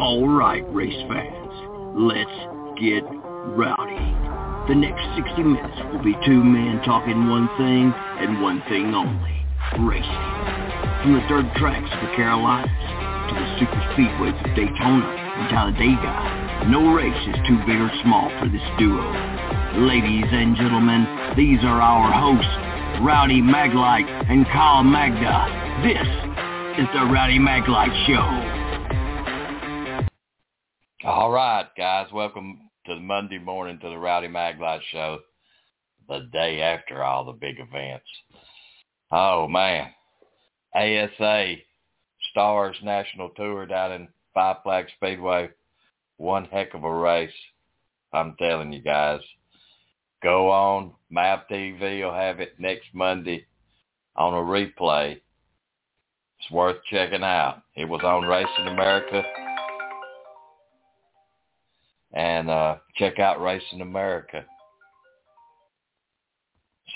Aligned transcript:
All 0.00 0.26
right, 0.26 0.64
race 0.72 0.96
fans, 1.12 1.52
let's 1.92 2.32
get 2.80 3.04
rowdy. 3.52 4.00
The 4.64 4.74
next 4.74 5.04
60 5.12 5.44
minutes 5.44 5.76
will 5.92 6.02
be 6.02 6.16
two 6.24 6.40
men 6.42 6.80
talking 6.88 7.28
one 7.28 7.52
thing 7.60 7.92
and 8.16 8.40
one 8.40 8.64
thing 8.64 8.96
only, 8.96 9.44
racing. 9.76 10.24
From 11.04 11.20
the 11.20 11.24
dirt 11.28 11.52
tracks 11.60 11.92
of 11.92 12.00
the 12.00 12.16
Carolinas 12.16 12.72
to 13.28 13.34
the 13.36 13.48
super 13.60 13.76
speedways 13.92 14.32
of 14.40 14.56
Daytona 14.56 15.04
and 15.04 15.52
Talladega, 15.52 16.72
no 16.72 16.96
race 16.96 17.20
is 17.28 17.36
too 17.44 17.60
big 17.68 17.76
or 17.76 17.92
small 18.00 18.32
for 18.40 18.48
this 18.48 18.64
duo. 18.80 19.04
Ladies 19.84 20.32
and 20.32 20.56
gentlemen, 20.56 21.04
these 21.36 21.60
are 21.60 21.76
our 21.76 22.08
hosts, 22.08 23.04
Rowdy 23.04 23.44
Maglite 23.44 24.08
and 24.32 24.46
Kyle 24.46 24.82
Magda. 24.82 25.44
This 25.84 26.08
is 26.80 26.88
the 26.96 27.04
Rowdy 27.04 27.36
Maglite 27.36 27.92
Show. 28.08 28.59
All 31.02 31.30
right, 31.30 31.64
guys, 31.78 32.12
welcome 32.12 32.68
to 32.84 32.94
the 32.94 33.00
Monday 33.00 33.38
morning 33.38 33.78
to 33.80 33.88
the 33.88 33.96
Rowdy 33.96 34.28
Maglite 34.28 34.82
Show, 34.92 35.20
the 36.06 36.28
day 36.30 36.60
after 36.60 37.02
all 37.02 37.24
the 37.24 37.32
big 37.32 37.58
events. 37.58 38.04
Oh 39.10 39.48
man, 39.48 39.94
ASA 40.74 41.54
Stars 42.30 42.76
National 42.82 43.30
Tour 43.30 43.64
down 43.64 43.92
in 43.92 44.08
Five 44.34 44.56
Flag 44.62 44.88
Speedway, 44.96 45.48
one 46.18 46.44
heck 46.44 46.74
of 46.74 46.84
a 46.84 46.94
race. 46.94 47.32
I'm 48.12 48.36
telling 48.38 48.70
you 48.70 48.82
guys, 48.82 49.20
go 50.22 50.50
on. 50.50 50.92
MAV 51.08 51.48
TV 51.50 52.04
will 52.04 52.12
have 52.12 52.40
it 52.40 52.60
next 52.60 52.88
Monday 52.92 53.46
on 54.16 54.34
a 54.34 54.36
replay. 54.36 55.12
It's 55.12 56.50
worth 56.50 56.76
checking 56.90 57.24
out. 57.24 57.62
It 57.74 57.88
was 57.88 58.02
on 58.04 58.28
Racing 58.28 58.66
America 58.66 59.22
and 62.12 62.50
uh, 62.50 62.76
check 62.96 63.18
out 63.18 63.40
Racing 63.40 63.80
America. 63.80 64.44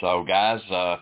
So, 0.01 0.25
guys, 0.27 0.61
uh, 0.70 0.97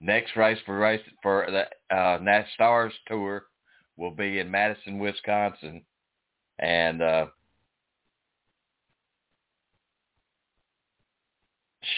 next 0.00 0.36
race 0.36 0.58
for 0.66 0.78
race 0.78 1.00
for 1.22 1.46
the 1.50 1.96
uh, 1.96 2.18
Nat 2.20 2.44
Stars 2.54 2.92
Tour 3.06 3.46
will 3.96 4.10
be 4.10 4.38
in 4.38 4.50
Madison, 4.50 4.98
Wisconsin, 4.98 5.82
and 6.58 7.02
uh, 7.02 7.26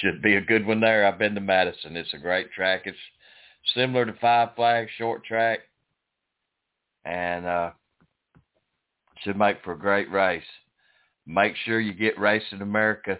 should 0.00 0.22
be 0.22 0.36
a 0.36 0.40
good 0.40 0.66
one 0.66 0.80
there. 0.80 1.06
I've 1.06 1.18
been 1.18 1.34
to 1.34 1.40
Madison. 1.40 1.96
It's 1.96 2.14
a 2.14 2.18
great 2.18 2.52
track. 2.52 2.82
It's 2.84 2.96
similar 3.74 4.06
to 4.06 4.14
Five 4.20 4.54
Flags, 4.54 4.90
short 4.96 5.24
track, 5.24 5.60
and 7.04 7.44
uh, 7.44 7.70
should 9.22 9.36
make 9.36 9.62
for 9.64 9.72
a 9.72 9.78
great 9.78 10.10
race. 10.10 10.42
Make 11.26 11.54
sure 11.64 11.80
you 11.80 11.92
get 11.92 12.18
Racing 12.18 12.62
America 12.62 13.18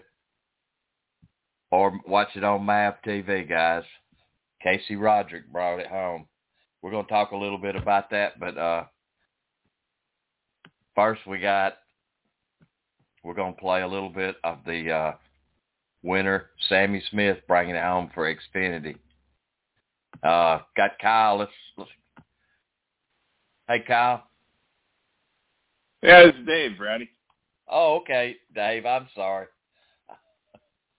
or 1.71 1.99
watch 2.05 2.29
it 2.35 2.43
on 2.43 2.65
MAV 2.65 2.95
TV, 3.05 3.47
guys. 3.47 3.83
Casey 4.61 4.95
Roderick 4.95 5.51
brought 5.51 5.79
it 5.79 5.87
home. 5.87 6.27
We're 6.81 6.91
going 6.91 7.05
to 7.05 7.11
talk 7.11 7.31
a 7.31 7.37
little 7.37 7.57
bit 7.57 7.75
about 7.75 8.09
that, 8.09 8.39
but 8.39 8.57
uh, 8.57 8.83
first 10.95 11.21
we 11.27 11.39
got, 11.39 11.77
we're 13.23 13.35
going 13.35 13.53
to 13.53 13.59
play 13.59 13.81
a 13.81 13.87
little 13.87 14.09
bit 14.09 14.35
of 14.43 14.57
the 14.65 14.91
uh, 14.91 15.11
winner, 16.03 16.47
Sammy 16.67 17.03
Smith, 17.11 17.37
bringing 17.47 17.75
it 17.75 17.83
home 17.83 18.09
for 18.13 18.33
Xfinity. 18.33 18.95
Uh, 20.23 20.59
got 20.75 20.99
Kyle. 20.99 21.37
Let's, 21.37 21.51
let's, 21.77 21.91
hey, 23.67 23.83
Kyle. 23.87 24.23
Yeah, 26.01 26.21
it's 26.27 26.37
Dave, 26.47 26.77
Brady. 26.77 27.09
Oh, 27.67 27.97
okay, 27.97 28.37
Dave. 28.55 28.85
I'm 28.85 29.07
sorry. 29.15 29.47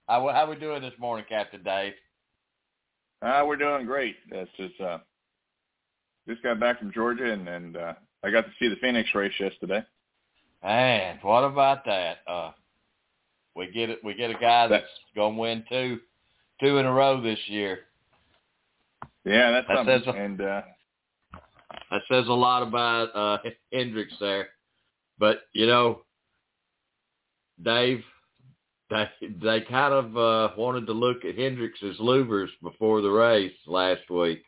How 0.08 0.28
how 0.28 0.48
we 0.48 0.56
doing 0.56 0.82
this 0.82 0.92
morning, 0.98 1.24
Captain 1.28 1.62
Dave? 1.62 1.94
Uh, 3.20 3.44
we're 3.46 3.56
doing 3.56 3.86
great. 3.86 4.16
That's 4.30 4.50
just 4.56 4.80
uh, 4.80 4.98
just 6.28 6.42
got 6.42 6.60
back 6.60 6.78
from 6.78 6.92
Georgia, 6.92 7.32
and 7.32 7.48
and 7.48 7.76
uh, 7.76 7.94
I 8.22 8.30
got 8.30 8.42
to 8.46 8.52
see 8.58 8.68
the 8.68 8.76
Phoenix 8.76 9.08
race 9.14 9.32
yesterday. 9.38 9.82
Man, 10.62 11.18
what 11.22 11.42
about 11.44 11.84
that? 11.86 12.18
Uh, 12.26 12.52
we 13.56 13.70
get 13.72 13.90
it. 13.90 13.98
We 14.04 14.14
get 14.14 14.30
a 14.30 14.34
guy 14.38 14.68
that's 14.68 14.84
going 15.16 15.34
to 15.34 15.40
win 15.40 15.64
two 15.68 15.98
two 16.60 16.78
in 16.78 16.86
a 16.86 16.92
row 16.92 17.20
this 17.20 17.38
year. 17.46 17.80
Yeah, 19.24 19.50
that's 19.50 19.68
That 19.68 19.76
something. 19.78 19.98
says 20.04 20.14
a- 20.14 20.18
and 20.18 20.40
uh, 20.40 20.62
That 21.90 22.02
says 22.10 22.26
a 22.28 22.32
lot 22.32 22.62
about 22.62 23.14
uh, 23.16 23.38
Hendricks 23.72 24.14
there. 24.20 24.48
But 25.18 25.40
you 25.52 25.66
know, 25.66 26.02
Dave, 27.62 28.02
they 28.90 29.08
they 29.20 29.60
kind 29.62 29.94
of 29.94 30.16
uh, 30.16 30.54
wanted 30.56 30.86
to 30.86 30.92
look 30.92 31.24
at 31.24 31.36
Hendricks's 31.36 31.98
louvers 31.98 32.48
before 32.62 33.00
the 33.00 33.10
race 33.10 33.52
last 33.66 34.08
week. 34.10 34.42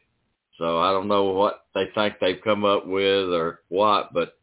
So 0.59 0.79
I 0.79 0.93
don't 0.93 1.09
know 1.09 1.25
what 1.25 1.65
they 1.75 1.87
think 1.95 2.15
they've 2.21 2.41
come 2.43 2.65
up 2.65 2.87
with 2.87 3.33
or 3.33 3.61
what, 3.69 4.13
but 4.13 4.35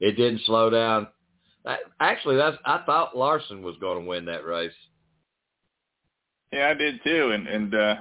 it 0.00 0.12
didn't 0.12 0.42
slow 0.44 0.70
down. 0.70 1.08
Actually, 2.00 2.36
that's 2.36 2.56
I 2.64 2.82
thought 2.86 3.16
Larson 3.16 3.62
was 3.62 3.76
going 3.80 4.02
to 4.02 4.08
win 4.08 4.24
that 4.26 4.44
race. 4.44 4.72
yeah, 6.52 6.68
I 6.68 6.74
did 6.74 7.02
too. 7.04 7.32
And 7.32 7.46
and 7.46 7.74
uh, 7.74 7.94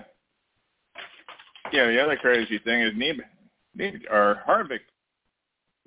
yeah, 1.72 1.88
the 1.88 2.01
other 2.01 2.16
crazy 2.16 2.57
thing 2.59 2.81
is 2.81 2.94
Nieb, 2.94 3.19
Nieb 3.78 4.09
or 4.09 4.41
Harvick. 4.47 4.79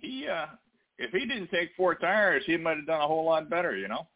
He 0.01 0.27
uh, 0.29 0.47
if 0.99 1.11
he 1.11 1.27
didn't 1.27 1.51
take 1.51 1.71
four 1.77 1.95
tires, 1.95 2.43
he 2.47 2.57
might 2.57 2.77
have 2.77 2.87
done 2.87 3.01
a 3.01 3.07
whole 3.07 3.25
lot 3.25 3.51
better. 3.51 3.77
You 3.77 3.89
know. 3.89 4.07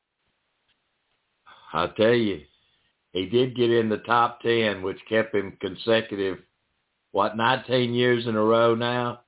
I 1.72 1.88
tell 1.97 2.14
you, 2.14 2.42
he 3.12 3.26
did 3.26 3.56
get 3.56 3.70
in 3.70 3.88
the 3.88 3.98
top 3.98 4.41
ten, 4.41 4.82
which 4.82 4.98
kept 5.09 5.34
him 5.34 5.56
consecutive. 5.60 6.38
What, 7.12 7.37
19 7.37 7.94
years 7.94 8.26
in 8.26 8.37
a 8.37 8.42
row 8.42 8.75
now? 8.75 9.20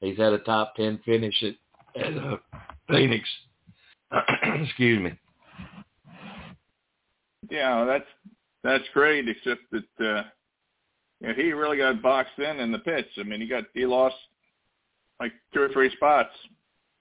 He's 0.00 0.18
had 0.18 0.34
a 0.34 0.38
top 0.40 0.74
ten 0.76 1.00
finish 1.04 1.42
at, 1.42 2.04
at 2.04 2.16
uh, 2.18 2.36
Phoenix. 2.88 3.28
Excuse 4.42 5.00
me. 5.00 5.18
Yeah, 7.50 7.84
that's 7.84 8.04
that's 8.62 8.84
great. 8.92 9.28
Except 9.28 9.62
that 9.72 10.06
uh, 10.06 10.22
you 11.20 11.28
know, 11.28 11.34
he 11.34 11.52
really 11.52 11.78
got 11.78 12.02
boxed 12.02 12.38
in 12.38 12.60
in 12.60 12.72
the 12.72 12.78
pits. 12.78 13.08
I 13.18 13.22
mean, 13.22 13.40
he 13.40 13.46
got 13.46 13.64
he 13.74 13.86
lost 13.86 14.16
like 15.20 15.32
two 15.52 15.62
or 15.62 15.68
three 15.70 15.90
spots 15.96 16.30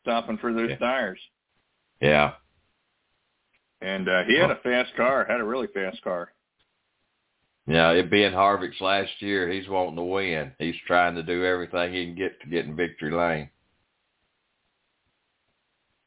stopping 0.08 0.38
for 0.38 0.54
those 0.54 0.70
Yeah. 0.70 0.78
tires. 0.78 1.20
Yeah. 2.00 2.34
And 3.82 4.08
uh, 4.08 4.24
he 4.24 4.36
had 4.38 4.50
a 4.50 4.56
fast 4.56 4.96
car, 4.96 5.26
had 5.26 5.42
a 5.42 5.44
really 5.44 5.68
fast 5.68 6.02
car. 6.02 6.32
Yeah, 7.68 7.92
it 7.92 8.10
being 8.10 8.32
Harvick's 8.32 8.80
last 8.80 9.22
year, 9.22 9.50
he's 9.50 9.68
wanting 9.68 9.98
to 9.98 10.04
win. 10.04 10.54
He's 10.58 10.78
trying 10.88 11.16
to 11.16 11.24
do 11.24 11.44
everything 11.44 11.94
he 11.94 12.06
can 12.06 12.16
get 12.16 12.40
to 12.42 12.48
get 12.48 12.66
in 12.66 12.78
victory 12.78 13.12
lane. 13.12 13.50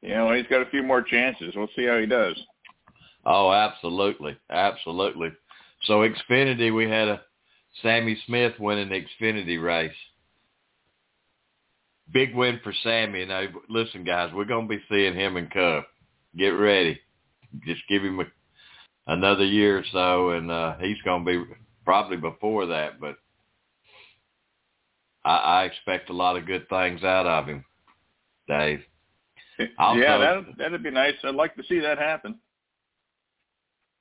You 0.00 0.14
know, 0.14 0.32
he's 0.32 0.46
got 0.46 0.62
a 0.62 0.70
few 0.70 0.82
more 0.82 1.02
chances. 1.02 1.54
We'll 1.54 1.68
see 1.76 1.84
how 1.84 1.98
he 1.98 2.06
does. 2.06 2.42
Oh, 3.26 3.52
absolutely, 3.52 4.38
absolutely. 4.48 5.30
So 5.82 6.08
Xfinity, 6.08 6.74
we 6.74 6.88
had 6.88 7.08
a 7.08 7.20
Sammy 7.82 8.16
Smith 8.26 8.54
winning 8.58 8.88
the 8.88 9.04
Xfinity 9.04 9.62
race. 9.62 9.92
Big 12.12 12.34
win 12.34 12.60
for 12.62 12.72
Sammy. 12.82 13.24
Now, 13.24 13.44
listen, 13.68 14.04
guys, 14.04 14.32
we're 14.34 14.44
gonna 14.44 14.66
be 14.66 14.82
seeing 14.88 15.14
him 15.14 15.36
in 15.36 15.48
Cup. 15.48 15.86
Get 16.36 16.48
ready. 16.50 16.98
Just 17.66 17.82
give 17.88 18.02
him 18.02 18.20
a, 18.20 18.24
another 19.06 19.44
year 19.44 19.78
or 19.78 19.84
so, 19.92 20.30
and 20.30 20.50
uh, 20.50 20.76
he's 20.80 21.00
gonna 21.04 21.24
be 21.24 21.42
probably 21.84 22.16
before 22.16 22.66
that. 22.66 23.00
But 23.00 23.16
I, 25.24 25.36
I 25.36 25.64
expect 25.64 26.10
a 26.10 26.14
lot 26.14 26.36
of 26.36 26.46
good 26.46 26.68
things 26.68 27.02
out 27.04 27.26
of 27.26 27.46
him, 27.46 27.64
Dave. 28.48 28.80
Also- 29.78 30.00
yeah, 30.00 30.16
that 30.18 30.44
that'd 30.56 30.82
be 30.82 30.90
nice. 30.90 31.14
I'd 31.22 31.34
like 31.34 31.54
to 31.56 31.62
see 31.68 31.80
that 31.80 31.98
happen. 31.98 32.38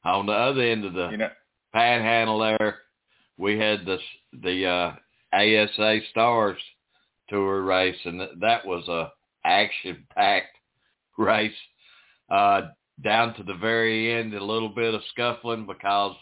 On 0.06 0.26
the 0.26 0.32
other 0.32 0.62
end 0.62 0.86
of 0.86 0.94
the 0.94 1.10
You 1.10 1.18
know, 1.18 1.30
panhandle 1.74 2.40
there, 2.40 2.78
we 3.38 3.60
had 3.60 3.86
the 3.86 3.98
the 4.42 4.66
uh, 4.66 4.94
ASA 5.34 6.00
Stars 6.12 6.58
Tour 7.30 7.62
race, 7.62 7.98
and 8.06 8.22
that 8.42 8.66
was 8.66 8.88
a 8.88 9.12
action-packed 9.46 10.58
race. 11.18 11.52
Uh, 12.30 12.62
down 13.04 13.34
to 13.36 13.44
the 13.44 13.56
very 13.56 14.14
end, 14.14 14.34
a 14.34 14.44
little 14.44 14.70
bit 14.70 14.94
of 14.94 15.02
scuffling 15.12 15.66
because 15.66 16.16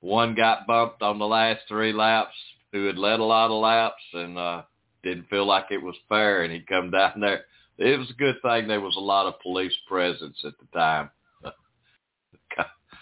one 0.00 0.34
got 0.34 0.66
bumped 0.66 1.02
on 1.02 1.18
the 1.18 1.26
last 1.26 1.60
three 1.68 1.92
laps 1.92 2.34
who 2.72 2.86
had 2.86 2.96
led 2.96 3.20
a 3.20 3.24
lot 3.24 3.50
of 3.50 3.60
laps 3.60 4.02
and 4.12 4.38
uh, 4.38 4.62
didn't 5.02 5.28
feel 5.28 5.46
like 5.46 5.66
it 5.70 5.82
was 5.82 5.96
fair, 6.08 6.42
and 6.42 6.52
he 6.52 6.60
come 6.60 6.90
down 6.92 7.20
there. 7.20 7.44
It 7.78 7.98
was 7.98 8.10
a 8.10 8.14
good 8.14 8.36
thing 8.42 8.68
there 8.68 8.80
was 8.80 8.96
a 8.96 9.00
lot 9.00 9.26
of 9.26 9.40
police 9.40 9.72
presence 9.88 10.38
at 10.44 10.52
the 10.58 10.78
time. 10.78 11.10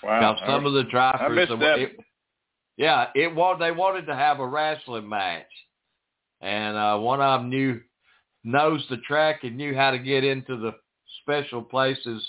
Wow. 0.03 0.21
Now 0.21 0.37
some 0.47 0.67
of 0.67 0.75
the 0.75 0.85
drivers, 0.85 1.21
I 1.23 1.29
missed 1.29 1.61
that. 1.61 1.79
it, 1.79 1.97
yeah, 2.77 3.07
it 3.15 3.35
was. 3.35 3.57
They 3.59 3.73
wanted 3.73 4.07
to 4.07 4.15
have 4.15 4.39
a 4.39 4.47
wrestling 4.47 5.09
match, 5.09 5.51
and 6.41 6.77
uh, 6.77 6.99
one 6.99 7.21
of 7.21 7.41
them 7.41 7.51
knew 7.51 7.81
knows 8.45 8.85
the 8.89 8.97
track 8.99 9.41
and 9.43 9.57
knew 9.57 9.75
how 9.75 9.91
to 9.91 9.99
get 9.99 10.25
into 10.25 10.57
the 10.57 10.73
special 11.23 11.63
places 11.63 12.27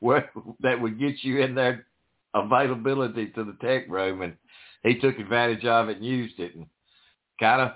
where 0.00 0.30
that 0.60 0.80
would 0.80 0.98
get 0.98 1.22
you 1.22 1.40
in 1.40 1.54
there 1.54 1.86
availability 2.34 3.26
to 3.28 3.44
the 3.44 3.56
tech 3.60 3.88
room, 3.88 4.22
and 4.22 4.34
he 4.82 4.98
took 4.98 5.18
advantage 5.18 5.64
of 5.64 5.88
it 5.88 5.96
and 5.96 6.06
used 6.06 6.38
it, 6.38 6.54
and 6.54 6.66
kind 7.38 7.60
of 7.60 7.72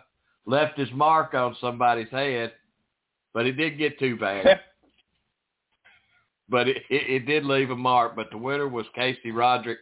left 0.46 0.78
his 0.78 0.90
mark 0.92 1.34
on 1.34 1.56
somebody's 1.60 2.10
head, 2.10 2.52
but 3.32 3.46
it 3.46 3.52
didn't 3.52 3.78
get 3.78 3.98
too 3.98 4.16
bad. 4.16 4.60
but 6.48 6.68
it, 6.68 6.78
it, 6.90 7.10
it 7.10 7.26
did 7.26 7.44
leave 7.44 7.70
a 7.70 7.76
mark. 7.76 8.14
But 8.14 8.30
the 8.30 8.38
winner 8.38 8.68
was 8.68 8.86
Casey 8.94 9.30
Roderick. 9.30 9.78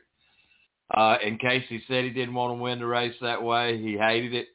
Uh, 0.95 1.17
and 1.25 1.41
Casey 1.41 1.83
said 1.89 2.05
he 2.05 2.11
didn't 2.11 2.35
want 2.35 2.51
to 2.51 2.63
win 2.63 2.79
the 2.79 2.87
race 2.87 3.15
that 3.23 3.43
way. 3.43 3.79
He 3.79 3.97
hated 3.97 4.35
it. 4.35 4.49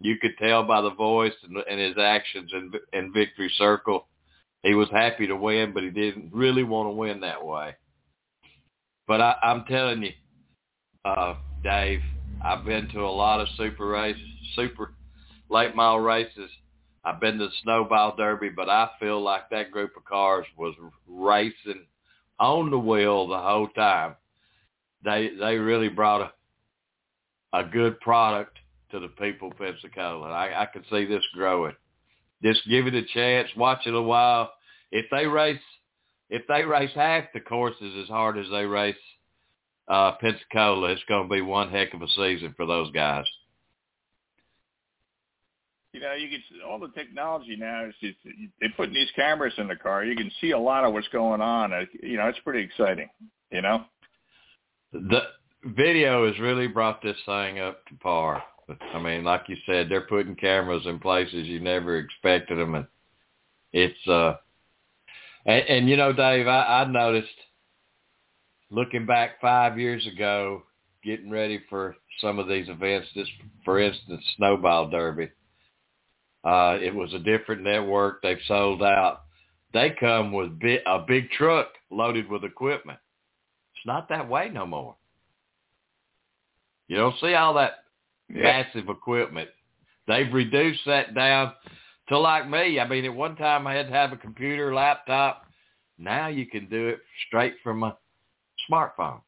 You 0.00 0.16
could 0.16 0.38
tell 0.38 0.62
by 0.62 0.80
the 0.80 0.90
voice 0.94 1.32
and, 1.42 1.56
and 1.68 1.80
his 1.80 1.96
actions 1.98 2.52
in, 2.52 2.72
in 2.92 3.12
victory 3.12 3.52
circle. 3.58 4.06
He 4.62 4.74
was 4.74 4.88
happy 4.90 5.26
to 5.26 5.36
win, 5.36 5.72
but 5.72 5.82
he 5.82 5.90
didn't 5.90 6.32
really 6.32 6.62
want 6.62 6.88
to 6.88 6.92
win 6.92 7.20
that 7.20 7.44
way. 7.44 7.74
But 9.06 9.20
I, 9.20 9.36
I'm 9.42 9.64
telling 9.64 10.02
you, 10.02 10.12
uh, 11.04 11.36
Dave, 11.62 12.00
I've 12.44 12.64
been 12.64 12.88
to 12.90 13.00
a 13.00 13.10
lot 13.10 13.40
of 13.40 13.48
super 13.56 13.86
races, 13.86 14.22
super 14.54 14.94
late 15.48 15.74
model 15.74 16.00
races. 16.00 16.50
I've 17.04 17.20
been 17.20 17.38
to 17.38 17.46
the 17.46 17.52
snowball 17.62 18.16
derby, 18.16 18.50
but 18.50 18.68
I 18.68 18.90
feel 19.00 19.20
like 19.22 19.48
that 19.50 19.70
group 19.70 19.96
of 19.96 20.04
cars 20.04 20.46
was 20.56 20.74
racing 21.06 21.86
on 22.38 22.70
the 22.70 22.78
wheel 22.78 23.26
the 23.26 23.38
whole 23.38 23.68
time. 23.68 24.14
They 25.04 25.30
they 25.38 25.56
really 25.56 25.88
brought 25.88 26.20
a 26.20 26.32
a 27.52 27.64
good 27.64 27.98
product 28.00 28.58
to 28.90 29.00
the 29.00 29.08
people 29.08 29.50
of 29.50 29.58
Pensacola. 29.58 30.28
I, 30.28 30.62
I 30.62 30.66
can 30.66 30.84
see 30.90 31.04
this 31.04 31.24
growing. 31.34 31.74
Just 32.42 32.60
give 32.68 32.86
it 32.86 32.94
a 32.94 33.04
chance, 33.14 33.48
watch 33.56 33.86
it 33.86 33.94
a 33.94 34.02
while. 34.02 34.52
If 34.90 35.06
they 35.10 35.26
race 35.26 35.60
if 36.30 36.42
they 36.46 36.62
race 36.62 36.90
half 36.94 37.24
the 37.32 37.40
courses 37.40 37.94
as 38.02 38.08
hard 38.08 38.36
as 38.38 38.46
they 38.50 38.64
race 38.64 38.96
uh, 39.88 40.12
Pensacola, 40.20 40.92
it's 40.92 41.02
going 41.08 41.28
to 41.28 41.34
be 41.34 41.40
one 41.40 41.70
heck 41.70 41.94
of 41.94 42.02
a 42.02 42.08
season 42.08 42.54
for 42.56 42.66
those 42.66 42.90
guys. 42.92 43.24
You 45.92 46.00
know, 46.00 46.12
you 46.12 46.28
can 46.28 46.42
all 46.68 46.78
the 46.78 46.88
technology 46.88 47.56
now 47.56 47.86
is 47.86 47.94
just, 48.00 48.16
they 48.60 48.68
putting 48.76 48.94
these 48.94 49.10
cameras 49.16 49.54
in 49.56 49.68
the 49.68 49.76
car. 49.76 50.04
You 50.04 50.14
can 50.14 50.30
see 50.40 50.50
a 50.50 50.58
lot 50.58 50.84
of 50.84 50.92
what's 50.92 51.08
going 51.08 51.40
on. 51.40 51.72
Uh, 51.72 51.84
You 52.02 52.18
know, 52.18 52.28
it's 52.28 52.38
pretty 52.40 52.62
exciting. 52.62 53.08
You 53.50 53.62
know. 53.62 53.84
The 54.92 55.22
video 55.64 56.26
has 56.26 56.38
really 56.38 56.66
brought 56.66 57.02
this 57.02 57.16
thing 57.26 57.58
up 57.58 57.84
to 57.86 57.94
par. 57.94 58.42
I 58.92 59.00
mean, 59.00 59.24
like 59.24 59.42
you 59.48 59.56
said, 59.64 59.88
they're 59.88 60.02
putting 60.02 60.34
cameras 60.34 60.82
in 60.84 60.98
places 60.98 61.46
you 61.46 61.60
never 61.60 61.96
expected 61.96 62.58
them, 62.58 62.74
and 62.74 62.86
it's 63.72 64.08
uh, 64.08 64.34
and, 65.46 65.64
and 65.68 65.88
you 65.88 65.96
know, 65.96 66.12
Dave, 66.12 66.46
I, 66.46 66.82
I 66.82 66.84
noticed 66.84 67.28
looking 68.70 69.06
back 69.06 69.40
five 69.40 69.78
years 69.78 70.06
ago, 70.06 70.64
getting 71.02 71.30
ready 71.30 71.62
for 71.70 71.96
some 72.20 72.38
of 72.38 72.48
these 72.48 72.68
events. 72.68 73.08
This, 73.14 73.28
for 73.64 73.80
instance, 73.80 74.22
Snowball 74.36 74.90
Derby. 74.90 75.30
Uh, 76.44 76.78
it 76.80 76.94
was 76.94 77.12
a 77.14 77.18
different 77.18 77.62
network. 77.62 78.22
They've 78.22 78.38
sold 78.46 78.82
out. 78.82 79.22
They 79.72 79.94
come 79.98 80.32
with 80.32 80.58
bi- 80.60 80.82
a 80.86 81.00
big 81.00 81.30
truck 81.30 81.68
loaded 81.90 82.28
with 82.28 82.44
equipment. 82.44 82.98
It's 83.74 83.86
not 83.86 84.08
that 84.08 84.28
way 84.28 84.50
no 84.52 84.66
more. 84.66 84.96
You 86.86 86.96
don't 86.96 87.18
see 87.20 87.34
all 87.34 87.54
that 87.54 87.84
Yeah. 88.28 88.42
massive 88.42 88.88
equipment. 88.88 89.48
They've 90.06 90.32
reduced 90.32 90.80
that 90.86 91.14
down 91.14 91.52
to 92.08 92.18
like 92.18 92.48
me. 92.48 92.80
I 92.80 92.88
mean, 92.88 93.04
at 93.04 93.14
one 93.14 93.36
time 93.36 93.66
I 93.66 93.74
had 93.74 93.88
to 93.88 93.92
have 93.92 94.12
a 94.12 94.16
computer, 94.16 94.74
laptop. 94.74 95.44
Now 95.98 96.28
you 96.28 96.46
can 96.46 96.68
do 96.68 96.88
it 96.88 97.00
straight 97.26 97.54
from 97.62 97.82
a 97.82 97.96
smartphone. 98.70 99.20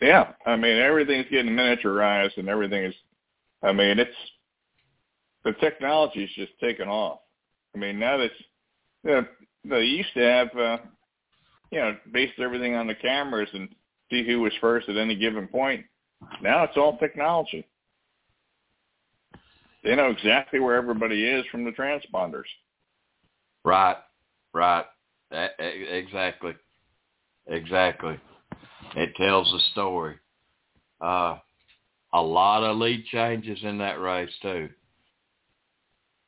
Yeah, 0.00 0.32
I 0.44 0.56
mean 0.56 0.76
everything's 0.76 1.26
getting 1.30 1.52
miniaturized 1.52 2.36
and 2.36 2.48
everything 2.48 2.84
is. 2.84 2.94
I 3.62 3.72
mean 3.72 3.98
it's 3.98 4.10
the 5.44 5.52
technology's 5.54 6.28
just 6.36 6.52
taken 6.60 6.88
off. 6.88 7.20
I 7.74 7.78
mean 7.78 7.98
now 7.98 8.18
that's 8.18 8.34
you 9.04 9.10
know, 9.10 9.26
they 9.64 9.84
used 9.84 10.12
to 10.14 10.20
have 10.20 10.48
uh, 10.56 10.78
you 11.70 11.78
know 11.78 11.96
based 12.12 12.38
everything 12.38 12.74
on 12.74 12.86
the 12.86 12.94
cameras 12.94 13.48
and 13.54 13.68
see 14.10 14.26
who 14.26 14.40
was 14.40 14.52
first 14.60 14.88
at 14.88 14.98
any 14.98 15.16
given 15.16 15.48
point. 15.48 15.84
Now 16.42 16.64
it's 16.64 16.76
all 16.76 16.98
technology. 16.98 17.66
They 19.84 19.94
know 19.94 20.10
exactly 20.10 20.58
where 20.58 20.76
everybody 20.76 21.24
is 21.24 21.44
from 21.50 21.64
the 21.64 21.70
transponders. 21.70 22.46
Right, 23.64 23.96
right. 24.52 24.84
Exactly, 25.30 26.54
exactly. 27.46 28.18
It 28.96 29.14
tells 29.16 29.52
a 29.52 29.60
story. 29.72 30.16
Uh, 31.00 31.38
a 32.12 32.22
lot 32.22 32.62
of 32.62 32.78
lead 32.78 33.04
changes 33.06 33.58
in 33.62 33.78
that 33.78 34.00
race 34.00 34.30
too. 34.40 34.68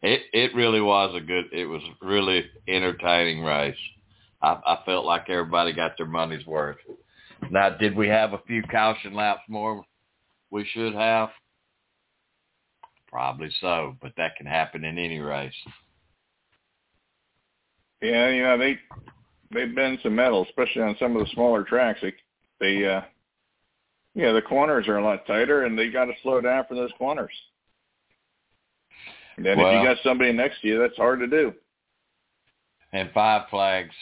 It 0.03 0.23
it 0.33 0.55
really 0.55 0.81
was 0.81 1.15
a 1.17 1.21
good. 1.21 1.47
It 1.53 1.67
was 1.67 1.83
really 2.01 2.45
entertaining 2.69 3.43
race. 3.43 3.77
I, 4.41 4.59
I 4.65 4.79
felt 4.87 5.05
like 5.05 5.29
everybody 5.29 5.73
got 5.73 5.97
their 5.97 6.07
money's 6.07 6.47
worth. 6.47 6.77
Now, 7.51 7.71
did 7.71 7.97
we 7.97 8.09
have 8.09 8.33
a 8.33 8.43
few 8.47 8.63
caution 8.63 9.15
laps 9.15 9.43
more? 9.49 9.85
We 10.51 10.67
should 10.73 10.95
have. 10.95 11.31
Probably 13.09 13.51
so, 13.61 13.97
but 14.03 14.13
that 14.17 14.37
can 14.37 14.47
happen 14.47 14.85
in 14.85 14.99
any 14.99 15.19
race. 15.19 15.55
Yeah, 18.03 18.29
you 18.29 18.43
know 18.43 18.59
they 18.59 18.79
they 19.53 19.65
bend 19.67 19.99
some 20.03 20.15
metal, 20.15 20.45
especially 20.45 20.83
on 20.83 20.97
some 20.99 21.17
of 21.17 21.25
the 21.25 21.33
smaller 21.33 21.65
tracks. 21.65 22.01
They 22.03 22.13
they 22.61 22.87
uh, 22.87 23.01
yeah 24.15 24.33
the 24.33 24.43
corners 24.43 24.87
are 24.89 24.99
a 24.99 25.05
lot 25.05 25.27
tighter, 25.27 25.65
and 25.65 25.77
they 25.77 25.91
got 25.91 26.05
to 26.05 26.13
slow 26.23 26.41
down 26.41 26.65
for 26.69 26.75
those 26.75 26.93
corners. 26.99 27.33
And 29.37 29.47
then 29.47 29.59
if 29.59 29.59
you 29.59 29.89
got 29.89 29.97
somebody 30.03 30.33
next 30.33 30.61
to 30.63 30.69
you, 30.69 30.79
that's 30.81 30.97
hard 30.97 31.21
to 31.21 31.27
do. 31.29 31.55
And 32.93 33.11
Five 33.13 33.49
Flags 33.51 33.95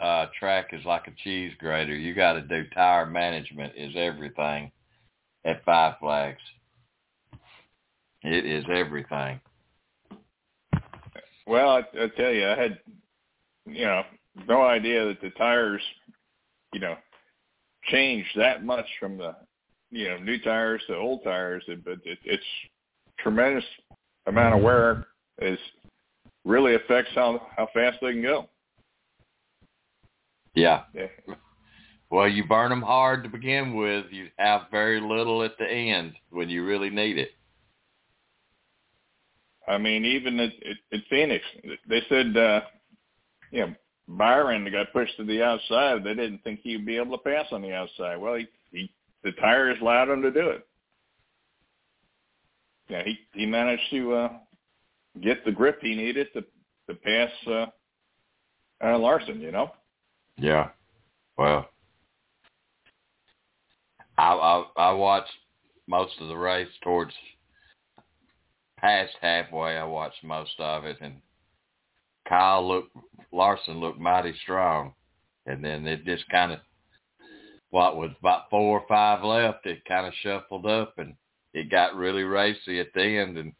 uh, 0.00 0.26
track 0.38 0.70
is 0.72 0.84
like 0.84 1.06
a 1.06 1.12
cheese 1.22 1.52
grater. 1.58 1.94
You 1.94 2.14
got 2.14 2.34
to 2.34 2.42
do 2.42 2.64
tire 2.74 3.06
management 3.06 3.74
is 3.76 3.92
everything 3.96 4.72
at 5.44 5.64
Five 5.64 5.94
Flags. 6.00 6.40
It 8.22 8.46
is 8.46 8.64
everything. 8.70 9.40
Well, 11.46 11.70
I, 11.70 11.78
I 11.78 12.08
tell 12.16 12.30
you, 12.32 12.46
I 12.46 12.56
had 12.56 12.78
you 13.66 13.84
know 13.84 14.02
no 14.48 14.62
idea 14.62 15.06
that 15.06 15.20
the 15.20 15.30
tires, 15.30 15.82
you 16.72 16.80
know, 16.80 16.96
changed 17.84 18.30
that 18.36 18.64
much 18.64 18.86
from 18.98 19.18
the 19.18 19.34
you 19.90 20.08
know 20.08 20.18
new 20.18 20.38
tires 20.38 20.82
to 20.88 20.96
old 20.96 21.24
tires. 21.24 21.64
But 21.66 21.98
it, 22.04 22.18
it's 22.24 22.42
tremendous 23.18 23.64
amount 24.26 24.54
of 24.54 24.62
wear 24.62 25.06
is 25.40 25.58
really 26.44 26.74
affects 26.74 27.12
how 27.14 27.46
how 27.56 27.68
fast 27.74 27.98
they 28.00 28.12
can 28.12 28.22
go. 28.22 28.48
Yeah. 30.60 31.06
Well, 32.10 32.28
you 32.28 32.44
burn 32.44 32.70
them 32.70 32.82
hard 32.82 33.22
to 33.22 33.30
begin 33.30 33.74
with. 33.74 34.06
You 34.10 34.28
have 34.36 34.62
very 34.70 35.00
little 35.00 35.44
at 35.44 35.56
the 35.58 35.66
end 35.66 36.14
when 36.30 36.48
you 36.48 36.64
really 36.64 36.90
need 36.90 37.18
it. 37.18 37.30
I 39.68 39.78
mean, 39.78 40.04
even 40.04 40.40
at, 40.40 40.50
at, 40.50 40.76
at 40.92 41.00
Phoenix, 41.08 41.44
they 41.88 42.02
said, 42.08 42.36
uh, 42.36 42.62
you 43.52 43.60
know, 43.60 43.74
Byron 44.08 44.68
got 44.72 44.92
pushed 44.92 45.16
to 45.18 45.24
the 45.24 45.42
outside. 45.42 46.02
They 46.02 46.14
didn't 46.14 46.42
think 46.42 46.60
he'd 46.62 46.84
be 46.84 46.96
able 46.96 47.16
to 47.16 47.22
pass 47.22 47.46
on 47.52 47.62
the 47.62 47.72
outside. 47.72 48.16
Well, 48.16 48.34
he, 48.34 48.48
he 48.72 48.92
the 49.22 49.32
tires 49.32 49.78
allowed 49.80 50.08
him 50.08 50.22
to 50.22 50.32
do 50.32 50.48
it. 50.48 50.66
Yeah, 52.88 53.04
he 53.04 53.16
he 53.34 53.46
managed 53.46 53.88
to 53.92 54.14
uh, 54.14 54.28
get 55.22 55.44
the 55.44 55.52
grip 55.52 55.78
he 55.80 55.94
needed 55.94 56.26
to 56.32 56.44
to 56.88 56.94
pass 56.94 57.30
uh, 57.46 57.66
uh, 58.84 58.98
Larson. 58.98 59.40
You 59.40 59.52
know. 59.52 59.70
Yeah. 60.40 60.70
Well, 61.36 61.68
I, 64.16 64.32
I 64.32 64.64
I 64.76 64.92
watched 64.92 65.32
most 65.86 66.14
of 66.20 66.28
the 66.28 66.36
race 66.36 66.68
towards 66.82 67.12
past 68.78 69.12
halfway. 69.20 69.76
I 69.76 69.84
watched 69.84 70.24
most 70.24 70.52
of 70.58 70.86
it, 70.86 70.96
and 71.02 71.20
Kyle 72.26 72.66
looked 72.66 72.96
Larson 73.32 73.80
looked 73.80 74.00
mighty 74.00 74.34
strong, 74.42 74.94
and 75.44 75.62
then 75.62 75.86
it 75.86 76.06
just 76.06 76.28
kind 76.30 76.52
of 76.52 76.60
what 77.68 77.96
was 77.96 78.10
about 78.18 78.48
four 78.48 78.80
or 78.80 78.86
five 78.88 79.22
left. 79.22 79.66
It 79.66 79.84
kind 79.84 80.06
of 80.06 80.14
shuffled 80.22 80.64
up, 80.64 80.94
and 80.96 81.14
it 81.52 81.70
got 81.70 81.94
really 81.94 82.22
racy 82.22 82.80
at 82.80 82.94
the 82.94 83.18
end, 83.18 83.36
and 83.36 83.52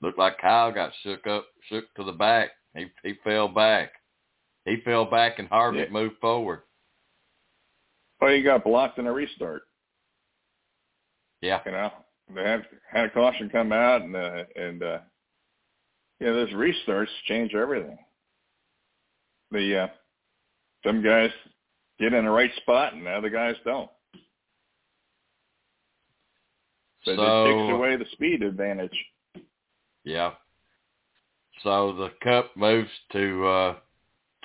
looked 0.00 0.18
like 0.18 0.38
Kyle 0.40 0.72
got 0.72 0.92
shook 1.02 1.26
up, 1.26 1.44
shook 1.68 1.84
to 1.96 2.04
the 2.04 2.12
back. 2.12 2.50
He 2.74 2.86
he 3.02 3.14
fell 3.24 3.48
back. 3.48 3.92
He 4.64 4.76
fell 4.84 5.04
back, 5.06 5.38
and 5.38 5.48
Harvick 5.48 5.86
Yeah. 5.86 5.92
moved 5.92 6.18
forward. 6.20 6.62
Well, 8.20 8.32
he 8.34 8.42
got 8.42 8.64
blocked 8.64 8.98
in 8.98 9.06
a 9.06 9.12
restart. 9.12 9.62
Yeah, 11.40 11.62
You 11.64 11.72
know, 11.72 11.90
they 12.34 12.42
had 12.42 12.66
had 12.90 13.04
a 13.06 13.10
caution 13.10 13.48
come 13.48 13.72
out, 13.72 14.02
and 14.02 14.14
uh, 14.14 14.44
and 14.56 14.82
uh, 14.82 14.98
yeah, 16.20 16.32
those 16.32 16.50
restarts 16.50 17.08
change 17.24 17.54
everything. 17.54 17.98
The 19.50 19.84
uh, 19.84 19.88
some 20.84 21.02
guys 21.02 21.30
get 21.98 22.12
in 22.12 22.26
the 22.26 22.30
right 22.30 22.54
spot, 22.56 22.92
and 22.92 23.08
other 23.08 23.30
guys 23.30 23.56
don't. 23.64 23.90
But 27.06 27.12
it 27.12 27.16
so 27.16 27.44
takes 27.46 27.74
away 27.74 27.96
the 27.96 28.04
speed 28.12 28.42
advantage. 28.42 28.96
yeah. 30.04 30.32
So 31.62 31.94
the 31.94 32.10
Cup 32.22 32.54
moves 32.56 32.90
to 33.12 33.46
uh 33.46 33.74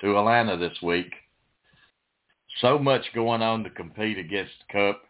to 0.00 0.18
Atlanta 0.18 0.56
this 0.56 0.80
week. 0.82 1.12
So 2.60 2.78
much 2.78 3.02
going 3.14 3.42
on 3.42 3.64
to 3.64 3.70
compete 3.70 4.18
against 4.18 4.52
the 4.66 4.72
Cup. 4.72 5.02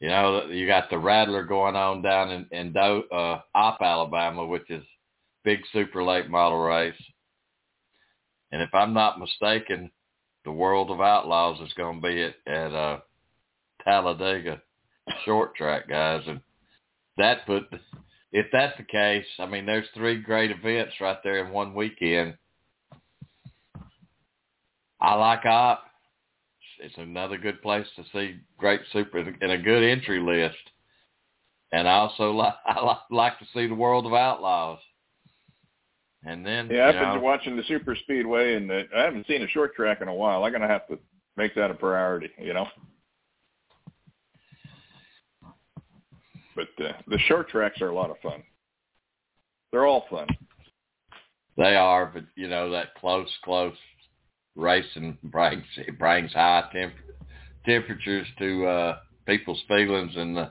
You 0.00 0.08
know, 0.08 0.46
you 0.46 0.66
got 0.66 0.90
the 0.90 0.98
Rattler 0.98 1.44
going 1.44 1.76
on 1.76 2.02
down 2.02 2.30
in, 2.30 2.46
in 2.50 2.72
Do, 2.72 3.04
uh, 3.12 3.40
Opp, 3.54 3.80
Alabama, 3.80 4.44
which 4.44 4.68
is 4.70 4.82
big 5.44 5.60
super 5.72 6.02
late 6.02 6.28
model 6.28 6.58
race. 6.58 6.94
And 8.52 8.62
if 8.62 8.74
I'm 8.74 8.92
not 8.92 9.18
mistaken, 9.18 9.90
the 10.44 10.52
World 10.52 10.90
of 10.90 11.00
Outlaws 11.00 11.60
is 11.60 11.72
going 11.74 12.00
to 12.00 12.06
be 12.06 12.22
at, 12.22 12.34
at 12.46 12.72
uh, 12.72 12.98
Talladega 13.82 14.60
short 15.24 15.54
track, 15.54 15.88
guys. 15.88 16.22
And 16.26 16.40
that 17.16 17.46
put, 17.46 17.64
if 18.32 18.46
that's 18.52 18.76
the 18.76 18.84
case, 18.84 19.26
I 19.38 19.46
mean, 19.46 19.66
there's 19.66 19.88
three 19.94 20.20
great 20.20 20.50
events 20.50 20.94
right 21.00 21.18
there 21.22 21.44
in 21.44 21.52
one 21.52 21.74
weekend. 21.74 22.34
I 25.04 25.14
like 25.16 25.44
Opp. 25.44 25.84
It's 26.80 26.94
another 26.96 27.36
good 27.36 27.60
place 27.60 27.86
to 27.96 28.04
see 28.12 28.40
great 28.56 28.80
super 28.90 29.18
and 29.18 29.52
a 29.52 29.58
good 29.58 29.82
entry 29.82 30.18
list. 30.18 30.56
And 31.72 31.86
I 31.86 31.92
also 31.92 32.30
like 32.30 32.54
I 32.66 32.98
like 33.10 33.38
to 33.38 33.44
see 33.52 33.66
the 33.66 33.74
World 33.74 34.06
of 34.06 34.14
Outlaws. 34.14 34.78
And 36.24 36.44
then 36.44 36.70
Yeah, 36.70 36.88
I've 36.88 36.94
you 36.94 37.00
been 37.00 37.22
watching 37.22 37.54
the 37.54 37.64
super 37.64 37.94
speedway, 37.94 38.54
and 38.54 38.68
the, 38.68 38.84
I 38.96 39.02
haven't 39.02 39.26
seen 39.26 39.42
a 39.42 39.48
short 39.48 39.74
track 39.74 40.00
in 40.00 40.08
a 40.08 40.14
while. 40.14 40.42
I'm 40.42 40.52
gonna 40.52 40.66
have 40.66 40.86
to 40.88 40.98
make 41.36 41.54
that 41.54 41.70
a 41.70 41.74
priority. 41.74 42.30
You 42.38 42.54
know. 42.54 42.66
But 46.56 46.68
uh, 46.82 46.92
the 47.08 47.18
short 47.28 47.50
tracks 47.50 47.82
are 47.82 47.88
a 47.88 47.94
lot 47.94 48.10
of 48.10 48.16
fun. 48.22 48.42
They're 49.70 49.86
all 49.86 50.06
fun. 50.08 50.28
They 51.58 51.76
are, 51.76 52.06
but 52.06 52.24
you 52.36 52.48
know 52.48 52.70
that 52.70 52.94
close, 52.94 53.28
close 53.44 53.76
racing 54.56 55.18
brings 55.24 55.64
it 55.76 55.98
brings 55.98 56.32
high 56.32 56.64
temp- 56.72 56.94
temperatures 57.66 58.26
to 58.38 58.66
uh, 58.66 58.98
people's 59.26 59.62
feelings, 59.68 60.12
and 60.16 60.38
uh, 60.38 60.48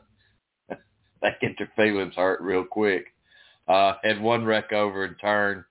they 1.22 1.29
get 1.41 1.51
their 1.57 1.72
feelings 1.75 2.15
hurt 2.15 2.41
real 2.41 2.63
quick. 2.63 3.07
Uh, 3.67 3.93
had 4.03 4.22
one 4.22 4.43
wreck 4.45 4.74
over 4.74 5.05
in 5.05 5.15
turn 5.15 5.63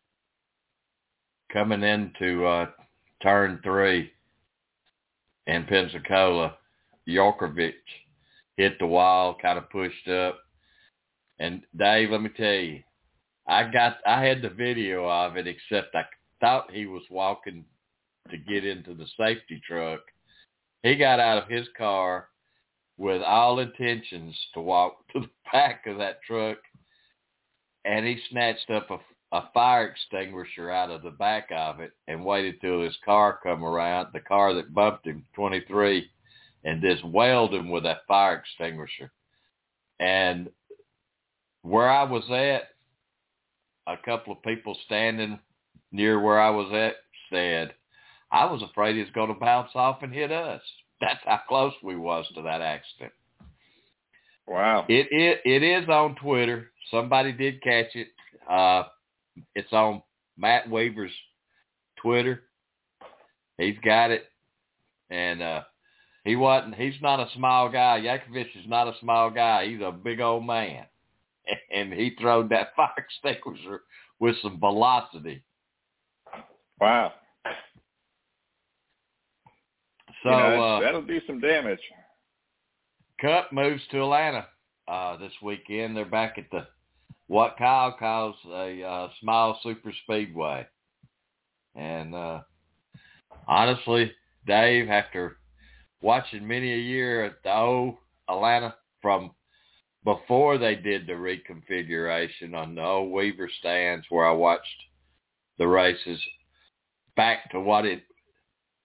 coming 1.53 1.83
into 1.83 2.47
uh, 2.47 2.67
turn 3.23 3.61
three 3.63 4.11
in 5.47 5.65
Pensacola. 5.65 6.57
Yorkovich 7.09 7.73
hit 8.57 8.79
the 8.79 8.87
wall, 8.87 9.37
kind 9.43 9.59
of 9.59 9.69
pushed 9.71 10.07
up, 10.07 10.39
and 11.41 11.63
Dave, 11.77 12.11
let 12.11 12.23
me 12.23 12.31
tell 12.37 12.53
you, 12.53 12.83
I 13.49 13.65
got 13.65 13.97
I 14.07 14.25
had 14.25 14.41
the 14.41 14.51
video 14.51 15.09
of 15.09 15.37
it, 15.37 15.49
except 15.49 15.97
I 15.97 16.05
thought 16.41 16.71
he 16.71 16.87
was 16.87 17.03
walking 17.11 17.65
to 18.31 18.39
get 18.39 18.65
into 18.65 18.95
the 18.95 19.07
safety 19.17 19.61
truck. 19.67 20.01
He 20.83 20.97
got 20.97 21.21
out 21.21 21.43
of 21.43 21.49
his 21.49 21.69
car 21.77 22.29
with 22.97 23.23
all 23.23 23.59
intentions 23.59 24.37
to 24.55 24.61
walk 24.61 24.97
to 25.13 25.21
the 25.21 25.31
back 25.53 25.87
of 25.87 25.99
that 25.99 26.23
truck, 26.27 26.59
and 27.85 28.07
he 28.07 28.19
snatched 28.31 28.71
up 28.71 28.91
a, 28.91 28.99
a 29.37 29.51
fire 29.53 29.89
extinguisher 29.89 30.71
out 30.71 30.91
of 30.91 31.03
the 31.03 31.11
back 31.11 31.49
of 31.55 31.81
it 31.81 31.93
and 32.09 32.25
waited 32.25 32.61
till 32.61 32.83
his 32.83 32.97
car 33.05 33.39
come 33.43 33.65
around, 33.65 34.09
the 34.13 34.21
car 34.21 34.55
that 34.55 34.75
bumped 34.75 35.07
him, 35.07 35.25
23, 35.35 36.09
and 36.65 36.83
just 36.83 37.05
wailed 37.05 37.53
him 37.53 37.71
with 37.71 37.83
that 37.83 38.07
fire 38.07 38.37
extinguisher. 38.37 39.11
And 39.99 40.49
where 41.63 41.91
I 41.91 42.05
was 42.05 42.25
at, 42.31 42.69
a 43.87 43.97
couple 44.05 44.33
of 44.33 44.43
people 44.43 44.77
standing 44.87 45.39
near 45.91 46.21
where 46.21 46.41
I 46.41 46.51
was 46.51 46.73
at 46.73 46.97
said, 47.31 47.75
I 48.33 48.47
was 48.47 48.63
afraid 48.63 48.97
he 48.97 49.03
was 49.03 49.11
going 49.15 49.29
to 49.29 49.39
bounce 49.39 49.71
off 49.75 50.03
and 50.03 50.13
hit 50.13 50.33
us. 50.33 50.63
That's 51.01 51.21
how 51.25 51.41
close 51.49 51.75
we 51.83 51.97
was 51.97 52.27
to 52.35 52.43
that 52.43 52.63
accident. 52.63 53.13
Wow. 54.47 54.87
It 54.89 55.09
it, 55.11 55.41
it 55.45 55.63
is 55.63 55.89
on 55.89 56.17
Twitter. 56.17 56.71
Somebody 56.91 57.33
did 57.33 57.63
catch 57.63 57.95
it. 57.95 58.09
Uh, 58.49 58.85
it's 59.55 59.73
on 59.73 60.03
Matt 60.37 60.69
Weaver's 60.69 61.13
Twitter. 62.01 62.43
He's 63.59 63.79
got 63.85 64.11
it, 64.11 64.25
and 65.11 65.43
uh, 65.43 65.63
he 66.25 66.37
wasn't. 66.37 66.75
He's 66.75 67.01
not 67.01 67.21
a 67.21 67.31
small 67.35 67.69
guy. 67.69 68.01
Yakovich 68.01 68.57
is 68.57 68.67
not 68.67 68.89
a 68.89 68.99
small 69.01 69.31
guy. 69.31 69.69
He's 69.69 69.81
a 69.81 69.93
big 69.93 70.21
old 70.21 70.47
man, 70.47 70.87
and 71.75 71.93
he 71.93 72.17
throwed 72.21 72.49
that 72.51 72.69
fire 72.77 72.93
extinguisher 72.97 73.83
with 74.19 74.37
some 74.43 74.59
velocity. 74.59 75.43
Wow. 76.81 77.13
So 80.23 80.31
You 80.31 80.37
know, 80.37 80.63
uh, 80.63 80.81
that'll 80.81 81.03
do 81.03 81.21
some 81.27 81.41
damage. 81.41 81.81
Cup 83.21 83.53
moves 83.53 83.83
to 83.91 84.03
Atlanta 84.03 84.47
uh, 84.89 85.17
this 85.17 85.33
weekend. 85.43 85.97
They're 85.97 86.05
back 86.05 86.39
at 86.39 86.51
the 86.51 86.67
what 87.29 87.57
Kyle 87.57 87.97
calls 87.99 88.37
a 88.51 88.83
uh, 88.83 89.09
small 89.21 89.59
super 89.63 89.93
speedway, 90.05 90.67
and 91.75 92.15
uh, 92.15 92.41
honestly, 93.47 94.13
Dave, 94.47 94.91
after 94.91 95.39
watching 96.03 96.47
many 96.47 96.73
a 96.73 96.77
year 96.77 97.25
at 97.25 97.43
the 97.43 97.55
old 97.55 97.95
Atlanta 98.29 98.75
from 99.01 99.31
before 100.05 100.59
they 100.59 100.75
did 100.75 101.07
the 101.07 101.13
reconfiguration 101.13 102.55
on 102.55 102.75
the 102.75 102.83
old 102.83 103.13
Weaver 103.13 103.49
stands 103.61 104.05
where 104.11 104.27
I 104.27 104.33
watched 104.33 104.67
the 105.59 105.69
races, 105.69 106.21
back 107.17 107.51
to 107.53 107.61
what 107.61 107.87
it 107.87 108.03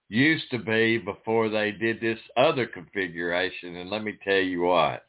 used 0.08 0.50
to 0.50 0.58
be 0.58 0.98
before 0.98 1.48
they 1.48 1.70
did 1.70 2.00
this 2.00 2.18
other 2.36 2.66
configuration. 2.66 3.76
And 3.76 3.90
let 3.90 4.02
me 4.02 4.18
tell 4.24 4.36
you 4.40 4.62
what, 4.62 5.04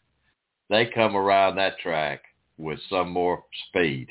they 0.70 0.86
come 0.86 1.16
around 1.16 1.56
that 1.56 1.80
track 1.80 2.22
with 2.58 2.80
some 2.90 3.12
more 3.12 3.44
speed. 3.68 4.10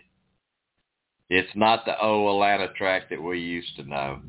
It's 1.31 1.55
not 1.55 1.85
the 1.85 2.01
old 2.01 2.35
Atlanta 2.37 2.73
track 2.73 3.11
that 3.11 3.23
we 3.23 3.39
used 3.39 3.77
to 3.77 3.83
know. 3.83 4.21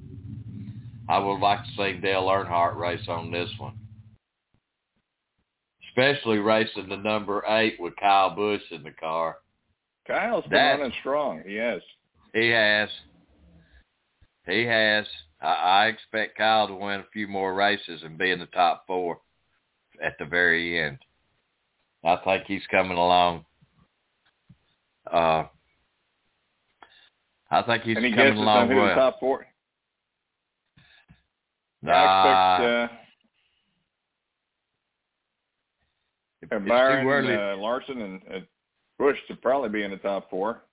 I 1.07 1.17
would 1.17 1.39
like 1.39 1.63
to 1.63 1.71
see 1.77 1.99
Dale 1.99 2.27
Earnhardt 2.27 2.75
race 2.77 3.07
on 3.07 3.31
this 3.31 3.49
one. 3.57 3.77
Especially 5.89 6.37
racing 6.37 6.89
the 6.89 6.97
number 6.97 7.43
eight 7.47 7.79
with 7.79 7.95
Kyle 7.95 8.35
Busch 8.35 8.61
in 8.71 8.83
the 8.83 8.91
car. 8.91 9.37
Kyle's 10.07 10.43
been 10.43 10.53
That- 10.53 10.79
running 10.79 10.95
strong. 10.99 11.41
He 11.45 11.55
has. 11.55 11.81
He 12.33 12.49
has. 12.49 12.89
He 14.45 14.65
has. 14.65 15.07
I, 15.41 15.47
I 15.47 15.87
expect 15.87 16.37
Kyle 16.37 16.67
to 16.67 16.75
win 16.75 16.99
a 16.99 17.05
few 17.13 17.27
more 17.27 17.53
races 17.53 18.01
and 18.03 18.17
be 18.17 18.31
in 18.31 18.39
the 18.39 18.45
top 18.47 18.85
four 18.87 19.19
at 20.03 20.17
the 20.19 20.25
very 20.25 20.81
end. 20.81 20.99
I 22.03 22.17
think 22.23 22.45
he's 22.45 22.65
coming 22.71 22.97
along. 22.97 23.45
Uh, 25.11 25.43
I 27.51 27.61
think 27.63 27.83
he's 27.83 27.97
he 27.97 28.13
coming 28.13 28.37
along 28.37 28.69
well. 28.69 28.95
top 28.95 29.19
four. 29.19 29.45
I 31.83 31.87
Nah, 31.87 32.55
expect 32.55 32.93
uh, 32.93 32.95
it's 36.41 36.51
uh, 36.51 36.59
too 36.59 36.65
Byron, 36.69 37.07
early. 37.07 37.35
uh, 37.35 37.57
Larson, 37.57 38.01
and 38.01 38.21
uh, 38.33 38.39
Busch 38.97 39.17
to 39.29 39.35
probably 39.35 39.69
be 39.69 39.83
in 39.83 39.91
the 39.91 39.97
top 39.97 40.29
four. 40.29 40.63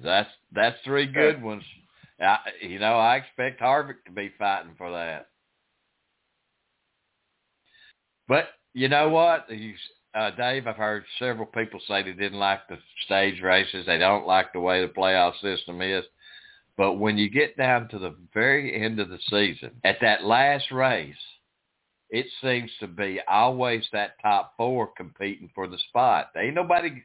That's 0.00 0.30
that's 0.52 0.76
three 0.84 1.06
good 1.06 1.42
ones. 1.42 1.64
I, 2.20 2.38
you 2.60 2.78
know, 2.78 2.94
I 2.94 3.16
expect 3.16 3.60
Harvick 3.60 4.04
to 4.06 4.12
be 4.12 4.30
fighting 4.38 4.74
for 4.78 4.90
that. 4.92 5.28
But 8.28 8.46
you 8.74 8.88
know 8.88 9.08
what? 9.08 9.48
Uh, 10.14 10.30
Dave, 10.30 10.66
I've 10.66 10.76
heard 10.76 11.04
several 11.18 11.46
people 11.46 11.80
say 11.86 12.02
they 12.02 12.12
didn't 12.12 12.38
like 12.38 12.68
the 12.68 12.78
stage 13.04 13.40
races. 13.42 13.86
They 13.86 13.98
don't 13.98 14.26
like 14.26 14.52
the 14.52 14.60
way 14.60 14.82
the 14.82 14.92
playoff 14.92 15.40
system 15.40 15.80
is. 15.82 16.04
But 16.76 16.94
when 16.94 17.18
you 17.18 17.28
get 17.28 17.56
down 17.56 17.88
to 17.88 17.98
the 17.98 18.14
very 18.32 18.82
end 18.82 18.98
of 18.98 19.08
the 19.08 19.18
season, 19.30 19.72
at 19.84 19.98
that 20.00 20.24
last 20.24 20.70
race, 20.70 21.14
it 22.10 22.26
seems 22.42 22.70
to 22.80 22.86
be 22.86 23.20
always 23.28 23.84
that 23.92 24.20
top 24.22 24.54
four 24.56 24.90
competing 24.96 25.50
for 25.54 25.66
the 25.66 25.78
spot. 25.88 26.30
There 26.34 26.44
ain't 26.44 26.54
nobody, 26.54 27.02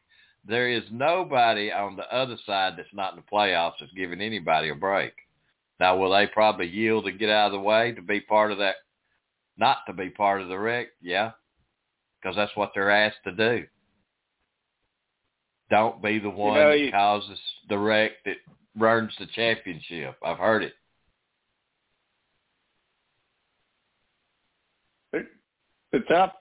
there 0.48 0.70
is 0.70 0.84
nobody 0.92 1.72
on 1.72 1.96
the 1.96 2.14
other 2.14 2.38
side 2.46 2.74
that's 2.78 2.94
not 2.94 3.14
in 3.14 3.18
the 3.18 3.36
playoffs 3.36 3.74
that's 3.80 3.92
giving 3.94 4.22
anybody 4.22 4.70
a 4.70 4.76
break. 4.76 5.14
Now, 5.80 5.98
will 5.98 6.12
they 6.12 6.26
probably 6.28 6.68
yield 6.68 7.08
and 7.08 7.20
get 7.20 7.30
out 7.30 7.48
of 7.48 7.52
the 7.52 7.60
way 7.60 7.92
to 7.92 8.02
be 8.02 8.22
part 8.22 8.52
of 8.52 8.58
that, 8.60 8.76
not 9.58 9.80
to 9.88 9.94
be 9.94 10.10
part 10.10 10.42
of 10.42 10.48
the 10.48 10.58
wreck? 10.58 10.88
Yeah, 11.02 11.32
because 12.22 12.36
that's 12.36 12.56
what 12.56 12.72
they're 12.74 12.90
asked 12.90 13.24
to 13.26 13.32
do. 13.32 13.66
Don't 15.70 16.02
be 16.02 16.18
the 16.18 16.30
one 16.30 16.56
you 16.56 16.64
know, 16.64 16.86
that 16.86 16.92
causes 16.92 17.40
the 17.68 17.78
wreck 17.78 18.12
that 18.26 18.38
runs 18.78 19.12
the 19.20 19.28
championship. 19.28 20.16
I've 20.24 20.38
heard 20.38 20.64
it. 20.64 20.74
The 25.92 26.00
top 26.02 26.36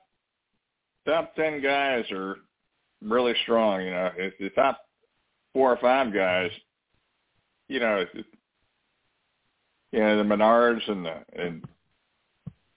top 1.07 1.35
ten 1.37 1.63
guys 1.63 2.05
are 2.11 2.39
really 3.03 3.35
strong. 3.43 3.83
You 3.83 3.91
know, 3.91 4.11
it's 4.17 4.37
the 4.38 4.50
top 4.50 4.79
four 5.53 5.73
or 5.73 5.79
five 5.79 6.12
guys. 6.12 6.50
You 7.69 7.81
know, 7.81 7.97
it's, 7.97 8.29
you 9.93 10.00
know 10.00 10.17
the 10.17 10.23
Menards 10.23 10.88
and 10.91 11.05
the 11.05 11.17
and 11.33 11.65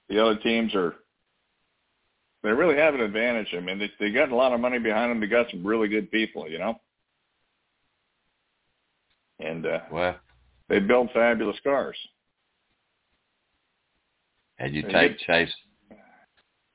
the 0.07 0.21
other 0.21 0.37
teams 0.37 0.73
are 0.75 0.95
they 2.43 2.49
really 2.49 2.77
have 2.77 2.95
an 2.95 3.01
advantage. 3.01 3.47
I 3.53 3.59
mean, 3.59 3.79
they 3.79 3.91
they 3.99 4.11
got 4.11 4.31
a 4.31 4.35
lot 4.35 4.53
of 4.53 4.59
money 4.59 4.79
behind 4.79 5.11
them. 5.11 5.19
They 5.19 5.27
got 5.27 5.49
some 5.51 5.65
really 5.65 5.87
good 5.87 6.09
people. 6.11 6.47
You 6.49 6.59
know, 6.59 6.79
and 9.39 9.65
uh, 9.65 9.79
Well, 9.91 10.15
they 10.69 10.79
build 10.79 11.09
fabulous 11.13 11.57
cars. 11.63 11.97
and 14.57 14.73
you 14.73 14.83
take 14.83 15.17
Chase. 15.19 15.53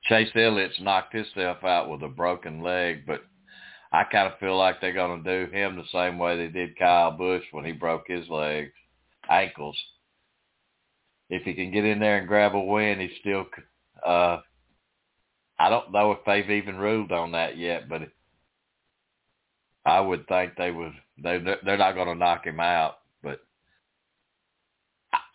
Chase 0.05 0.29
Elliott's 0.35 0.79
knocked 0.81 1.15
himself 1.15 1.65
out 1.65 1.89
with 1.89 2.03
a 2.03 2.09
broken 2.09 2.63
leg, 2.63 3.07
but 3.07 3.23
I 3.95 4.03
kind 4.03 4.27
of 4.27 4.41
feel 4.41 4.59
like 4.59 4.81
they're 4.81 4.93
going 4.93 5.23
to 5.23 5.47
do 5.47 5.53
him 5.53 5.77
the 5.77 5.85
same 5.93 6.19
way 6.19 6.37
they 6.37 6.49
did 6.49 6.77
Kyle 6.77 7.13
Busch 7.13 7.45
when 7.53 7.65
he 7.65 7.71
broke 7.71 8.09
his 8.09 8.29
legs, 8.29 8.73
ankles. 9.31 9.79
If 11.31 11.45
he 11.45 11.55
can 11.55 11.71
get 11.71 11.85
in 11.85 12.01
there 12.01 12.19
and 12.19 12.27
grab 12.27 12.57
a 12.57 12.61
win, 12.61 12.99
he's 12.99 13.17
still. 13.21 13.47
Uh, 14.05 14.39
I 15.61 15.71
don't 15.71 15.93
know 15.93 16.11
if 16.11 16.19
they've 16.27 16.51
even 16.51 16.77
ruled 16.77 17.13
on 17.13 17.31
that 17.33 17.57
yet, 17.57 17.89
but 17.89 18.03
I 19.87 20.01
would 20.01 20.27
think 20.27 20.57
they 20.57 20.73
would. 20.73 20.93
They 21.23 21.39
they're 21.65 21.79
not 21.79 21.95
going 21.95 22.09
to 22.09 22.17
knock 22.17 22.45
him 22.45 22.59
out, 22.59 22.97
but 23.23 23.39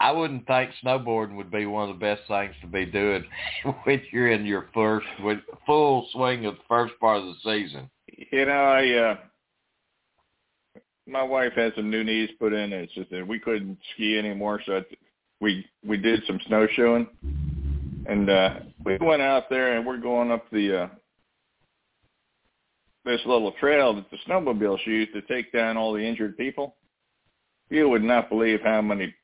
I 0.01 0.11
wouldn't 0.11 0.47
think 0.47 0.71
snowboarding 0.83 1.37
would 1.37 1.49
be 1.49 1.65
one 1.65 1.89
of 1.89 1.95
the 1.97 2.05
best 2.05 2.23
things 2.27 2.55
to 2.59 2.67
be 2.67 2.85
doing 2.85 3.23
when 3.85 4.01
you're 4.11 4.33
in 4.33 4.45
your 4.45 4.67
first 4.73 5.07
with 5.21 5.39
full 5.65 6.09
swing 6.11 6.45
of 6.45 6.55
the 6.55 6.63
first 6.67 6.99
part 6.99 7.19
of 7.19 7.23
the 7.23 7.35
season. 7.41 7.89
You 8.31 8.45
know, 8.45 8.51
I 8.51 8.89
uh 8.95 9.15
my 11.07 11.23
wife 11.23 11.53
had 11.55 11.73
some 11.75 11.89
new 11.89 12.03
knees 12.03 12.29
put 12.37 12.51
in 12.51 12.73
and 12.73 12.73
it's 12.73 12.93
just 12.93 13.09
that 13.11 13.25
we 13.25 13.39
couldn't 13.39 13.77
ski 13.93 14.19
anymore 14.19 14.61
so 14.65 14.73
it, 14.73 14.97
we 15.39 15.65
we 15.85 15.97
did 15.97 16.21
some 16.27 16.39
snowshoeing 16.45 17.07
and 18.07 18.29
uh 18.29 18.55
we 18.83 18.97
went 18.97 19.21
out 19.21 19.49
there 19.49 19.77
and 19.77 19.87
we're 19.87 19.97
going 19.97 20.31
up 20.31 20.45
the 20.51 20.83
uh 20.83 20.87
this 23.05 23.21
little 23.25 23.53
trail 23.53 23.93
that 23.95 24.11
the 24.11 24.17
snowmobiles 24.27 24.85
use 24.85 25.07
to 25.13 25.21
take 25.21 25.51
down 25.53 25.77
all 25.77 25.93
the 25.93 26.03
injured 26.03 26.37
people. 26.37 26.75
You 27.69 27.87
would 27.89 28.03
not 28.03 28.29
believe 28.29 28.59
how 28.61 28.81
many 28.81 29.15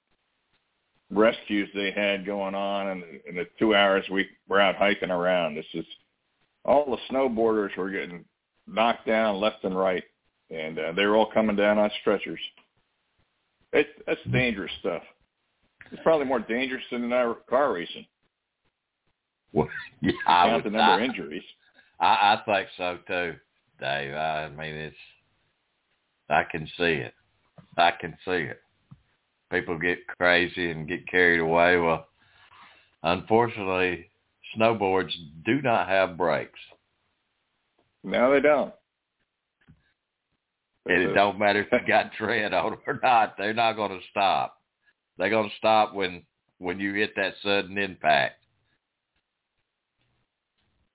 rescues 1.11 1.69
they 1.75 1.91
had 1.91 2.25
going 2.25 2.55
on 2.55 2.87
in, 2.87 3.03
in 3.27 3.35
the 3.35 3.45
two 3.59 3.75
hours 3.75 4.05
we 4.09 4.25
were 4.47 4.61
out 4.61 4.75
hiking 4.75 5.11
around. 5.11 5.55
This 5.55 5.65
is 5.73 5.85
all 6.63 6.85
the 6.85 7.13
snowboarders 7.13 7.75
were 7.75 7.91
getting 7.91 8.23
knocked 8.67 9.05
down 9.05 9.39
left 9.39 9.63
and 9.63 9.77
right, 9.77 10.03
and 10.49 10.77
uh, 10.77 10.91
they 10.93 11.05
were 11.05 11.15
all 11.15 11.31
coming 11.31 11.55
down 11.55 11.77
on 11.77 11.89
stretchers. 12.01 12.39
It, 13.73 13.87
that's 14.07 14.19
dangerous 14.31 14.71
stuff. 14.79 15.03
It's 15.91 16.01
probably 16.03 16.25
more 16.25 16.39
dangerous 16.39 16.83
than 16.91 17.11
our 17.13 17.35
car 17.49 17.73
racing. 17.73 18.05
Well, 19.53 19.69
yeah, 20.01 20.11
I, 20.27 20.47
Count 20.47 20.63
would, 20.63 20.73
the 20.73 20.77
number 20.77 20.93
I, 20.93 20.95
of 20.97 21.09
injuries. 21.09 21.43
I, 21.99 22.05
I 22.05 22.41
think 22.45 22.67
so 22.77 22.97
too, 23.07 23.35
Dave. 23.79 24.13
I 24.13 24.49
mean, 24.49 24.75
it's 24.75 24.95
I 26.29 26.43
can 26.43 26.65
see 26.77 26.83
it. 26.83 27.13
I 27.77 27.91
can 27.91 28.17
see 28.25 28.31
it. 28.31 28.61
People 29.51 29.77
get 29.77 29.99
crazy 30.19 30.71
and 30.71 30.87
get 30.87 31.07
carried 31.07 31.39
away. 31.39 31.77
Well, 31.77 32.07
unfortunately, 33.03 34.09
snowboards 34.57 35.11
do 35.45 35.61
not 35.61 35.87
have 35.87 36.17
brakes. 36.17 36.59
No, 38.05 38.31
they 38.31 38.39
don't. 38.39 38.73
And 40.85 41.01
it 41.01 41.13
don't 41.13 41.39
matter 41.39 41.61
if 41.61 41.67
you 41.71 41.79
got 41.87 42.13
tread 42.13 42.53
on 42.53 42.77
or 42.85 42.99
not. 43.01 43.35
They're 43.37 43.55
not 43.55 43.73
going 43.73 43.99
to 43.99 44.05
stop. 44.11 44.57
They're 45.17 45.31
going 45.31 45.49
to 45.49 45.55
stop 45.57 45.95
when 45.95 46.23
when 46.59 46.79
you 46.79 46.93
hit 46.93 47.15
that 47.15 47.33
sudden 47.41 47.77
impact. 47.77 48.43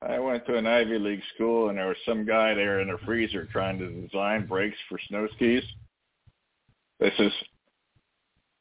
I 0.03 0.19
went 0.19 0.47
to 0.47 0.57
an 0.57 0.67
Ivy 0.67 0.99
League 0.99 1.23
school, 1.35 1.69
and 1.69 1.77
there 1.77 1.89
was 1.89 1.97
some 2.07 2.25
guy 2.25 2.55
there 2.55 2.81
in 2.81 2.91
a 2.91 2.99
freezer 3.05 3.47
trying 3.53 3.79
to 3.81 3.91
design 3.91 4.47
brakes 4.47 4.79
for 4.89 4.99
snow 5.09 5.29
skis. 5.35 5.65
This 7.01 7.13
is, 7.19 7.33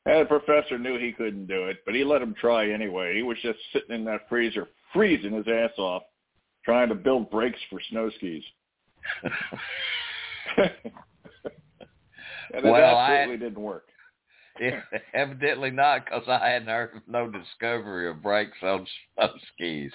and 0.05 0.21
the 0.21 0.25
professor 0.25 0.77
knew 0.77 0.97
he 0.97 1.13
couldn't 1.13 1.47
do 1.47 1.67
it, 1.67 1.77
but 1.85 1.95
he 1.95 2.03
let 2.03 2.21
him 2.21 2.35
try 2.41 2.69
anyway. 2.71 3.15
He 3.15 3.23
was 3.23 3.37
just 3.41 3.59
sitting 3.71 3.95
in 3.95 4.03
that 4.05 4.27
freezer, 4.27 4.67
freezing 4.91 5.31
his 5.31 5.47
ass 5.47 5.71
off, 5.77 6.03
trying 6.63 6.89
to 6.89 6.95
build 6.95 7.29
brakes 7.29 7.59
for 7.69 7.79
snow 7.89 8.09
skis. 8.17 8.43
and 10.57 10.69
it 12.53 12.63
Well, 12.63 12.97
I- 12.97 13.15
absolutely 13.15 13.37
didn't 13.37 13.63
work. 13.63 13.85
Yeah, 14.59 14.81
evidently 15.13 15.71
not, 15.71 16.03
because 16.03 16.27
I 16.27 16.49
hadn't 16.49 16.67
heard 16.67 16.97
of 16.97 17.03
no 17.07 17.29
discovery 17.29 18.09
of 18.09 18.21
brakes 18.21 18.57
on, 18.61 18.85
snow 19.15 19.29
skis. 19.53 19.93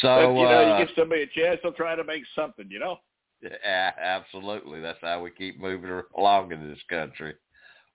So 0.00 0.34
but, 0.34 0.40
you 0.40 0.48
know, 0.48 0.60
uh, 0.60 0.78
you 0.78 0.86
give 0.86 0.94
somebody 0.96 1.22
a 1.22 1.26
chance, 1.26 1.60
they'll 1.62 1.72
try 1.72 1.94
to 1.94 2.04
make 2.04 2.22
something, 2.34 2.66
you 2.70 2.78
know? 2.78 2.98
yeah, 3.42 3.92
absolutely, 4.00 4.80
that's 4.80 4.98
how 5.02 5.22
we 5.22 5.30
keep 5.30 5.60
moving 5.60 6.02
along 6.16 6.52
in 6.52 6.68
this 6.68 6.82
country, 6.88 7.34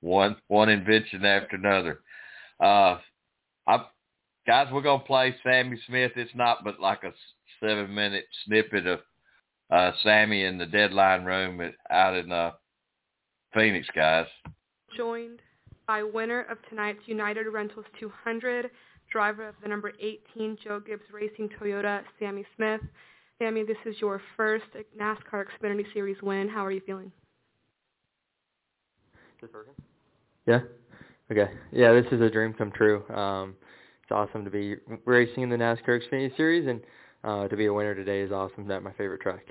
one 0.01 0.35
one 0.47 0.69
invention 0.69 1.25
after 1.25 1.55
another. 1.55 2.01
Uh, 2.59 2.99
I, 3.67 3.85
guys, 4.45 4.67
we're 4.71 4.81
gonna 4.81 5.03
play 5.03 5.35
Sammy 5.43 5.79
Smith. 5.87 6.11
It's 6.15 6.35
not 6.35 6.63
but 6.63 6.79
like 6.79 7.03
a 7.03 7.13
seven 7.59 7.93
minute 7.93 8.25
snippet 8.45 8.87
of 8.87 8.99
uh, 9.71 9.91
Sammy 10.03 10.43
in 10.43 10.57
the 10.57 10.65
deadline 10.65 11.23
room 11.23 11.61
at, 11.61 11.73
out 11.89 12.15
in 12.15 12.31
uh, 12.31 12.51
Phoenix, 13.53 13.87
guys. 13.95 14.27
joined 14.95 15.41
by 15.87 16.03
winner 16.03 16.41
of 16.43 16.57
tonight's 16.69 16.99
United 17.05 17.47
Rentals 17.47 17.85
200, 17.99 18.69
driver 19.11 19.47
of 19.47 19.55
the 19.61 19.67
number 19.67 19.91
18 19.99 20.57
Joe 20.63 20.79
Gibbs 20.79 21.03
Racing 21.11 21.49
Toyota, 21.59 22.01
Sammy 22.19 22.45
Smith. 22.55 22.81
Sammy, 23.39 23.63
this 23.63 23.77
is 23.85 23.95
your 23.99 24.21
first 24.37 24.65
NASCAR 24.99 25.45
Xfinity 25.45 25.85
Series 25.93 26.21
win. 26.21 26.47
How 26.47 26.65
are 26.65 26.71
you 26.71 26.81
feeling? 26.85 27.11
Yeah. 30.45 30.59
Okay. 31.31 31.51
Yeah, 31.71 31.93
this 31.93 32.05
is 32.11 32.21
a 32.21 32.29
dream 32.29 32.53
come 32.53 32.71
true. 32.71 33.03
Um, 33.09 33.55
it's 34.11 34.29
awesome 34.29 34.43
to 34.43 34.51
be 34.51 34.75
racing 35.05 35.43
in 35.43 35.49
the 35.49 35.55
NASCAR 35.55 36.01
Xfinity 36.01 36.35
Series, 36.35 36.67
and 36.67 36.81
uh, 37.23 37.47
to 37.47 37.55
be 37.55 37.67
a 37.67 37.73
winner 37.73 37.95
today 37.95 38.19
is 38.19 38.31
awesome. 38.31 38.67
That's 38.67 38.83
my 38.83 38.91
favorite 38.91 39.21
track. 39.21 39.45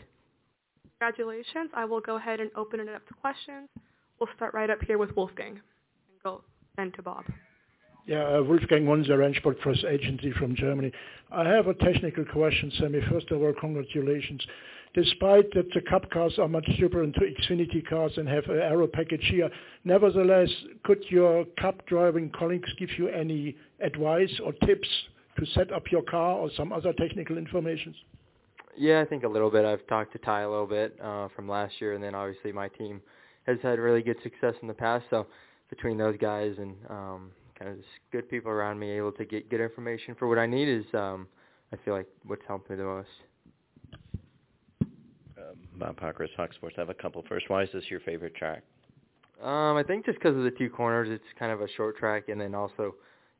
Congratulations. 0.99 1.71
I 1.73 1.87
will 1.87 2.01
go 2.01 2.17
ahead 2.17 2.41
and 2.41 2.51
open 2.57 2.79
it 2.81 2.89
up 2.89 3.07
to 3.09 3.15
questions. 3.15 3.71
We'll 4.19 4.29
start 4.37 4.53
right 4.53 4.69
up 4.69 4.79
here 4.87 4.99
with 4.99 5.17
Wolfgang 5.17 5.53
and 5.53 6.23
go 6.23 6.43
then 6.77 6.93
to 6.93 7.03
Bob. 7.03 7.25
Yeah, 8.07 8.39
uh, 8.39 8.43
Wolfgang 8.43 8.85
Monzer, 8.85 9.19
Rennsport 9.19 9.61
Press 9.61 9.85
Agency 9.89 10.33
from 10.39 10.57
Germany. 10.57 10.91
I 11.31 11.47
have 11.49 11.67
a 11.69 11.75
technical 11.75 12.25
question, 12.25 12.73
Sammy. 12.79 13.01
First 13.11 13.31
of 13.31 13.41
all, 13.41 13.53
congratulations. 13.61 14.45
Despite 14.95 15.53
that 15.55 15.71
the 15.73 15.83
Cup 15.83 16.11
cars 16.11 16.35
are 16.39 16.49
much 16.49 16.67
cheaper 16.77 17.01
than 17.03 17.13
Xfinity 17.13 17.89
cars 17.89 18.13
and 18.17 18.29
have 18.29 18.45
an 18.47 18.59
aero 18.59 18.89
package 18.89 19.25
here, 19.31 19.49
nevertheless, 19.85 20.49
could 20.83 21.05
your 21.11 21.45
Cup 21.61 21.87
driving 21.87 22.31
colleagues 22.37 22.69
give 22.79 22.91
you 22.99 23.09
any 23.09 23.57
advice 23.81 24.33
or 24.45 24.53
tips 24.67 24.89
to 25.39 25.47
set 25.55 25.73
up 25.73 25.85
your 25.93 26.03
car 26.03 26.39
or 26.39 26.51
some 26.57 26.73
other 26.73 26.93
technical 26.95 27.39
information? 27.39 27.95
Yeah, 28.77 29.01
I 29.01 29.05
think 29.05 29.23
a 29.23 29.29
little 29.29 29.51
bit. 29.51 29.65
I've 29.65 29.87
talked 29.87 30.13
to 30.13 30.19
Ty 30.19 30.41
a 30.41 30.51
little 30.51 30.67
bit 30.67 30.99
uh, 31.01 31.29
from 31.37 31.49
last 31.49 31.75
year, 31.81 31.95
and 31.95 32.03
then 32.03 32.15
obviously 32.17 32.51
my 32.51 32.69
team 32.69 33.01
has 33.47 33.59
had 33.63 33.79
really 33.79 34.03
good 34.03 34.17
success 34.23 34.55
in 34.63 34.69
the 34.69 34.75
past. 34.75 35.05
So 35.11 35.27
between 35.69 35.99
those 35.99 36.17
guys 36.19 36.55
and 36.59 36.75
um, 36.89 37.31
kind 37.61 37.73
of 37.73 37.79
just 37.79 37.91
good 38.11 38.29
people 38.29 38.51
around 38.51 38.79
me, 38.79 38.91
able 38.91 39.13
to 39.13 39.25
get 39.25 39.51
good 39.51 39.61
information 39.61 40.15
for 40.19 40.29
what 40.29 40.39
I 40.39 40.47
need 40.47 40.69
is 40.69 40.85
um, 40.95 41.29
I 41.73 41.77
feel 41.85 41.95
like 41.95 42.07
what's 42.25 42.43
helped 42.49 42.71
me 42.71 42.77
the 42.77 42.85
most. 42.85 43.09
Um, 45.37 45.57
Bob 45.77 46.01
Pockrass, 46.01 46.35
Fox 46.37 46.57
Sports. 46.57 46.77
I 46.79 46.81
have 46.81 46.91
a 46.91 46.95
couple. 46.95 47.23
First, 47.29 47.51
why 47.51 47.63
is 47.63 47.69
this 47.73 47.85
your 47.91 48.01
favorite 48.01 48.35
track? 48.35 48.63
Um, 49.43 49.77
I 49.77 49.83
think 49.83 50.07
just 50.07 50.19
because 50.19 50.37
of 50.37 50.43
the 50.43 50.51
two 50.51 50.71
corners, 50.71 51.09
it's 51.11 51.25
kind 51.39 51.53
of 51.53 51.61
a 51.61 51.69
short 51.77 51.97
track, 51.97 52.29
and 52.29 52.41
then 52.41 52.55
also, 52.55 52.95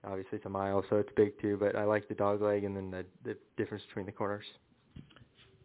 obviously, 0.05 0.37
it's 0.37 0.47
a 0.47 0.51
mile, 0.51 0.85
so 0.89 0.97
it's 0.97 1.11
big 1.17 1.39
too. 1.41 1.57
But 1.59 1.77
I 1.77 1.85
like 1.85 2.09
the 2.09 2.15
dog 2.15 2.43
leg, 2.43 2.65
and 2.65 2.77
then 2.77 2.91
the 2.91 3.05
the 3.25 3.37
difference 3.57 3.85
between 3.89 4.07
the 4.07 4.13
corners. 4.13 4.45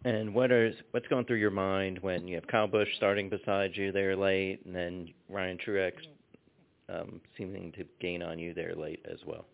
And 0.04 0.34
what 0.34 0.52
is 0.52 0.76
what's 0.92 1.08
going 1.08 1.26
through 1.26 1.38
your 1.38 1.52
mind 1.52 2.00
when 2.02 2.28
you 2.28 2.36
have 2.36 2.48
Kyle 2.48 2.68
Busch 2.68 2.90
starting 2.98 3.30
beside 3.30 3.72
you 3.76 3.92
there 3.92 4.16
late, 4.16 4.62
and 4.66 4.76
then 4.76 5.10
Ryan 5.30 5.58
Truex 5.58 5.94
um, 6.90 7.22
seeming 7.38 7.72
to 7.74 7.86
gain 8.00 8.22
on 8.22 8.40
you 8.40 8.54
there 8.54 8.76
late 8.76 9.06
as 9.12 9.20
well? 9.26 9.46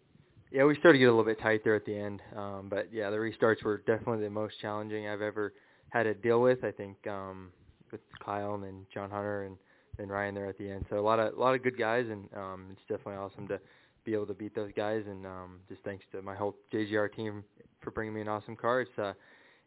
Yeah, 0.51 0.65
we 0.65 0.75
started 0.75 0.93
to 0.93 0.99
get 0.99 1.05
a 1.05 1.11
little 1.11 1.23
bit 1.23 1.39
tight 1.39 1.63
there 1.63 1.75
at 1.75 1.85
the 1.85 1.97
end, 1.97 2.21
um, 2.35 2.67
but 2.69 2.91
yeah, 2.91 3.09
the 3.09 3.15
restarts 3.15 3.63
were 3.63 3.77
definitely 3.77 4.23
the 4.23 4.29
most 4.29 4.55
challenging 4.61 5.07
I've 5.07 5.21
ever 5.21 5.53
had 5.89 6.03
to 6.03 6.13
deal 6.13 6.41
with. 6.41 6.63
I 6.65 6.71
think 6.71 7.07
um, 7.07 7.51
with 7.91 8.01
Kyle 8.23 8.55
and 8.55 8.63
then 8.63 8.85
John 8.93 9.09
Hunter 9.09 9.43
and 9.43 9.57
then 9.97 10.09
Ryan 10.09 10.35
there 10.35 10.47
at 10.47 10.57
the 10.57 10.69
end. 10.69 10.85
So 10.89 10.97
a 10.97 11.01
lot 11.01 11.19
of 11.19 11.33
a 11.37 11.39
lot 11.39 11.55
of 11.55 11.63
good 11.63 11.77
guys, 11.77 12.05
and 12.09 12.27
um, 12.35 12.65
it's 12.71 12.81
definitely 12.81 13.15
awesome 13.15 13.47
to 13.47 13.59
be 14.03 14.13
able 14.13 14.25
to 14.27 14.33
beat 14.33 14.55
those 14.55 14.71
guys. 14.75 15.03
And 15.07 15.25
um, 15.25 15.59
just 15.69 15.83
thanks 15.83 16.03
to 16.11 16.21
my 16.21 16.35
whole 16.35 16.55
JGR 16.73 17.13
team 17.15 17.43
for 17.81 17.91
bringing 17.91 18.13
me 18.13 18.21
an 18.21 18.27
awesome 18.27 18.55
car. 18.55 18.81
It's 18.81 18.97
uh, 18.97 19.13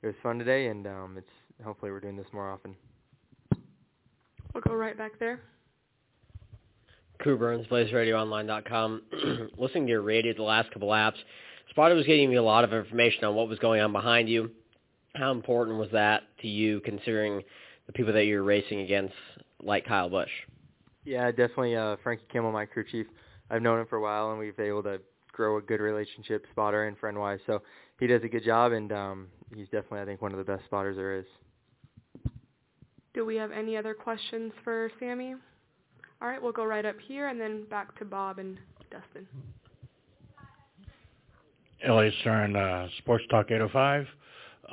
it 0.03 0.07
was 0.07 0.17
fun 0.23 0.39
today, 0.39 0.67
and 0.67 0.87
um, 0.87 1.15
it's 1.17 1.65
hopefully 1.65 1.91
we're 1.91 2.01
doing 2.01 2.17
this 2.17 2.27
more 2.33 2.51
often. 2.51 2.75
We'll 4.53 4.63
go 4.63 4.75
right 4.75 4.97
back 4.97 5.19
there. 5.19 5.41
Crew 7.19 7.39
Burns, 7.39 7.67
BlazeRadioOnline.com. 7.69 9.03
Listening 9.59 9.87
to 9.87 9.91
your 9.91 10.03
radio 10.03 10.35
the 10.35 10.43
last 10.43 10.71
couple 10.73 10.89
laps, 10.89 11.19
Spotter 11.71 11.95
was 11.95 12.07
giving 12.07 12.31
me 12.31 12.37
a 12.37 12.43
lot 12.43 12.65
of 12.65 12.73
information 12.73 13.25
on 13.25 13.35
what 13.35 13.49
was 13.49 13.59
going 13.59 13.81
on 13.81 13.93
behind 13.93 14.29
you. 14.29 14.51
How 15.15 15.31
important 15.31 15.79
was 15.79 15.91
that 15.93 16.23
to 16.43 16.49
you, 16.49 16.81
considering 16.81 17.43
the 17.87 17.93
people 17.93 18.13
that 18.13 18.25
you're 18.25 18.43
racing 18.43 18.81
against, 18.81 19.15
like 19.63 19.87
Kyle 19.87 20.11
Busch? 20.11 20.31
Yeah, 21.05 21.31
definitely. 21.31 21.77
Uh, 21.77 21.97
Frankie 22.03 22.25
Kimmel, 22.33 22.53
my 22.53 22.67
crew 22.67 22.85
chief. 22.91 23.07
I've 23.51 23.63
known 23.63 23.81
him 23.81 23.87
for 23.87 23.97
a 23.97 24.03
while, 24.03 24.31
and 24.31 24.39
we've 24.39 24.57
been 24.57 24.67
able 24.67 24.83
to 24.85 25.01
grow 25.33 25.59
a 25.59 25.63
good 25.63 25.81
relationship, 25.81 26.47
spotter 26.51 26.87
and 26.87 26.97
friend 26.99 27.19
wise. 27.19 27.41
So 27.47 27.63
he 28.01 28.07
does 28.07 28.23
a 28.25 28.29
good 28.29 28.45
job, 28.45 28.73
and 28.73 28.91
um, 28.93 29.29
he's 29.55 29.67
definitely, 29.67 30.01
I 30.01 30.05
think, 30.05 30.23
one 30.23 30.33
of 30.33 30.39
the 30.39 30.45
best 30.45 30.65
spotters 30.65 30.97
there 30.97 31.19
is. 31.19 31.27
Do 33.13 33.25
we 33.25 33.37
have 33.37 33.53
any 33.53 33.77
other 33.77 33.95
questions 33.95 34.53
for 34.65 34.91
Sammy? 34.99 35.35
All 36.25 36.31
right, 36.31 36.43
we'll 36.43 36.53
go 36.53 36.65
right 36.65 36.87
up 36.87 36.97
here 37.07 37.29
and 37.29 37.39
then 37.39 37.65
back 37.65 37.99
to 37.99 38.05
Bob 38.07 38.39
and 38.39 38.59
Dustin. 38.91 39.29
Elliot 41.87 42.15
Stern, 42.23 42.57
uh, 42.57 42.89
Sports 42.97 43.25
Talk 43.29 43.51
805. 43.51 44.07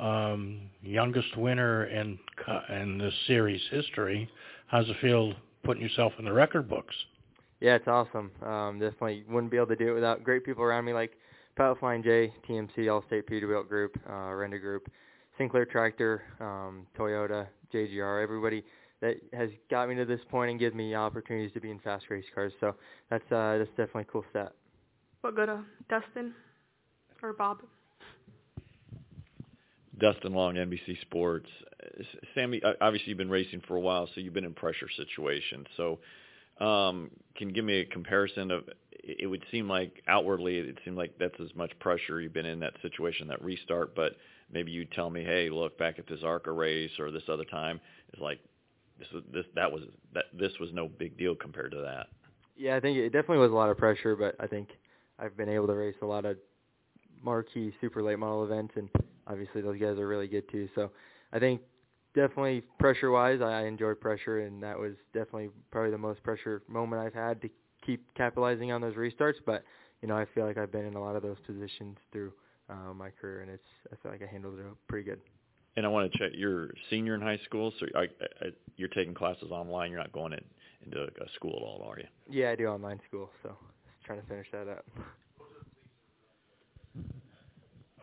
Um, 0.00 0.60
youngest 0.82 1.36
winner 1.36 1.84
in 1.88 2.18
in 2.70 2.96
this 2.96 3.12
series 3.26 3.60
history. 3.70 4.30
How's 4.68 4.88
it 4.88 4.96
feel 5.02 5.34
putting 5.62 5.82
yourself 5.82 6.14
in 6.18 6.24
the 6.24 6.32
record 6.32 6.70
books? 6.70 6.94
Yeah, 7.60 7.74
it's 7.74 7.86
awesome. 7.86 8.30
Um, 8.42 8.78
definitely 8.78 9.24
wouldn't 9.28 9.50
be 9.50 9.58
able 9.58 9.66
to 9.66 9.76
do 9.76 9.90
it 9.90 9.94
without 9.94 10.24
great 10.24 10.46
people 10.46 10.64
around 10.64 10.86
me 10.86 10.94
like 10.94 11.12
Pilot 11.56 11.78
Flying 11.80 12.02
J, 12.02 12.32
TMC, 12.48 12.78
Allstate 12.78 13.28
Peterbilt 13.30 13.68
Group, 13.68 14.00
uh, 14.08 14.32
Renda 14.32 14.58
Group, 14.58 14.90
Sinclair 15.36 15.66
Tractor, 15.66 16.22
um, 16.40 16.86
Toyota, 16.98 17.46
JGR, 17.74 18.22
everybody 18.22 18.64
that 19.02 19.16
has 19.34 19.50
got 19.70 19.88
me 19.88 19.96
to 19.96 20.06
this 20.06 20.20
point 20.30 20.50
and 20.50 20.58
given 20.58 20.78
me 20.78 20.94
opportunities 20.94 21.52
to 21.52 21.60
be 21.60 21.70
in 21.70 21.78
fast 21.80 22.06
race 22.08 22.24
cars. 22.34 22.52
So 22.60 22.74
that's 23.10 23.24
uh, 23.30 23.58
that's 23.58 23.70
definitely 23.70 24.02
a 24.02 24.12
cool 24.12 24.24
stat. 24.30 24.52
We'll 25.22 25.32
go 25.32 25.44
to 25.44 25.64
Dustin 25.90 26.32
or 27.22 27.34
Bob. 27.34 27.58
Dustin 29.98 30.32
Long, 30.32 30.54
NBC 30.54 31.00
Sports. 31.02 31.48
Sammy, 32.34 32.62
obviously 32.80 33.10
you've 33.10 33.18
been 33.18 33.30
racing 33.30 33.62
for 33.68 33.76
a 33.76 33.80
while, 33.80 34.08
so 34.14 34.20
you've 34.20 34.34
been 34.34 34.44
in 34.44 34.54
pressure 34.54 34.88
situations. 34.96 35.66
So, 35.76 35.98
um, 36.64 37.10
can 37.36 37.48
you 37.48 37.54
give 37.54 37.64
me 37.64 37.80
a 37.80 37.84
comparison 37.84 38.50
of? 38.50 38.64
It 39.04 39.26
would 39.26 39.44
seem 39.50 39.68
like 39.68 40.00
outwardly, 40.06 40.58
it 40.58 40.78
seemed 40.84 40.96
like 40.96 41.18
that's 41.18 41.34
as 41.40 41.52
much 41.56 41.72
pressure 41.80 42.20
you've 42.20 42.32
been 42.32 42.46
in 42.46 42.60
that 42.60 42.74
situation, 42.82 43.26
that 43.28 43.42
restart. 43.42 43.96
But 43.96 44.16
maybe 44.52 44.70
you 44.70 44.84
tell 44.84 45.10
me, 45.10 45.24
hey, 45.24 45.50
look 45.50 45.76
back 45.76 45.98
at 45.98 46.06
this 46.06 46.20
ARCA 46.22 46.52
race 46.52 46.92
or 47.00 47.10
this 47.10 47.24
other 47.28 47.44
time. 47.44 47.80
It's 48.12 48.22
like 48.22 48.38
was 49.12 49.22
this 49.32 49.46
that 49.54 49.70
was 49.70 49.82
that 50.14 50.24
this 50.32 50.52
was 50.60 50.70
no 50.72 50.88
big 50.88 51.16
deal 51.16 51.34
compared 51.34 51.72
to 51.72 51.78
that. 51.78 52.08
Yeah, 52.56 52.76
I 52.76 52.80
think 52.80 52.98
it 52.98 53.10
definitely 53.10 53.38
was 53.38 53.50
a 53.50 53.54
lot 53.54 53.70
of 53.70 53.78
pressure, 53.78 54.14
but 54.14 54.36
I 54.38 54.46
think 54.46 54.68
I've 55.18 55.36
been 55.36 55.48
able 55.48 55.66
to 55.68 55.74
race 55.74 55.94
a 56.02 56.06
lot 56.06 56.24
of 56.24 56.36
marquee 57.22 57.72
super 57.80 58.02
late 58.02 58.18
model 58.18 58.44
events, 58.44 58.74
and 58.76 58.88
obviously 59.26 59.62
those 59.62 59.80
guys 59.80 59.98
are 59.98 60.06
really 60.06 60.28
good 60.28 60.48
too. 60.50 60.68
So 60.74 60.90
I 61.32 61.38
think 61.38 61.60
definitely 62.14 62.62
pressure 62.78 63.10
wise, 63.10 63.40
I 63.40 63.64
enjoy 63.64 63.94
pressure, 63.94 64.40
and 64.40 64.62
that 64.62 64.78
was 64.78 64.94
definitely 65.12 65.50
probably 65.70 65.90
the 65.90 65.98
most 65.98 66.22
pressure 66.22 66.62
moment 66.68 67.02
I've 67.02 67.14
had 67.14 67.40
to 67.42 67.48
keep 67.84 68.12
capitalizing 68.14 68.72
on 68.72 68.80
those 68.80 68.94
restarts. 68.94 69.36
But 69.44 69.64
you 70.00 70.08
know, 70.08 70.16
I 70.16 70.26
feel 70.34 70.44
like 70.44 70.58
I've 70.58 70.72
been 70.72 70.84
in 70.84 70.94
a 70.94 71.00
lot 71.00 71.16
of 71.16 71.22
those 71.22 71.38
positions 71.46 71.96
through 72.12 72.32
uh, 72.68 72.92
my 72.94 73.10
career, 73.10 73.40
and 73.42 73.50
it's 73.50 73.68
I 73.92 73.96
feel 74.02 74.12
like 74.12 74.22
I 74.22 74.26
handled 74.26 74.58
it 74.58 74.66
pretty 74.88 75.04
good. 75.04 75.20
And 75.76 75.86
I 75.86 75.88
want 75.88 76.12
to 76.12 76.18
check. 76.18 76.32
You're 76.34 76.70
senior 76.90 77.14
in 77.14 77.20
high 77.20 77.40
school, 77.44 77.72
so 77.80 77.86
I, 77.96 78.02
I, 78.44 78.48
you're 78.76 78.88
taking 78.88 79.14
classes 79.14 79.50
online. 79.50 79.90
You're 79.90 80.00
not 80.00 80.12
going 80.12 80.34
in, 80.34 80.44
into 80.84 81.02
a 81.02 81.28
school 81.34 81.54
at 81.56 81.62
all, 81.62 81.88
are 81.88 81.98
you? 81.98 82.06
Yeah, 82.28 82.50
I 82.50 82.56
do 82.56 82.66
online 82.66 83.00
school, 83.08 83.30
so 83.42 83.56
just 83.86 84.04
trying 84.04 84.20
to 84.20 84.26
finish 84.26 84.46
that 84.52 84.68
up. 84.68 84.84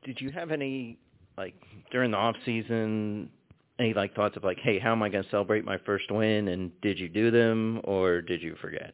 Did 0.04 0.20
you 0.20 0.32
have 0.32 0.52
any 0.52 0.98
like 1.38 1.54
during 1.92 2.12
the 2.12 2.18
off 2.18 2.36
season 2.46 3.30
any 3.80 3.94
like 3.94 4.14
thoughts 4.14 4.36
of 4.38 4.44
like, 4.44 4.60
hey, 4.60 4.78
how 4.78 4.92
am 4.92 5.02
I 5.02 5.10
going 5.10 5.24
to 5.24 5.30
celebrate 5.30 5.64
my 5.66 5.78
first 5.86 6.12
win? 6.12 6.50
And 6.50 6.72
did 6.82 7.00
you 7.00 7.08
do 7.08 7.32
them 7.32 7.82
or 7.86 8.22
did 8.22 8.42
you 8.42 8.56
forget? 8.62 8.94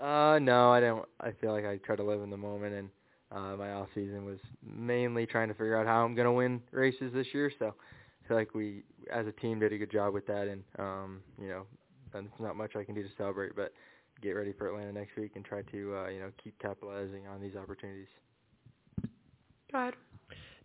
Uh, 0.00 0.38
no, 0.40 0.70
I 0.70 0.80
don't. 0.80 1.06
I 1.20 1.32
feel 1.40 1.52
like 1.52 1.66
I 1.66 1.76
try 1.78 1.96
to 1.96 2.02
live 2.02 2.22
in 2.22 2.30
the 2.30 2.36
moment, 2.36 2.74
and 2.74 2.88
uh, 3.30 3.56
my 3.56 3.72
off 3.72 3.88
season 3.94 4.24
was 4.24 4.38
mainly 4.64 5.26
trying 5.26 5.48
to 5.48 5.54
figure 5.54 5.76
out 5.76 5.86
how 5.86 6.04
I'm 6.04 6.14
going 6.14 6.24
to 6.24 6.32
win 6.32 6.62
races 6.70 7.12
this 7.12 7.26
year. 7.34 7.52
So 7.58 7.66
I 7.66 7.72
feel 8.30 8.38
like 8.38 8.54
we, 8.54 8.84
as 9.12 9.26
a 9.26 9.32
team, 9.32 9.58
did 9.58 9.72
a 9.72 9.78
good 9.78 9.90
job 9.90 10.14
with 10.14 10.24
that, 10.28 10.46
and 10.46 10.62
um, 10.78 11.20
you 11.40 11.48
know, 11.48 11.66
there's 12.12 12.26
not 12.38 12.54
much 12.54 12.76
I 12.76 12.84
can 12.84 12.94
do 12.94 13.02
to 13.02 13.08
celebrate, 13.18 13.56
but 13.56 13.72
get 14.22 14.32
ready 14.32 14.52
for 14.52 14.68
Atlanta 14.68 14.92
next 14.92 15.16
week 15.16 15.32
and 15.34 15.44
try 15.44 15.62
to 15.62 15.96
uh, 15.96 16.08
you 16.08 16.20
know 16.20 16.30
keep 16.42 16.56
capitalizing 16.60 17.26
on 17.26 17.40
these 17.40 17.56
opportunities. 17.56 18.06
Go 19.72 19.78
ahead. 19.78 19.94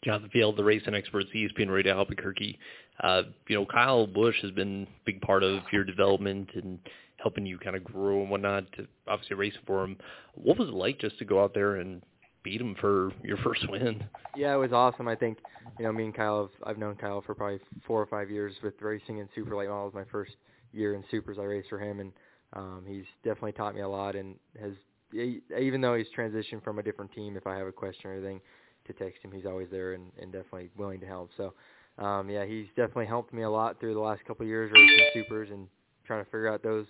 Jonathan 0.04 0.30
Field, 0.30 0.58
the 0.58 0.64
racing 0.64 0.94
experts, 0.94 1.28
ESPN 1.36 1.72
Radio 1.72 1.98
Albuquerque. 1.98 2.60
Uh, 3.02 3.24
you 3.48 3.56
know, 3.56 3.66
Kyle 3.66 4.06
Busch 4.06 4.36
has 4.44 4.52
been 4.52 4.84
a 4.84 5.06
big 5.06 5.20
part 5.22 5.42
of 5.42 5.64
your 5.72 5.84
development 5.84 6.50
and 6.54 6.78
helping 7.18 7.48
you 7.48 7.58
kind 7.58 7.76
of 7.76 7.84
grow 7.84 8.22
and 8.22 8.30
whatnot 8.30 8.72
to 8.74 8.86
obviously 9.08 9.36
race 9.36 9.56
for 9.66 9.84
him. 9.84 9.98
What 10.36 10.60
was 10.60 10.70
it 10.70 10.76
like 10.76 11.00
just 11.00 11.18
to 11.18 11.26
go 11.26 11.44
out 11.44 11.56
there 11.56 11.78
and 11.78 12.04
beat 12.46 12.62
him 12.62 12.76
for 12.80 13.12
your 13.24 13.38
first 13.38 13.70
win? 13.70 14.02
Yeah, 14.38 14.54
it 14.54 14.58
was 14.58 14.72
awesome. 14.72 15.08
I 15.10 15.16
think, 15.16 15.40
you 15.78 15.84
know, 15.84 15.92
me 15.92 16.06
and 16.06 16.16
Kyle, 16.16 16.44
have, 16.44 16.70
I've 16.70 16.78
known 16.78 16.96
Kyle 16.96 17.22
for 17.22 17.36
probably 17.36 17.60
four 17.86 18.02
or 18.02 18.06
five 18.06 18.30
years 18.30 18.54
with 18.64 18.76
racing 18.82 19.18
in 19.18 19.28
super 19.36 19.58
late 19.58 19.68
models. 19.68 19.94
My 19.94 20.06
first 20.12 20.32
year 20.72 20.94
in 20.94 21.04
supers, 21.10 21.38
I 21.40 21.44
raced 21.44 21.70
for 21.70 21.80
him, 21.80 22.00
and 22.00 22.14
um, 22.54 22.84
he's 22.88 23.06
definitely 23.24 23.54
taught 23.54 23.76
me 23.76 23.82
a 23.82 23.90
lot 23.90 24.16
and 24.16 24.36
has, 24.62 24.74
even 25.14 25.82
though 25.82 25.96
he's 25.96 26.08
transitioned 26.18 26.64
from 26.64 26.80
a 26.80 26.84
different 26.84 27.12
team, 27.12 27.36
if 27.36 27.48
I 27.48 27.58
have 27.58 27.68
a 27.68 27.72
question 27.72 28.12
or 28.12 28.14
anything, 28.14 28.40
to 28.88 28.94
text 28.94 29.24
him. 29.24 29.32
He's 29.32 29.46
always 29.46 29.68
there 29.72 29.94
and, 29.94 30.12
and 30.22 30.32
definitely 30.32 30.70
willing 30.78 31.00
to 31.00 31.08
help. 31.08 31.32
So, 31.36 31.54
um, 31.98 32.30
yeah, 32.30 32.46
he's 32.46 32.68
definitely 32.76 33.08
helped 33.08 33.34
me 33.34 33.42
a 33.44 33.50
lot 33.50 33.80
through 33.80 33.96
the 33.96 34.00
last 34.00 34.24
couple 34.26 34.44
of 34.44 34.50
years 34.50 34.72
racing 34.72 35.06
supers 35.14 35.50
and 35.52 35.68
trying 36.06 36.24
to 36.24 36.30
figure 36.30 36.54
out 36.54 36.62
those 36.62 36.86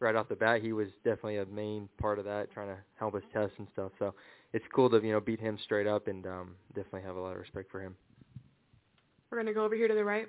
right 0.00 0.16
off 0.16 0.28
the 0.28 0.36
bat. 0.36 0.62
He 0.62 0.72
was 0.72 0.88
definitely 1.04 1.38
a 1.38 1.46
main 1.46 1.88
part 1.98 2.18
of 2.18 2.24
that, 2.24 2.50
trying 2.52 2.68
to 2.68 2.76
help 2.98 3.14
us 3.14 3.22
test 3.32 3.52
and 3.58 3.66
stuff. 3.72 3.92
So 3.98 4.14
it's 4.56 4.64
cool 4.74 4.88
to 4.88 4.98
you 5.04 5.12
know 5.12 5.20
beat 5.20 5.38
him 5.38 5.58
straight 5.62 5.86
up 5.86 6.08
and 6.08 6.26
um, 6.26 6.54
definitely 6.74 7.02
have 7.02 7.16
a 7.16 7.20
lot 7.20 7.32
of 7.32 7.38
respect 7.38 7.70
for 7.70 7.80
him. 7.80 7.94
We're 9.30 9.38
gonna 9.38 9.52
go 9.52 9.64
over 9.64 9.76
here 9.76 9.86
to 9.86 9.94
the 9.94 10.04
right. 10.04 10.26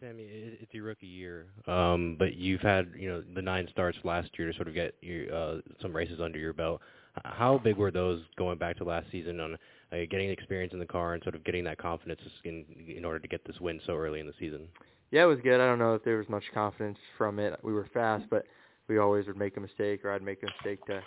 Sammy, 0.00 0.22
it's 0.22 0.72
your 0.72 0.84
rookie 0.84 1.08
year, 1.08 1.46
um, 1.66 2.14
but 2.16 2.36
you've 2.36 2.60
had 2.60 2.92
you 2.96 3.08
know 3.08 3.24
the 3.34 3.42
nine 3.42 3.66
starts 3.72 3.98
last 4.04 4.30
year 4.38 4.52
to 4.52 4.56
sort 4.56 4.68
of 4.68 4.74
get 4.74 4.94
your, 5.02 5.34
uh, 5.34 5.56
some 5.82 5.94
races 5.94 6.20
under 6.20 6.38
your 6.38 6.52
belt. 6.52 6.80
How 7.24 7.58
big 7.58 7.76
were 7.76 7.90
those 7.90 8.22
going 8.36 8.58
back 8.58 8.76
to 8.76 8.84
last 8.84 9.10
season 9.10 9.40
on 9.40 9.54
uh, 9.92 9.96
getting 10.08 10.30
experience 10.30 10.72
in 10.72 10.78
the 10.78 10.86
car 10.86 11.14
and 11.14 11.22
sort 11.24 11.34
of 11.34 11.42
getting 11.42 11.64
that 11.64 11.78
confidence 11.78 12.20
in 12.44 12.64
in 12.96 13.04
order 13.04 13.18
to 13.18 13.26
get 13.26 13.44
this 13.44 13.58
win 13.60 13.80
so 13.84 13.94
early 13.94 14.20
in 14.20 14.26
the 14.28 14.34
season? 14.38 14.68
Yeah, 15.10 15.24
it 15.24 15.26
was 15.26 15.40
good. 15.42 15.60
I 15.60 15.66
don't 15.66 15.80
know 15.80 15.94
if 15.94 16.04
there 16.04 16.18
was 16.18 16.28
much 16.28 16.44
confidence 16.54 16.98
from 17.16 17.40
it. 17.40 17.58
We 17.64 17.72
were 17.72 17.88
fast, 17.92 18.26
but 18.30 18.44
we 18.86 18.98
always 18.98 19.26
would 19.26 19.36
make 19.36 19.56
a 19.56 19.60
mistake, 19.60 20.04
or 20.04 20.12
I'd 20.12 20.22
make 20.22 20.44
a 20.44 20.46
mistake 20.46 20.86
to 20.86 21.02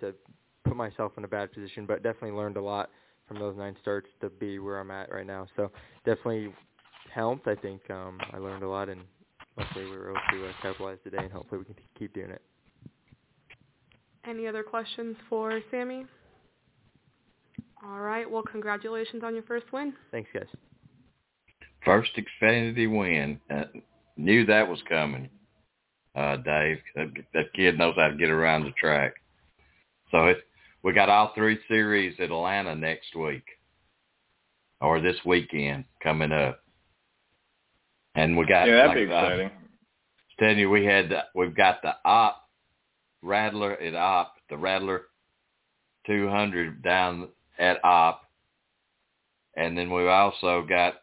to 0.00 0.14
put 0.64 0.76
myself 0.76 1.12
in 1.16 1.24
a 1.24 1.28
bad 1.28 1.52
position. 1.52 1.86
But 1.86 2.02
definitely 2.02 2.32
learned 2.32 2.56
a 2.56 2.62
lot 2.62 2.90
from 3.26 3.38
those 3.38 3.56
nine 3.56 3.76
starts 3.80 4.08
to 4.20 4.28
be 4.28 4.58
where 4.58 4.80
I'm 4.80 4.90
at 4.90 5.12
right 5.12 5.26
now. 5.26 5.46
So 5.56 5.70
definitely 6.04 6.52
helped. 7.12 7.46
I 7.46 7.54
think 7.54 7.80
um, 7.90 8.18
I 8.32 8.38
learned 8.38 8.62
a 8.62 8.68
lot, 8.68 8.88
and 8.88 9.02
luckily 9.56 9.84
we 9.84 9.96
were 9.96 10.10
able 10.10 10.20
to 10.32 10.48
uh, 10.48 10.52
capitalize 10.62 10.98
today, 11.04 11.18
and 11.18 11.32
hopefully 11.32 11.58
we 11.58 11.64
can 11.64 11.74
keep 11.98 12.14
doing 12.14 12.30
it. 12.30 12.42
Any 14.28 14.46
other 14.46 14.62
questions 14.62 15.16
for 15.28 15.60
Sammy? 15.70 16.06
All 17.84 18.00
right. 18.00 18.30
Well, 18.30 18.42
congratulations 18.42 19.22
on 19.24 19.34
your 19.34 19.44
first 19.44 19.72
win. 19.72 19.94
Thanks, 20.10 20.28
guys. 20.34 20.44
First 21.84 22.10
Xfinity 22.16 22.90
win. 22.90 23.40
Uh, 23.50 23.64
knew 24.16 24.44
that 24.44 24.68
was 24.68 24.80
coming, 24.88 25.30
uh, 26.14 26.36
Dave. 26.36 26.78
That, 26.94 27.12
that 27.32 27.52
kid 27.54 27.78
knows 27.78 27.94
how 27.96 28.08
to 28.08 28.16
get 28.16 28.28
around 28.28 28.64
the 28.64 28.72
track. 28.72 29.14
So 30.10 30.26
it, 30.26 30.38
we 30.82 30.92
got 30.92 31.08
all 31.08 31.32
three 31.34 31.58
series 31.68 32.14
at 32.18 32.30
Atlanta 32.30 32.74
next 32.74 33.14
week, 33.14 33.44
or 34.80 35.00
this 35.00 35.16
weekend 35.24 35.84
coming 36.02 36.32
up. 36.32 36.62
And 38.14 38.36
we 38.36 38.46
got 38.46 38.66
yeah, 38.66 38.86
that'd 38.86 38.88
like, 38.88 38.96
be 38.96 39.02
exciting. 39.02 39.46
Uh, 39.46 39.50
telling 40.38 40.58
you, 40.58 40.70
we 40.70 40.84
had 40.84 41.10
the, 41.10 41.20
we've 41.34 41.54
got 41.54 41.82
the 41.82 41.94
Opp 42.04 42.48
Rattler 43.22 43.78
at 43.80 43.94
Opp 43.94 44.34
the 44.48 44.56
Rattler 44.56 45.02
200 46.06 46.82
down 46.82 47.28
at 47.58 47.82
Opp, 47.84 48.22
and 49.56 49.78
then 49.78 49.90
we've 49.90 50.06
also 50.06 50.66
got 50.68 50.94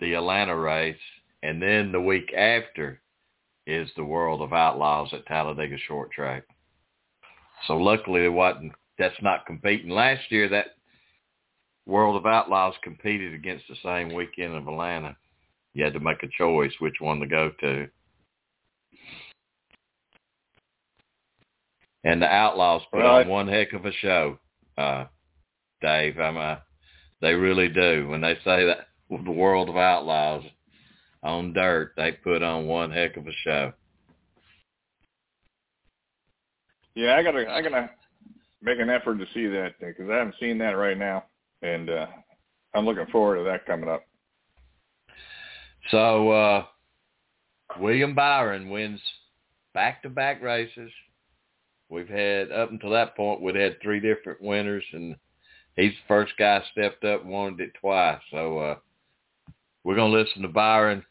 the 0.00 0.14
Atlanta 0.14 0.56
race, 0.56 0.96
and 1.42 1.62
then 1.62 1.90
the 1.90 2.00
week 2.00 2.32
after 2.36 3.00
is 3.66 3.88
the 3.96 4.04
World 4.04 4.42
of 4.42 4.52
Outlaws 4.52 5.08
at 5.12 5.26
Talladega 5.26 5.76
Short 5.86 6.10
Track. 6.12 6.44
So 7.66 7.76
luckily, 7.76 8.24
it 8.24 8.32
wasn't. 8.32 8.72
That's 8.98 9.20
not 9.22 9.46
competing. 9.46 9.90
Last 9.90 10.30
year, 10.30 10.48
that 10.50 10.76
World 11.86 12.16
of 12.16 12.26
Outlaws 12.26 12.74
competed 12.82 13.34
against 13.34 13.64
the 13.68 13.76
same 13.82 14.14
weekend 14.14 14.54
of 14.54 14.66
Atlanta. 14.66 15.16
You 15.74 15.84
had 15.84 15.94
to 15.94 16.00
make 16.00 16.22
a 16.22 16.28
choice 16.38 16.72
which 16.78 17.00
one 17.00 17.20
to 17.20 17.26
go 17.26 17.50
to. 17.60 17.88
And 22.04 22.20
the 22.20 22.26
Outlaws 22.26 22.82
put 22.92 23.02
Well, 23.02 23.16
on 23.16 23.28
one 23.28 23.48
heck 23.48 23.72
of 23.72 23.86
a 23.86 23.92
show, 23.92 24.38
uh, 24.76 25.06
Dave. 25.80 26.18
I'm, 26.18 26.36
uh, 26.36 26.56
they 27.20 27.34
really 27.34 27.68
do. 27.68 28.08
When 28.08 28.20
they 28.20 28.34
say 28.44 28.66
that 28.66 28.88
the 29.10 29.30
World 29.30 29.68
of 29.68 29.76
Outlaws 29.76 30.44
on 31.22 31.54
dirt, 31.54 31.94
they 31.96 32.12
put 32.12 32.42
on 32.42 32.66
one 32.66 32.90
heck 32.90 33.16
of 33.16 33.26
a 33.26 33.32
show. 33.32 33.72
Yeah, 36.94 37.16
I 37.16 37.22
gotta 37.22 37.50
I 37.50 37.60
gotta 37.60 37.90
make 38.62 38.78
an 38.78 38.90
effort 38.90 39.18
to 39.18 39.26
see 39.34 39.46
that 39.48 39.74
because 39.80 40.08
I 40.10 40.16
haven't 40.16 40.36
seen 40.40 40.58
that 40.58 40.72
right 40.72 40.96
now, 40.96 41.24
and 41.62 41.90
uh, 41.90 42.06
I'm 42.74 42.84
looking 42.84 43.06
forward 43.06 43.38
to 43.38 43.44
that 43.44 43.66
coming 43.66 43.88
up. 43.88 44.04
So 45.90 46.30
uh, 46.30 46.64
William 47.78 48.14
Byron 48.14 48.70
wins 48.70 49.00
back-to-back 49.74 50.40
races. 50.42 50.90
We've 51.90 52.08
had 52.08 52.50
up 52.52 52.70
until 52.70 52.90
that 52.90 53.16
point 53.16 53.42
we'd 53.42 53.56
had 53.56 53.80
three 53.82 54.00
different 54.00 54.40
winners, 54.40 54.84
and 54.92 55.16
he's 55.76 55.92
the 55.92 56.08
first 56.08 56.32
guy 56.38 56.62
stepped 56.72 57.04
up 57.04 57.22
and 57.22 57.30
wanted 57.30 57.60
it 57.60 57.72
twice. 57.80 58.20
So 58.30 58.58
uh, 58.58 58.76
we're 59.82 59.96
gonna 59.96 60.12
listen 60.12 60.42
to 60.42 60.48
Byron 60.48 61.04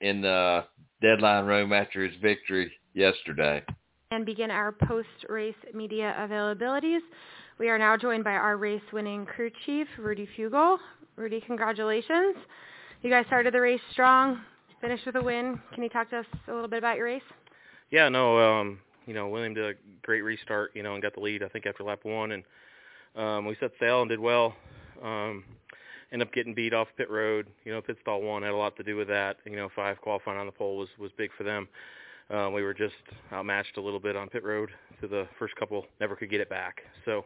in 0.00 0.22
the 0.22 0.64
deadline 1.02 1.44
room 1.44 1.72
after 1.72 2.04
his 2.04 2.16
victory 2.22 2.72
yesterday. 2.94 3.62
And 4.14 4.24
begin 4.24 4.48
our 4.52 4.70
post-race 4.70 5.56
media 5.74 6.14
availabilities. 6.20 7.00
We 7.58 7.68
are 7.68 7.76
now 7.76 7.96
joined 7.96 8.22
by 8.22 8.34
our 8.34 8.56
race-winning 8.56 9.26
crew 9.26 9.50
chief, 9.66 9.88
Rudy 9.98 10.28
Fugle. 10.38 10.78
Rudy, 11.16 11.40
congratulations. 11.40 12.36
You 13.02 13.10
guys 13.10 13.26
started 13.26 13.52
the 13.52 13.60
race 13.60 13.80
strong, 13.90 14.40
finished 14.80 15.04
with 15.04 15.16
a 15.16 15.20
win. 15.20 15.60
Can 15.72 15.82
you 15.82 15.88
talk 15.88 16.10
to 16.10 16.18
us 16.18 16.26
a 16.46 16.52
little 16.52 16.68
bit 16.68 16.78
about 16.78 16.96
your 16.96 17.06
race? 17.06 17.24
Yeah, 17.90 18.08
no, 18.08 18.38
um, 18.38 18.78
you 19.04 19.14
know, 19.14 19.26
William 19.26 19.52
did 19.52 19.64
a 19.64 19.72
great 20.02 20.20
restart, 20.20 20.70
you 20.74 20.84
know, 20.84 20.94
and 20.94 21.02
got 21.02 21.14
the 21.14 21.20
lead 21.20 21.42
I 21.42 21.48
think 21.48 21.66
after 21.66 21.82
lap 21.82 22.04
one 22.04 22.30
and 22.30 22.44
um 23.16 23.46
we 23.46 23.56
set 23.58 23.72
sail 23.80 24.00
and 24.02 24.08
did 24.08 24.20
well. 24.20 24.54
Um 25.02 25.42
ended 26.12 26.28
up 26.28 26.32
getting 26.32 26.54
beat 26.54 26.72
off 26.72 26.86
pit 26.96 27.10
road. 27.10 27.48
You 27.64 27.72
know, 27.72 27.82
pit 27.82 27.96
stall 28.00 28.22
one 28.22 28.44
had 28.44 28.52
a 28.52 28.56
lot 28.56 28.76
to 28.76 28.84
do 28.84 28.94
with 28.94 29.08
that. 29.08 29.38
You 29.44 29.56
know, 29.56 29.70
five 29.74 30.00
qualifying 30.00 30.38
on 30.38 30.46
the 30.46 30.52
pole 30.52 30.76
was 30.76 30.88
was 31.00 31.10
big 31.18 31.30
for 31.36 31.42
them. 31.42 31.66
Uh, 32.30 32.50
we 32.52 32.62
were 32.62 32.74
just 32.74 32.94
outmatched 33.32 33.76
a 33.76 33.80
little 33.80 34.00
bit 34.00 34.16
on 34.16 34.28
pit 34.28 34.44
road 34.44 34.70
to 35.00 35.08
the 35.08 35.26
first 35.38 35.54
couple, 35.56 35.86
never 36.00 36.16
could 36.16 36.30
get 36.30 36.40
it 36.40 36.48
back. 36.48 36.82
So 37.04 37.24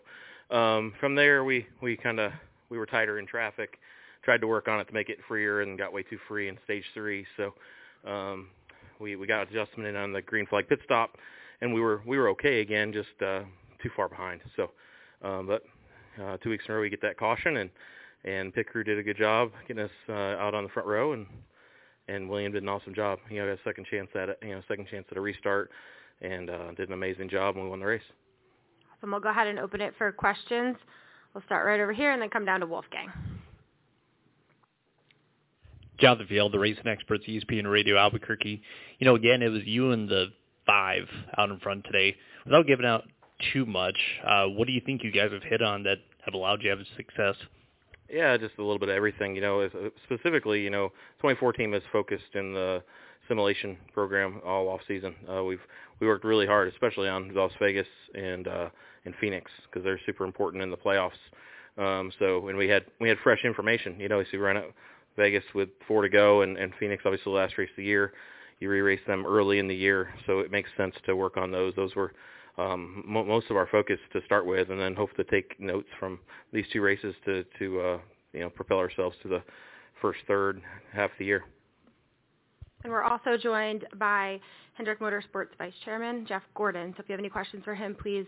um, 0.55 0.93
from 0.99 1.15
there, 1.15 1.45
we 1.45 1.67
we 1.81 1.97
kind 1.97 2.19
of 2.19 2.33
we 2.69 2.79
were 2.79 2.87
tighter 2.87 3.19
in 3.19 3.27
traffic, 3.27 3.79
tried 4.23 4.41
to 4.41 4.47
work 4.47 4.69
on 4.69 4.81
it 4.81 4.87
to 4.87 4.95
make 4.95 5.09
it 5.09 5.19
freer, 5.29 5.63
and 5.63 5.79
got 5.79 5.93
way 5.93 6.03
too 6.03 6.19
free 6.27 6.49
in 6.49 6.59
stage 6.65 6.85
three. 6.95 7.27
So 7.37 7.55
um, 8.11 8.49
we 8.99 9.17
we 9.17 9.27
got 9.27 9.51
adjustment 9.51 9.89
in 9.89 9.97
on 9.97 10.13
the 10.13 10.23
green 10.23 10.47
flag 10.47 10.69
pit 10.69 10.81
stop, 10.85 11.17
and 11.61 11.73
we 11.73 11.81
were 11.81 12.03
we 12.07 12.19
were 12.19 12.29
okay 12.31 12.61
again, 12.61 12.93
just 12.93 13.23
uh, 13.25 13.43
too 13.83 13.91
far 13.95 14.09
behind. 14.09 14.41
So, 14.57 14.71
um, 15.23 15.47
but 15.47 15.63
uh, 16.23 16.39
two 16.39 16.51
weeks 16.51 16.65
in 16.67 16.73
a 16.73 16.77
row 16.77 16.81
we 16.83 16.91
get 16.91 17.03
that 17.03 17.17
caution, 17.19 17.59
and 17.59 17.71
and 18.25 18.53
pit 18.53 18.67
crew 18.67 18.83
did 18.83 18.99
a 18.99 19.03
good 19.03 19.17
job 19.17 19.53
getting 19.69 19.85
us 19.85 19.91
uh, 20.09 20.13
out 20.13 20.55
on 20.55 20.65
the 20.65 20.71
front 20.71 20.89
row, 20.89 21.13
and 21.13 21.27
and 22.09 22.29
William 22.29 22.53
did 22.53 22.63
an 22.63 22.69
awesome 22.69 22.95
job. 22.95 23.19
He 23.29 23.37
got 23.37 23.49
a 23.49 23.59
second 23.65 23.87
chance 23.91 24.09
at 24.15 24.29
it, 24.29 24.39
you 24.43 24.51
know, 24.51 24.63
second 24.69 24.89
chance 24.91 25.07
at 25.11 25.17
a 25.17 25.21
restart, 25.21 25.71
and 26.21 26.51
uh, 26.51 26.73
did 26.77 26.89
an 26.89 26.95
amazing 26.95 27.29
job, 27.29 27.57
and 27.57 27.65
we 27.65 27.71
won 27.71 27.81
the 27.81 27.87
race. 27.87 28.03
Awesome. 28.97 29.11
We'll 29.11 29.21
go 29.21 29.31
ahead 29.31 29.47
and 29.47 29.59
open 29.59 29.81
it 29.81 29.95
for 29.99 30.11
questions. 30.13 30.77
We'll 31.35 31.45
start 31.45 31.67
right 31.67 31.81
over 31.81 31.93
here 31.93 32.13
and 32.13 32.21
then 32.21 32.31
come 32.31 32.45
down 32.45 32.61
to 32.61 32.67
Wolfgang. 32.67 33.13
Jonathan 35.99 36.27
Field, 36.29 36.53
the 36.53 36.59
racing 36.59 36.87
experts, 36.87 37.25
ESPN 37.29 37.71
Radio 37.71 37.97
Albuquerque. 37.97 38.63
You 38.99 39.05
know, 39.05 39.17
again, 39.17 39.43
it 39.43 39.49
was 39.49 39.63
you 39.65 39.91
and 39.91 40.09
the 40.09 40.27
five 40.67 41.09
out 41.37 41.51
in 41.51 41.59
front 41.59 41.85
today. 41.85 42.17
Without 42.45 42.67
giving 42.67 42.87
out 42.87 43.05
too 43.53 43.67
much, 43.67 43.97
uh, 44.25 44.47
what 44.47 44.67
do 44.67 44.73
you 44.73 44.81
think 44.85 45.03
you 45.03 45.11
guys 45.11 45.31
have 45.33 45.43
hit 45.43 45.61
on 45.61 45.83
that 45.85 45.99
have 46.25 46.35
allowed 46.35 46.63
you 46.63 46.71
to 46.71 46.77
have 46.77 46.87
success? 46.97 47.35
Yeah, 48.11 48.37
just 48.37 48.55
a 48.59 48.63
little 48.63 48.79
bit 48.79 48.89
of 48.89 48.95
everything. 48.97 49.35
You 49.35 49.43
know, 49.43 49.69
specifically, 50.05 50.63
you 50.63 50.71
know, 50.71 50.89
2014 51.19 51.75
is 51.75 51.83
focused 51.93 52.35
in 52.35 52.55
the 52.55 52.83
simulation 53.29 53.77
program 53.93 54.41
all 54.45 54.69
off 54.69 54.81
season. 54.89 55.15
Uh, 55.31 55.45
we've 55.45 55.61
we 56.01 56.07
worked 56.07 56.25
really 56.25 56.47
hard, 56.47 56.69
especially 56.69 57.09
on 57.09 57.35
Las 57.35 57.53
Vegas 57.61 57.87
and 58.15 58.49
uh, 58.49 58.69
and 59.05 59.15
Phoenix 59.21 59.51
because 59.67 59.85
they're 59.85 60.01
super 60.07 60.25
important 60.25 60.63
in 60.63 60.71
the 60.71 60.77
playoffs. 60.77 61.11
Um, 61.77 62.11
so 62.19 62.49
and 62.49 62.57
we 62.57 62.69
had 62.69 62.85
we 63.01 63.09
had 63.09 63.19
fresh 63.23 63.45
information. 63.45 64.01
You 64.01 64.09
know, 64.09 64.23
so 64.23 64.29
we 64.33 64.39
ran 64.39 64.57
out 64.57 64.73
Vegas 65.17 65.45
with 65.55 65.69
four 65.87 66.03
to 66.03 66.09
go, 66.09 66.43
and, 66.43 66.57
and 66.57 66.73
Phoenix 66.81 67.03
obviously 67.05 67.33
the 67.33 67.39
last 67.39 67.59
race 67.59 67.71
of 67.71 67.77
the 67.77 67.85
year. 67.85 68.13
You 68.61 68.71
re-race 68.71 69.01
them 69.07 69.25
early 69.25 69.61
in 69.61 69.69
the 69.69 69.75
year, 69.75 70.13
so 70.27 70.41
it 70.41 70.51
makes 70.51 70.69
sense 70.77 70.95
to 71.07 71.15
work 71.15 71.37
on 71.37 71.53
those. 71.53 71.75
Those 71.77 71.95
were 71.95 72.13
um, 72.59 73.05
mo- 73.07 73.25
most 73.25 73.51
of 73.51 73.57
our 73.57 73.69
focus 73.69 73.99
to 74.13 74.21
start 74.27 74.47
with, 74.47 74.71
and 74.71 74.81
then 74.81 74.95
hope 74.95 75.15
to 75.17 75.25
take 75.25 75.59
notes 75.61 75.89
from 75.99 76.19
these 76.53 76.65
two 76.73 76.81
races 76.81 77.15
to 77.25 77.45
to 77.59 77.81
uh, 77.81 77.99
you 78.33 78.41
know 78.41 78.51
propel 78.51 78.79
ourselves 78.79 79.17
to 79.23 79.29
the 79.29 79.43
first 80.03 80.21
third 80.27 80.61
half 80.93 81.11
of 81.11 81.19
the 81.19 81.25
year. 81.25 81.45
And 82.85 82.93
we're 82.93 83.03
also 83.03 83.37
joined 83.37 83.85
by 83.99 84.41
Hendrick 84.75 85.01
Motorsports 85.01 85.49
Vice 85.59 85.73
Chairman 85.85 86.25
Jeff 86.29 86.43
Gordon. 86.55 86.95
So 86.97 87.03
if 87.03 87.09
you 87.09 87.13
have 87.13 87.19
any 87.21 87.29
questions 87.29 87.65
for 87.65 87.75
him, 87.75 87.97
please 88.01 88.27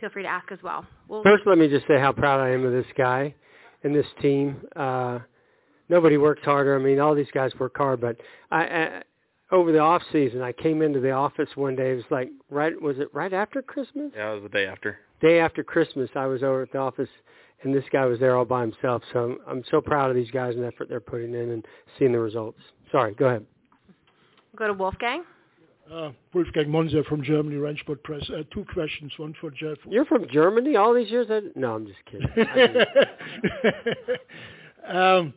feel 0.00 0.10
free 0.10 0.24
to 0.24 0.28
ask 0.28 0.50
as 0.50 0.58
well. 0.62 0.84
We'll 1.08 1.22
First, 1.22 1.44
let 1.46 1.58
me 1.58 1.68
just 1.68 1.86
say 1.86 2.00
how 2.00 2.12
proud 2.12 2.40
I 2.40 2.50
am 2.50 2.64
of 2.66 2.72
this 2.72 2.86
guy 2.98 3.32
and 3.84 3.94
this 3.94 4.06
team. 4.20 4.60
Uh, 4.74 5.20
nobody 5.88 6.16
works 6.16 6.42
harder. 6.44 6.74
I 6.74 6.82
mean, 6.82 6.98
all 6.98 7.14
these 7.14 7.30
guys 7.32 7.52
work 7.60 7.76
hard, 7.76 8.00
but 8.00 8.16
I, 8.50 8.64
I 8.64 9.02
over 9.52 9.70
the 9.70 9.78
off 9.78 10.02
season, 10.10 10.42
I 10.42 10.52
came 10.52 10.82
into 10.82 10.98
the 10.98 11.12
office 11.12 11.48
one 11.54 11.76
day. 11.76 11.92
It 11.92 11.96
was 11.96 12.04
like 12.10 12.30
right 12.50 12.80
was 12.80 12.98
it 12.98 13.08
right 13.14 13.32
after 13.32 13.62
Christmas? 13.62 14.10
Yeah, 14.16 14.32
it 14.32 14.34
was 14.34 14.42
the 14.44 14.48
day 14.48 14.66
after. 14.66 14.98
Day 15.20 15.38
after 15.38 15.62
Christmas, 15.62 16.10
I 16.16 16.26
was 16.26 16.42
over 16.42 16.62
at 16.62 16.72
the 16.72 16.78
office, 16.78 17.08
and 17.62 17.72
this 17.72 17.84
guy 17.92 18.04
was 18.06 18.18
there 18.18 18.36
all 18.36 18.44
by 18.44 18.62
himself. 18.62 19.02
So 19.12 19.24
I'm, 19.24 19.38
I'm 19.46 19.64
so 19.70 19.80
proud 19.80 20.10
of 20.10 20.16
these 20.16 20.30
guys 20.30 20.54
and 20.54 20.64
the 20.64 20.68
effort 20.68 20.88
they're 20.88 21.00
putting 21.00 21.34
in 21.34 21.50
and 21.50 21.64
seeing 21.98 22.10
the 22.12 22.18
results. 22.18 22.58
Sorry, 22.90 23.14
go 23.14 23.26
ahead. 23.26 23.46
go 24.56 24.66
to 24.66 24.72
Wolfgang. 24.72 25.22
Uh, 25.92 26.10
Wolfgang 26.32 26.66
Monzer 26.66 27.04
from 27.04 27.22
Germany, 27.22 27.56
Rennsport 27.56 28.02
Press. 28.02 28.22
Uh, 28.30 28.42
two 28.52 28.64
questions, 28.72 29.12
one 29.18 29.34
for 29.40 29.50
Jeff. 29.50 29.76
You're 29.86 30.06
from 30.06 30.26
Germany 30.30 30.76
all 30.76 30.94
these 30.94 31.10
years? 31.10 31.26
I, 31.28 31.40
no, 31.54 31.74
I'm 31.74 31.86
just 31.86 31.98
kidding. 32.06 32.28
Um, 34.86 35.32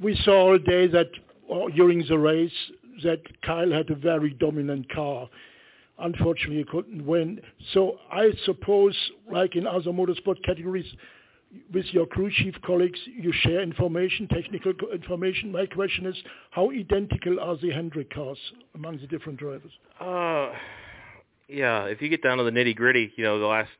we 0.00 0.14
saw 0.24 0.50
all 0.50 0.58
day 0.58 0.86
that 0.86 1.08
uh, 1.52 1.66
during 1.74 2.04
the 2.08 2.18
race 2.18 2.52
that 3.02 3.20
Kyle 3.42 3.70
had 3.70 3.90
a 3.90 3.94
very 3.94 4.30
dominant 4.30 4.90
car. 4.92 5.28
Unfortunately, 5.98 6.58
he 6.58 6.64
couldn't 6.64 7.04
win. 7.04 7.40
So 7.72 7.98
I 8.10 8.30
suppose, 8.44 8.96
like 9.30 9.56
in 9.56 9.66
other 9.66 9.90
motorsport 9.90 10.44
categories, 10.44 10.86
with 11.72 11.86
your 11.92 12.06
crew 12.06 12.30
chief 12.30 12.54
colleagues, 12.64 12.98
you 13.06 13.32
share 13.32 13.62
information, 13.62 14.28
technical 14.28 14.72
information. 14.92 15.50
My 15.50 15.66
question 15.66 16.06
is, 16.06 16.16
how 16.50 16.70
identical 16.70 17.40
are 17.40 17.56
the 17.56 17.70
Hendrick 17.70 18.12
cars 18.12 18.38
among 18.74 18.98
the 18.98 19.06
different 19.06 19.38
drivers? 19.38 19.72
Uh, 20.00 20.52
yeah, 21.48 21.84
if 21.84 22.02
you 22.02 22.08
get 22.08 22.22
down 22.22 22.38
to 22.38 22.44
the 22.44 22.50
nitty 22.50 22.76
gritty, 22.76 23.12
you 23.16 23.24
know, 23.24 23.40
the 23.40 23.46
last 23.46 23.70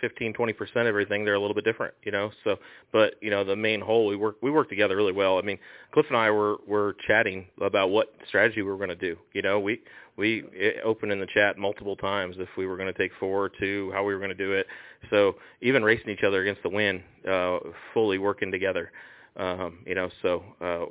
15, 0.00 0.32
20 0.32 0.52
percent 0.52 0.80
of 0.80 0.86
everything, 0.86 1.24
they're 1.24 1.34
a 1.34 1.40
little 1.40 1.54
bit 1.54 1.64
different, 1.64 1.94
you 2.02 2.12
know. 2.12 2.30
So, 2.44 2.56
but 2.92 3.14
you 3.20 3.30
know, 3.30 3.44
the 3.44 3.56
main 3.56 3.80
whole, 3.80 4.06
we 4.06 4.16
work 4.16 4.36
we 4.42 4.50
work 4.50 4.68
together 4.68 4.96
really 4.96 5.12
well. 5.12 5.38
I 5.38 5.42
mean, 5.42 5.58
Cliff 5.92 6.06
and 6.08 6.16
I 6.16 6.30
were 6.30 6.56
were 6.66 6.96
chatting 7.06 7.46
about 7.60 7.90
what 7.90 8.12
strategy 8.28 8.62
we 8.62 8.70
were 8.70 8.76
going 8.76 8.90
to 8.90 8.96
do. 8.96 9.16
You 9.32 9.42
know, 9.42 9.60
we 9.60 9.80
we 10.16 10.44
opened 10.84 11.12
in 11.12 11.20
the 11.20 11.26
chat 11.32 11.58
multiple 11.58 11.96
times 11.96 12.36
if 12.38 12.48
we 12.56 12.66
were 12.66 12.76
going 12.76 12.92
to 12.92 12.98
take 12.98 13.12
four 13.18 13.44
or 13.44 13.48
two, 13.48 13.90
how 13.94 14.04
we 14.04 14.12
were 14.12 14.20
going 14.20 14.30
to 14.30 14.34
do 14.34 14.52
it. 14.52 14.66
So 15.08 15.36
even 15.62 15.82
racing 15.82 16.10
each 16.10 16.24
other 16.24 16.42
against 16.42 16.62
the 16.62 16.68
wind, 16.68 17.02
uh, 17.28 17.58
fully 17.94 18.18
working 18.18 18.50
together. 18.50 18.92
Um, 19.36 19.78
you 19.86 19.94
know, 19.94 20.10
so 20.22 20.44
uh, 20.60 20.84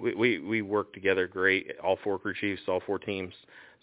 we, 0.00 0.14
we 0.14 0.38
we 0.38 0.62
work 0.62 0.92
together 0.92 1.26
great. 1.26 1.72
All 1.82 1.98
four 2.02 2.18
crew 2.18 2.34
chiefs, 2.40 2.62
all 2.68 2.80
four 2.86 2.98
teams. 2.98 3.34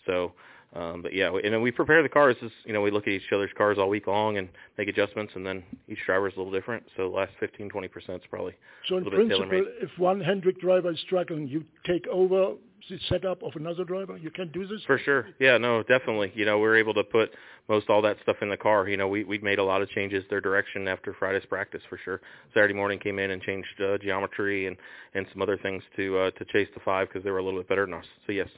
So 0.06 0.34
um, 0.76 1.02
but 1.02 1.14
yeah, 1.14 1.32
and 1.32 1.54
then 1.54 1.62
we 1.62 1.72
prepare 1.72 2.04
the 2.04 2.10
cars. 2.10 2.36
As, 2.44 2.52
you 2.66 2.74
know, 2.74 2.82
we 2.82 2.92
look 2.92 3.08
at 3.08 3.14
each 3.14 3.32
other's 3.34 3.50
cars 3.58 3.78
all 3.80 3.90
week 3.90 4.06
long 4.06 4.38
and 4.38 4.50
make 4.78 4.88
adjustments, 4.88 5.34
and 5.36 5.46
then 5.46 5.64
each 5.88 6.00
driver 6.06 6.28
is 6.28 6.36
a 6.36 6.38
little 6.38 6.52
different. 6.52 6.84
So 6.98 7.10
the 7.10 7.16
last 7.16 7.32
15, 7.40 7.70
20 7.70 7.88
percent 7.88 8.22
is 8.22 8.28
probably 8.30 8.54
so 8.88 8.98
in 8.98 9.06
principle, 9.06 9.66
if 9.82 9.90
one 9.98 10.20
Hendrick 10.20 10.60
driver 10.60 10.92
is 10.92 11.00
struggling, 11.00 11.48
you 11.48 11.64
take 11.86 12.06
over 12.08 12.56
the 12.90 13.00
setup 13.10 13.44
of 13.44 13.54
another 13.56 13.84
driver. 13.84 14.18
You 14.18 14.30
can 14.30 14.52
do 14.52 14.68
this 14.68 14.82
For 14.86 15.00
sure. 15.00 15.28
Yeah, 15.40 15.58
no, 15.58 15.84
definitely. 15.84 16.32
You 16.36 16.46
know, 16.46 16.60
we 16.60 16.68
are 16.68 16.76
able 16.76 16.94
to 16.94 17.04
put 17.04 17.32
most 17.68 17.90
all 17.90 18.02
that 18.04 18.18
stuff 18.24 18.38
in 18.42 18.50
the 18.50 18.58
car. 18.58 18.88
You 18.88 18.98
know, 18.98 19.08
we 19.08 19.24
we 19.24 19.38
made 19.40 19.60
a 19.60 19.64
lot 19.64 19.82
of 19.82 19.90
changes 19.90 20.26
their 20.30 20.42
direction 20.42 20.88
after 20.88 21.14
Friday's 21.14 21.46
practice 21.48 21.82
for 21.90 21.98
sure. 22.04 22.22
Saturday 22.54 22.74
morning 22.74 23.00
came 23.00 23.20
in 23.20 23.32
and 23.32 23.42
changed 23.42 23.82
uh, 23.82 23.98
geometry 24.00 24.68
and 24.68 24.76
and 25.14 25.26
some 25.32 25.42
other 25.42 25.58
things 25.58 25.82
to 25.96 26.18
uh, 26.18 26.32
to 26.32 26.46
chase 26.46 26.68
the 26.74 26.82
five 26.82 27.08
because 27.08 27.24
they 27.24 27.32
were 27.32 27.40
a 27.40 27.44
little 27.44 27.60
bit 27.60 27.70
better 27.70 27.86
than 27.86 27.96
us. 27.96 28.06
So 28.26 28.34
yes. 28.34 28.50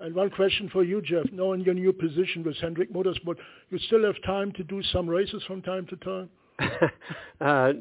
And 0.00 0.14
one 0.14 0.30
question 0.30 0.68
for 0.72 0.82
you, 0.82 1.00
Jeff. 1.00 1.26
Knowing 1.32 1.60
your 1.62 1.74
new 1.74 1.92
position 1.92 2.42
with 2.44 2.56
Hendrick 2.56 2.92
Motorsport, 2.92 3.36
you 3.70 3.78
still 3.78 4.04
have 4.04 4.16
time 4.26 4.52
to 4.52 4.64
do 4.64 4.82
some 4.92 5.08
races 5.08 5.42
from 5.46 5.62
time 5.62 5.86
to 5.86 5.96
time? 5.96 6.30
uh, 7.40 7.72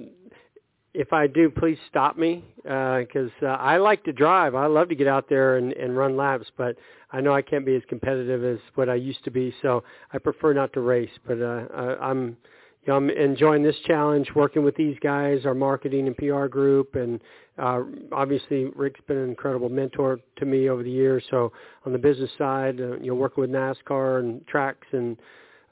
if 0.93 1.12
I 1.12 1.26
do, 1.26 1.49
please 1.49 1.78
stop 1.89 2.17
me 2.17 2.43
because 2.58 3.32
uh, 3.41 3.47
uh, 3.47 3.58
I 3.60 3.78
like 3.78 4.04
to 4.04 4.13
drive. 4.13 4.54
I 4.54 4.67
love 4.67 4.89
to 4.89 4.95
get 4.95 5.08
out 5.08 5.28
there 5.28 5.58
and, 5.58 5.73
and 5.73 5.97
run 5.97 6.15
laps, 6.15 6.47
but 6.56 6.76
I 7.12 7.19
know 7.19 7.34
I 7.34 7.41
can't 7.41 7.65
be 7.65 7.76
as 7.76 7.82
competitive 7.89 8.43
as 8.43 8.60
what 8.76 8.89
I 8.89 8.95
used 8.95 9.23
to 9.23 9.32
be, 9.32 9.54
so 9.62 9.84
I 10.12 10.19
prefer 10.19 10.54
not 10.54 10.71
to 10.73 10.82
race. 10.82 11.10
But 11.26 11.41
uh, 11.41 11.65
uh, 11.76 11.97
I'm 11.99 12.38
you 12.85 12.91
know, 12.91 12.97
I'm 12.97 13.09
enjoying 13.09 13.63
this 13.63 13.77
challenge, 13.85 14.27
working 14.35 14.63
with 14.63 14.75
these 14.75 14.97
guys, 15.01 15.45
our 15.45 15.53
marketing 15.53 16.07
and 16.07 16.17
PR 16.17 16.47
group, 16.47 16.95
and 16.95 17.21
uh, 17.57 17.81
obviously 18.11 18.65
Rick's 18.75 18.99
been 19.07 19.17
an 19.17 19.29
incredible 19.29 19.69
mentor 19.69 20.19
to 20.37 20.45
me 20.45 20.69
over 20.69 20.83
the 20.83 20.91
years. 20.91 21.23
So 21.29 21.53
on 21.85 21.93
the 21.93 21.97
business 21.97 22.29
side, 22.37 22.81
uh, 22.81 22.97
you 22.97 23.07
know, 23.07 23.15
working 23.15 23.41
with 23.41 23.51
NASCAR 23.51 24.19
and 24.19 24.45
tracks 24.47 24.87
and 24.91 25.17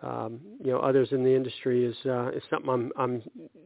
um, 0.04 0.40
you 0.64 0.72
know 0.72 0.80
others 0.80 1.10
in 1.12 1.24
the 1.24 1.36
industry 1.36 1.86
is 1.86 1.96
uh, 2.06 2.30
is 2.30 2.42
something 2.50 2.70
I'm 2.70 2.92
I'm 2.98 3.22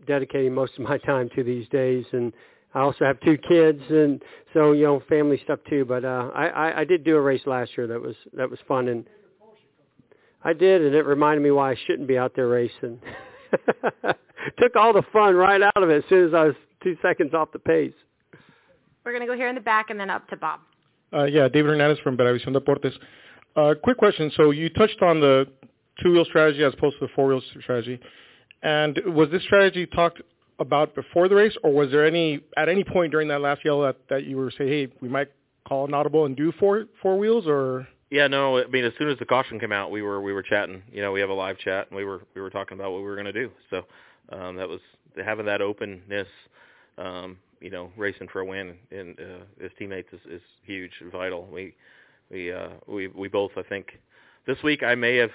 dedicating 0.08 0.54
most 0.54 0.74
of 0.78 0.80
my 0.80 0.98
time 1.06 1.30
to 1.36 1.44
these 1.44 1.68
days. 1.70 2.04
And 2.14 2.34
I 2.74 2.80
also 2.80 3.06
have 3.06 3.20
two 3.22 3.38
kids, 3.38 3.82
and 3.90 4.22
so 4.54 4.72
you 4.72 4.86
know 4.86 5.04
family 5.08 5.40
stuff 5.44 5.60
too. 5.70 5.86
But 5.86 6.04
uh, 6.04 6.32
I, 6.34 6.48
I 6.48 6.80
I 6.82 6.84
did 6.84 7.04
do 7.04 7.16
a 7.16 7.22
race 7.22 7.44
last 7.46 7.72
year 7.78 7.86
that 7.88 8.02
was 8.02 8.16
that 8.34 8.50
was 8.50 8.60
fun 8.68 8.88
and. 8.88 9.06
I 10.48 10.54
did, 10.54 10.84
and 10.84 10.94
it 10.94 11.08
reminded 11.08 11.42
me 11.42 11.50
why 11.50 11.72
I 11.72 11.76
shouldn't 11.88 12.08
be 12.08 12.20
out 12.20 12.34
there 12.36 12.48
racing. 12.48 13.00
Took 14.60 14.76
all 14.76 14.94
the 14.94 15.04
fun 15.14 15.36
right 15.36 15.62
out 15.62 15.82
of 15.82 15.90
it 15.90 16.04
as 16.04 16.10
soon 16.10 16.28
as 16.28 16.34
I 16.34 16.46
was 16.46 16.56
two 16.84 16.98
seconds 17.02 17.34
off 17.34 17.52
the 17.52 17.60
pace. 17.60 17.94
We're 19.04 19.12
going 19.12 19.22
to 19.22 19.28
go 19.28 19.36
here 19.36 19.50
in 19.50 19.56
the 19.56 19.62
back 19.62 19.90
and 19.90 20.00
then 20.00 20.10
up 20.10 20.28
to 20.30 20.38
Bob. 20.38 20.62
Uh, 21.14 21.26
yeah, 21.26 21.48
David 21.48 21.70
Hernandez 21.70 22.00
from 22.00 22.18
Beravisión 22.18 22.56
Deportes. 22.56 22.94
Uh, 23.56 23.74
quick 23.82 23.98
question. 23.98 24.32
So 24.36 24.52
you 24.52 24.70
touched 24.70 25.02
on 25.02 25.20
the 25.20 25.48
two-wheel 26.02 26.26
strategy 26.26 26.64
as 26.64 26.74
opposed 26.74 26.98
to 27.00 27.08
the 27.08 27.12
four-wheel 27.16 27.42
strategy. 27.62 28.00
And 28.64 29.00
was 29.06 29.30
this 29.30 29.44
strategy 29.44 29.86
talked 29.86 30.22
about 30.60 30.96
before 30.96 31.28
the 31.28 31.36
race, 31.36 31.56
or 31.64 31.72
was 31.72 31.92
there 31.92 32.06
any 32.06 32.42
at 32.58 32.70
any 32.70 32.84
point 32.84 33.12
during 33.12 33.28
that 33.28 33.42
last 33.42 33.64
yellow 33.64 33.86
that, 33.86 33.98
that 34.10 34.26
you 34.26 34.38
were 34.38 34.52
saying, 34.58 34.70
hey, 34.70 34.88
we 35.02 35.10
might 35.10 35.30
call 35.68 35.86
an 35.86 35.94
audible 35.94 36.26
and 36.26 36.36
do 36.36 36.52
four 36.60 36.86
four 37.02 37.18
wheels, 37.18 37.46
or 37.48 37.88
yeah, 38.10 38.28
no. 38.28 38.60
I 38.60 38.68
mean, 38.68 38.86
as 38.86 38.94
soon 38.98 39.10
as 39.10 39.20
the 39.20 39.26
caution 39.26 39.60
came 39.60 39.72
out, 39.72 39.92
we 39.92 40.02
were 40.02 40.22
we 40.22 40.34
were 40.34 40.44
chatting. 40.44 40.84
You 40.92 41.02
know, 41.02 41.12
we 41.12 41.20
have 41.22 41.30
a 41.30 41.34
live 41.34 41.58
chat, 41.58 41.88
and 41.90 41.98
we 41.98 42.06
were 42.06 42.22
we 42.36 42.42
were 42.42 42.50
talking 42.50 42.78
about 42.78 42.92
what 42.92 43.00
we 43.00 43.06
were 43.06 43.16
going 43.16 43.26
to 43.26 43.34
do. 43.34 43.52
So 43.70 43.86
um, 44.30 44.56
that 44.58 44.68
was 44.68 44.80
having 45.24 45.46
that 45.46 45.62
openness. 45.62 46.28
Um, 46.98 47.38
you 47.60 47.70
know, 47.70 47.92
racing 47.98 48.28
for 48.32 48.42
a 48.42 48.46
win 48.46 48.76
and 48.92 49.20
uh, 49.20 49.66
as 49.66 49.72
teammates 49.80 50.10
is, 50.14 50.20
is 50.30 50.42
huge, 50.64 50.92
and 51.02 51.12
vital. 51.12 51.48
We 51.52 51.74
we 52.30 52.52
uh, 52.52 52.70
we 52.88 53.08
we 53.08 53.28
both, 53.28 53.52
I 53.58 53.64
think, 53.64 54.00
this 54.46 54.58
week 54.64 54.84
I 54.84 54.96
may 54.96 55.16
have 55.18 55.32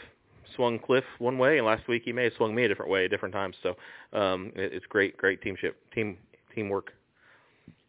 swung 0.55 0.79
Cliff 0.79 1.05
one 1.19 1.39
way, 1.39 1.59
and 1.59 1.67
last 1.67 1.89
week 1.89 2.03
he 2.05 2.13
may 2.13 2.25
have 2.25 2.33
swung 2.37 2.55
me 2.55 2.65
a 2.65 2.69
different 2.69 2.91
way 2.91 3.05
at 3.05 3.11
different 3.11 3.35
times. 3.35 3.57
So 3.63 3.77
um, 4.13 4.53
it, 4.55 4.73
it's 4.73 4.87
great, 4.87 5.17
great 5.17 5.43
teamship, 5.43 5.77
team 5.95 6.19
teamwork. 6.55 6.93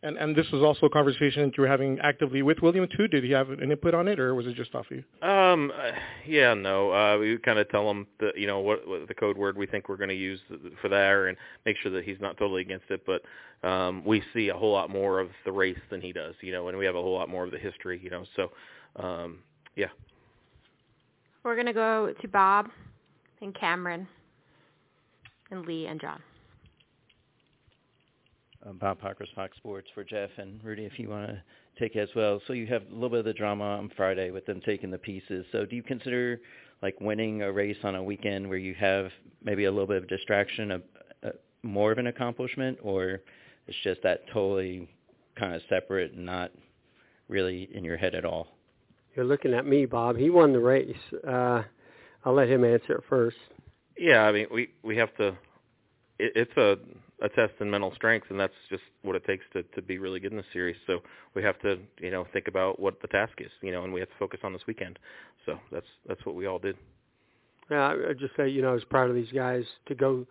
And 0.04 0.18
and 0.18 0.36
this 0.36 0.50
was 0.52 0.64
also 0.64 0.88
a 0.88 0.90
conversation 0.90 1.44
that 1.44 1.58
you 1.58 1.62
were 1.62 1.68
having 1.68 2.00
actively 2.00 2.42
with 2.42 2.60
William 2.62 2.88
too. 2.96 3.08
Did 3.08 3.24
he 3.24 3.32
have 3.32 3.50
an 3.52 3.62
input 3.62 3.94
on 3.94 4.08
it, 4.08 4.20
or 4.20 4.34
was 4.34 4.48
it 4.48 4.56
just 4.56 4.74
off 4.74 4.88
you? 4.90 5.04
Um, 5.28 5.72
uh, 5.76 5.92
yeah, 6.26 6.56
no. 6.56 6.92
Uh, 6.92 7.18
we 7.20 7.38
kind 7.38 7.60
of 7.60 7.70
tell 7.70 7.90
him 7.90 8.08
the 8.20 8.32
you 8.36 8.48
know 8.48 8.60
what, 8.60 8.88
what 8.88 9.08
the 9.08 9.14
code 9.14 9.38
word 9.38 9.58
we 9.58 9.68
think 9.68 9.90
we're 9.90 9.98
going 9.98 10.10
to 10.10 10.16
use 10.16 10.40
for 10.82 10.90
there, 10.90 11.28
and 11.28 11.38
make 11.66 11.78
sure 11.78 11.92
that 11.92 12.04
he's 12.04 12.20
not 12.20 12.38
totally 12.38 12.62
against 12.62 12.86
it. 12.90 13.06
But 13.06 13.22
um, 13.68 14.04
we 14.06 14.24
see 14.34 14.50
a 14.50 14.56
whole 14.56 14.72
lot 14.72 14.90
more 14.90 15.20
of 15.20 15.30
the 15.46 15.52
race 15.52 15.80
than 15.90 16.02
he 16.02 16.12
does, 16.12 16.34
you 16.42 16.52
know, 16.52 16.68
and 16.68 16.78
we 16.78 16.86
have 16.86 16.96
a 16.96 17.02
whole 17.02 17.14
lot 17.14 17.30
more 17.30 17.44
of 17.44 17.52
the 17.52 17.60
history, 17.60 18.00
you 18.04 18.10
know. 18.10 18.26
So, 18.36 18.52
um, 18.96 19.40
yeah. 19.76 19.88
We're 21.44 21.56
going 21.56 21.68
to 21.68 21.74
go 21.74 22.14
to 22.20 22.28
Bob 22.28 22.70
and 23.42 23.54
Cameron 23.54 24.08
and 25.52 25.66
Lee 25.66 25.88
and 25.88 26.00
John. 26.02 26.22
Uh, 28.66 28.74
Bob 28.74 29.02
Pockrass 29.02 29.34
Fox 29.34 29.58
Sports 29.58 29.88
for 29.94 30.04
Jeff 30.04 30.30
and 30.38 30.64
Rudy, 30.64 30.86
if 30.86 31.00
you 31.00 31.10
want 31.10 31.28
to 31.28 31.42
take 31.80 31.96
it 31.96 32.00
as 32.00 32.10
well. 32.16 32.40
So 32.46 32.54
you 32.54 32.68
have 32.68 32.84
a 32.92 32.94
little 32.94 33.10
bit 33.10 33.20
of 33.20 33.26
the 33.26 33.34
drama 33.34 33.64
on 33.64 33.92
Friday 33.98 34.30
with 34.30 34.46
them 34.46 34.62
taking 34.64 34.92
the 34.92 34.98
pieces. 34.98 35.46
So 35.52 35.66
do 35.66 35.76
you 35.76 35.82
consider 35.84 36.40
like 36.82 37.00
winning 37.02 37.42
a 37.42 37.52
race 37.52 37.78
on 37.84 37.96
a 37.96 38.04
weekend 38.04 38.48
where 38.48 38.58
you 38.58 38.76
have 38.76 39.10
maybe 39.44 39.66
a 39.66 39.72
little 39.72 39.88
bit 39.88 39.98
of 39.98 40.08
distraction, 40.08 40.72
a, 40.72 40.82
a, 41.24 41.32
more 41.64 41.92
of 41.92 41.98
an 41.98 42.08
accomplishment, 42.08 42.78
or 42.84 43.22
it's 43.68 43.78
just 43.84 44.02
that 44.04 44.28
totally 44.32 44.88
kind 45.38 45.56
of 45.56 45.62
separate 45.70 46.14
and 46.14 46.26
not 46.26 46.52
really 47.30 47.70
in 47.74 47.84
your 47.84 47.98
head 47.98 48.14
at 48.14 48.26
all? 48.26 48.48
You're 49.16 49.26
looking 49.26 49.54
at 49.54 49.66
me, 49.66 49.86
Bob. 49.86 50.18
He 50.18 50.30
won 50.30 50.54
the 50.54 50.60
race. 50.60 50.96
Uh, 51.28 51.64
I'll 52.24 52.34
let 52.34 52.48
him 52.48 52.64
answer 52.64 52.94
it 52.94 53.04
first. 53.10 53.38
Yeah, 53.98 54.22
I 54.22 54.32
mean, 54.32 54.48
we 54.54 54.70
we 54.84 54.96
have 54.98 55.16
to. 55.18 55.30
It, 56.18 56.34
it's 56.36 56.58
a 56.58 56.78
a 57.22 57.30
test 57.30 57.54
in 57.60 57.70
mental 57.70 57.94
strength, 57.96 58.28
and 58.30 58.40
that's 58.40 58.54
just 58.70 58.84
what 59.04 59.16
it 59.16 59.24
takes 59.26 59.44
to 59.54 59.64
to 59.64 59.82
be 59.82 60.00
really 60.00 60.20
good 60.20 60.32
in 60.32 60.38
this 60.38 60.46
series. 60.52 60.76
So 60.88 61.00
we 61.36 61.44
have 61.44 61.60
to, 61.62 61.78
you 62.00 62.12
know, 62.12 62.26
think 62.34 62.48
about 62.48 62.80
what 62.80 63.02
the 63.02 63.08
task 63.08 63.34
is, 63.40 63.52
you 63.62 63.72
know, 63.72 63.84
and 63.84 63.94
we 63.94 64.00
have 64.00 64.10
to 64.10 64.16
focus 64.20 64.40
on 64.44 64.54
this 64.54 64.64
weekend. 64.68 65.00
So 65.46 65.60
that's 65.72 65.86
that's 66.08 66.26
what 66.26 66.36
we 66.36 66.48
all 66.48 66.60
did. 66.60 66.76
Yeah, 67.70 67.96
I 68.10 68.14
just 68.14 68.36
say, 68.36 68.50
you 68.50 68.62
know, 68.62 68.72
I 68.72 68.74
was 68.74 68.84
proud 68.84 69.10
of 69.10 69.16
these 69.16 69.32
guys 69.34 69.64
to 69.88 69.96
go. 69.96 70.26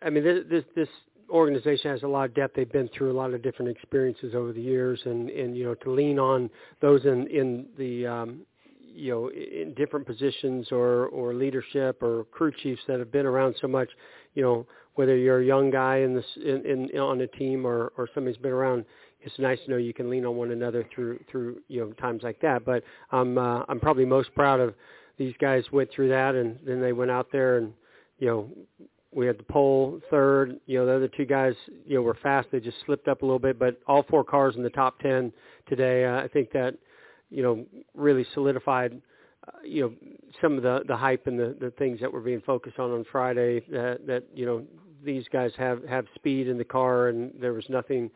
I 0.00 0.10
mean, 0.10 0.22
this 0.22 0.44
this, 0.48 0.64
this 0.76 0.88
organization 1.30 1.90
has 1.90 2.02
a 2.02 2.08
lot 2.08 2.26
of 2.26 2.34
depth. 2.34 2.54
They've 2.54 2.70
been 2.70 2.90
through 2.96 3.10
a 3.10 3.16
lot 3.16 3.32
of 3.34 3.42
different 3.42 3.70
experiences 3.70 4.34
over 4.34 4.52
the 4.52 4.60
years, 4.60 5.00
and 5.04 5.30
and 5.30 5.56
you 5.56 5.64
know, 5.64 5.74
to 5.74 5.90
lean 5.90 6.18
on 6.18 6.50
those 6.80 7.04
in 7.04 7.26
in 7.28 7.66
the 7.78 8.06
um, 8.06 8.40
you 8.94 9.10
know 9.12 9.30
in 9.30 9.74
different 9.74 10.06
positions 10.06 10.68
or 10.70 11.06
or 11.06 11.34
leadership 11.34 12.02
or 12.02 12.24
crew 12.24 12.52
chiefs 12.62 12.82
that 12.86 12.98
have 12.98 13.10
been 13.10 13.26
around 13.26 13.54
so 13.60 13.66
much 13.66 13.88
you 14.34 14.42
know 14.42 14.66
whether 14.94 15.16
you're 15.16 15.40
a 15.40 15.44
young 15.44 15.70
guy 15.70 15.98
in 15.98 16.14
this 16.14 16.24
in, 16.36 16.90
in 16.90 16.98
on 16.98 17.20
a 17.20 17.26
team 17.26 17.66
or 17.66 17.92
or 17.96 18.08
somebody's 18.14 18.38
been 18.38 18.52
around 18.52 18.84
it's 19.22 19.38
nice 19.38 19.58
to 19.64 19.70
know 19.70 19.76
you 19.76 19.94
can 19.94 20.10
lean 20.10 20.26
on 20.26 20.36
one 20.36 20.50
another 20.50 20.86
through 20.94 21.18
through 21.30 21.60
you 21.68 21.80
know 21.80 21.92
times 21.92 22.22
like 22.22 22.40
that. 22.40 22.64
But 22.64 22.82
i'm 23.10 23.38
uh, 23.38 23.64
i'm 23.68 23.80
probably 23.80 24.04
most 24.04 24.34
proud 24.34 24.60
of 24.60 24.74
these 25.18 25.34
guys 25.40 25.64
went 25.72 25.90
through 25.92 26.08
that 26.08 26.34
and 26.34 26.58
then 26.66 26.80
they 26.80 26.92
went 26.92 27.10
out 27.10 27.28
there 27.32 27.58
and 27.58 27.72
you 28.18 28.26
know 28.28 28.50
we 29.14 29.26
had 29.26 29.38
the 29.38 29.44
pole 29.44 30.00
third. 30.10 30.58
You 30.66 30.78
know 30.78 30.86
the 30.86 30.96
other 30.96 31.08
two 31.08 31.26
guys 31.26 31.54
you 31.86 31.96
know 31.96 32.02
were 32.02 32.16
fast. 32.22 32.48
They 32.50 32.60
just 32.60 32.78
slipped 32.86 33.08
up 33.08 33.22
a 33.22 33.24
little 33.24 33.38
bit 33.38 33.58
but 33.58 33.80
all 33.86 34.04
four 34.08 34.24
cars 34.24 34.56
in 34.56 34.62
the 34.62 34.70
top 34.70 34.98
10 35.00 35.32
today 35.68 36.04
uh, 36.04 36.20
i 36.22 36.28
think 36.28 36.50
that 36.52 36.74
you 37.30 37.42
know 37.42 37.64
really 37.94 38.26
solidified 38.34 39.00
uh, 39.46 39.52
you 39.64 39.82
know 39.82 39.92
some 40.40 40.56
of 40.56 40.62
the 40.62 40.80
the 40.86 40.96
hype 40.96 41.26
and 41.26 41.38
the 41.38 41.56
the 41.60 41.70
things 41.72 42.00
that 42.00 42.12
were 42.12 42.20
being 42.20 42.40
focused 42.42 42.78
on 42.78 42.90
on 42.92 43.04
Friday 43.10 43.60
that 43.70 44.06
that 44.06 44.24
you 44.34 44.46
know 44.46 44.62
these 45.04 45.26
guys 45.32 45.52
have 45.56 45.82
have 45.84 46.06
speed 46.14 46.48
in 46.48 46.58
the 46.58 46.64
car 46.64 47.08
and 47.08 47.32
there 47.40 47.52
was 47.52 47.64
nothing 47.68 48.10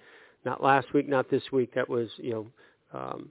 not 0.45 0.63
last 0.63 0.93
week 0.93 1.09
not 1.09 1.31
this 1.31 1.43
week 1.53 1.75
that 1.75 1.89
was 1.89 2.09
you 2.19 2.31
know 2.33 2.47
um 2.99 3.31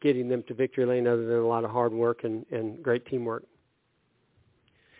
getting 0.00 0.28
them 0.28 0.42
to 0.48 0.54
victory 0.54 0.84
lane 0.84 1.06
other 1.06 1.24
than 1.26 1.38
a 1.38 1.46
lot 1.46 1.64
of 1.64 1.70
hard 1.70 1.92
work 1.92 2.24
and 2.24 2.44
and 2.50 2.82
great 2.82 3.06
teamwork. 3.06 3.44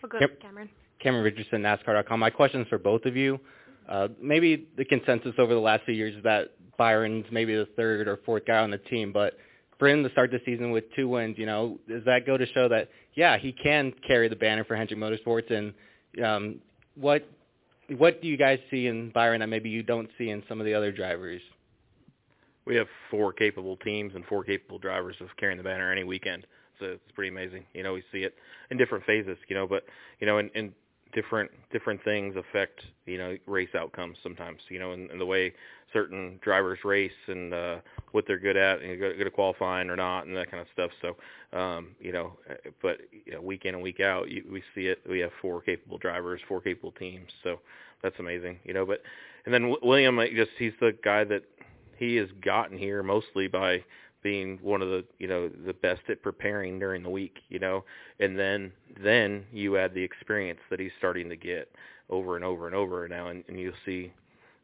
We'll 0.03 0.11
go 0.11 0.19
Yep. 0.21 0.41
Cameron. 0.41 0.69
Cameron 1.01 1.25
Richardson, 1.25 1.63
NASCAR.com. 1.63 2.21
My 2.21 2.31
question 2.31 2.61
is 2.63 2.69
for 2.69 2.79
both 2.79 3.05
of 3.05 3.17
you. 3.17 3.41
Uh, 3.89 4.09
maybe 4.21 4.69
the 4.77 4.85
consensus 4.85 5.35
over 5.39 5.53
the 5.53 5.61
last 5.61 5.85
few 5.85 5.95
years 5.95 6.15
is 6.15 6.23
that 6.23 6.51
Byron's 6.79 7.27
maybe 7.33 7.55
the 7.57 7.67
third 7.77 8.07
or 8.07 8.19
fourth 8.25 8.47
guy 8.47 8.59
on 8.59 8.71
the 8.71 8.79
team, 8.79 9.13
but 9.13 9.37
for 9.79 9.89
him 9.89 10.05
to 10.05 10.11
start 10.11 10.31
the 10.31 10.41
season 10.45 10.71
with 10.71 10.85
two 10.95 11.09
wins, 11.09 11.37
you 11.37 11.47
know, 11.47 11.79
does 11.89 12.05
that 12.05 12.25
go 12.25 12.37
to 12.37 12.47
show 12.47 12.69
that 12.69 12.89
yeah, 13.15 13.37
he 13.37 13.53
can 13.53 13.93
carry 14.07 14.29
the 14.29 14.37
banner 14.37 14.65
for 14.65 14.77
Hendrick 14.77 15.01
Motorsports 15.01 15.51
and 15.51 15.75
um 16.25 16.61
what 16.95 17.29
what 17.97 18.23
do 18.23 18.29
you 18.29 18.37
guys 18.37 18.59
see 18.71 18.87
in 18.87 19.11
Byron 19.11 19.41
that 19.41 19.49
maybe 19.49 19.71
you 19.71 19.83
don't 19.83 20.09
see 20.19 20.31
in 20.31 20.43
some 20.49 20.61
of 20.61 20.67
the 20.67 20.75
other 20.75 20.93
drivers? 20.93 21.41
We 22.65 22.77
have 22.77 22.87
four 23.11 23.33
capable 23.33 23.77
teams 23.77 24.15
and 24.15 24.25
four 24.27 24.45
capable 24.45 24.79
drivers 24.79 25.17
of 25.21 25.29
carrying 25.37 25.59
the 25.59 25.65
banner 25.65 25.91
any 25.91 26.05
weekend. 26.05 26.47
So 26.79 26.87
it's 26.87 27.13
pretty 27.15 27.31
amazing. 27.31 27.65
You 27.75 27.83
know, 27.83 27.93
we 27.93 28.03
see 28.13 28.19
it 28.19 28.35
in 28.71 28.77
different 28.77 29.05
phases. 29.05 29.37
You 29.49 29.57
know, 29.57 29.67
but 29.67 29.85
you 30.21 30.27
know, 30.27 30.39
in, 30.39 30.51
in 30.55 30.73
different 31.13 31.51
different 31.71 32.03
things 32.05 32.37
affect 32.37 32.81
you 33.07 33.19
know 33.19 33.37
race 33.47 33.75
outcomes 33.77 34.17
sometimes. 34.23 34.61
You 34.69 34.79
know, 34.79 34.93
and, 34.93 35.11
and 35.11 35.21
the 35.21 35.27
way 35.27 35.53
certain 35.93 36.39
drivers 36.43 36.79
race 36.85 37.11
and 37.27 37.53
uh, 37.53 37.77
what 38.13 38.25
they're 38.27 38.39
good 38.39 38.57
at 38.57 38.81
and 38.81 38.99
good, 38.99 39.17
good 39.19 39.27
at 39.27 39.33
qualifying 39.33 39.91
or 39.91 39.97
not 39.97 40.27
and 40.27 40.37
that 40.37 40.51
kind 40.51 40.61
of 40.61 40.67
stuff. 40.73 40.91
So, 41.03 41.59
um, 41.59 41.89
you 42.01 42.13
know, 42.13 42.33
but 42.81 42.99
you 43.27 43.33
know, 43.33 43.41
week 43.41 43.65
in 43.65 43.75
and 43.75 43.83
week 43.83 44.01
out, 44.01 44.31
you, 44.31 44.45
we 44.51 44.63
see 44.75 44.87
it. 44.87 45.03
We 45.09 45.21
have 45.21 45.31
four 45.41 45.61
capable 45.61 45.99
drivers, 45.99 46.41
four 46.49 46.61
capable 46.61 46.93
teams. 46.93 47.29
So 47.43 47.61
that's 48.03 48.19
amazing. 48.19 48.59
You 48.65 48.75
know, 48.75 48.87
but 48.87 49.03
and 49.45 49.53
then 49.53 49.75
William, 49.83 50.19
I 50.19 50.29
just 50.31 50.51
he's 50.59 50.73
the 50.81 50.97
guy 51.05 51.25
that 51.25 51.43
he 51.97 52.17
has 52.17 52.29
gotten 52.45 52.77
here 52.77 53.03
mostly 53.03 53.49
by 53.49 53.85
being 54.23 54.59
one 54.63 54.83
of 54.83 54.89
the 54.89 55.05
you 55.19 55.27
know 55.27 55.49
the 55.67 55.75
best 55.75 56.03
at 56.09 56.23
preparing 56.23 56.79
during 56.79 57.03
the 57.03 57.11
week 57.11 57.39
you 57.49 57.59
know 57.59 57.85
and 58.21 58.39
then 58.39 58.73
then 59.03 59.45
you 59.53 59.77
add 59.77 59.93
the 59.95 60.03
experience 60.03 60.61
that 60.71 60.79
he's 60.79 60.93
starting 60.99 61.29
to 61.29 61.37
get 61.37 61.71
over 62.11 62.37
and 62.37 62.45
over 62.45 62.67
and 62.67 62.77
over 62.77 63.09
now 63.09 63.29
and, 63.29 63.43
and 63.49 63.59
you'll 63.59 63.73
see 63.85 64.13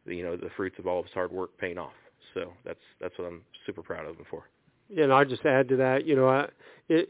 the, 0.08 0.16
you 0.16 0.24
know 0.24 0.36
the 0.36 0.50
fruits 0.56 0.78
of 0.78 0.86
all 0.86 0.98
of 0.98 1.04
his 1.04 1.14
hard 1.14 1.30
work 1.30 1.56
paying 1.58 1.78
off. 1.78 1.92
So 2.34 2.52
that's 2.64 2.80
that's 3.00 3.16
what 3.18 3.26
I'm 3.28 3.42
super 3.66 3.82
proud 3.82 4.06
of 4.06 4.16
him 4.16 4.24
for. 4.28 4.44
Yeah, 4.88 5.04
and 5.04 5.12
I'll 5.12 5.24
just 5.24 5.44
add 5.44 5.68
to 5.68 5.76
that. 5.76 6.06
You 6.06 6.16
know, 6.16 6.28
I, 6.28 6.48
it 6.88 7.08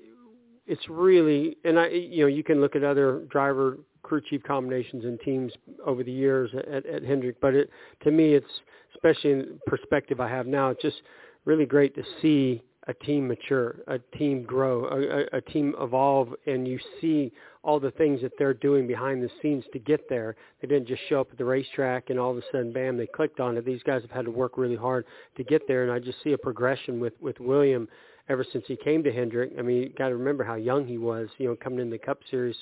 it's 0.66 0.88
really 0.88 1.56
and 1.64 1.78
I 1.78 1.88
you 1.88 2.22
know 2.22 2.26
you 2.26 2.44
can 2.44 2.60
look 2.60 2.76
at 2.76 2.84
other 2.84 3.22
driver 3.30 3.78
crew 4.02 4.20
chief 4.28 4.42
combinations 4.42 5.04
and 5.04 5.18
teams 5.20 5.52
over 5.84 6.02
the 6.02 6.12
years 6.12 6.50
at, 6.54 6.86
at 6.86 7.04
Hendrick, 7.04 7.40
but 7.40 7.54
it 7.54 7.70
to 8.04 8.10
me 8.10 8.34
it's 8.34 8.46
especially 8.94 9.32
in 9.32 9.60
perspective 9.66 10.20
I 10.20 10.28
have 10.28 10.46
now. 10.46 10.70
It's 10.70 10.82
just 10.82 11.02
really 11.44 11.66
great 11.66 11.94
to 11.94 12.02
see 12.20 12.62
a 12.88 12.94
team 12.94 13.28
mature, 13.28 13.76
a 13.86 13.98
team 14.16 14.42
grow, 14.44 14.86
a, 14.86 15.36
a, 15.36 15.40
team 15.42 15.74
evolve, 15.78 16.28
and 16.46 16.66
you 16.66 16.78
see 17.02 17.30
all 17.62 17.78
the 17.78 17.90
things 17.92 18.22
that 18.22 18.32
they're 18.38 18.54
doing 18.54 18.86
behind 18.86 19.22
the 19.22 19.28
scenes 19.42 19.62
to 19.74 19.78
get 19.78 20.08
there. 20.08 20.34
They 20.62 20.68
didn't 20.68 20.88
just 20.88 21.02
show 21.10 21.20
up 21.20 21.28
at 21.30 21.36
the 21.36 21.44
racetrack 21.44 22.08
and 22.08 22.18
all 22.18 22.30
of 22.30 22.38
a 22.38 22.42
sudden, 22.50 22.72
bam, 22.72 22.96
they 22.96 23.06
clicked 23.06 23.40
on 23.40 23.58
it. 23.58 23.66
These 23.66 23.82
guys 23.82 24.00
have 24.00 24.10
had 24.10 24.24
to 24.24 24.30
work 24.30 24.56
really 24.56 24.74
hard 24.74 25.04
to 25.36 25.44
get 25.44 25.68
there, 25.68 25.82
and 25.82 25.92
I 25.92 25.98
just 25.98 26.22
see 26.24 26.32
a 26.32 26.38
progression 26.38 26.98
with 26.98 27.12
with 27.20 27.38
William 27.40 27.88
ever 28.30 28.44
since 28.52 28.64
he 28.66 28.76
came 28.76 29.02
to 29.04 29.12
Hendrick. 29.12 29.52
I 29.58 29.62
mean, 29.62 29.82
you 29.82 29.88
got 29.90 30.08
to 30.08 30.16
remember 30.16 30.42
how 30.42 30.54
young 30.54 30.86
he 30.86 30.96
was. 30.96 31.28
You 31.36 31.48
know, 31.48 31.56
coming 31.56 31.80
in 31.80 31.90
the 31.90 31.98
Cup 31.98 32.20
Series, 32.30 32.56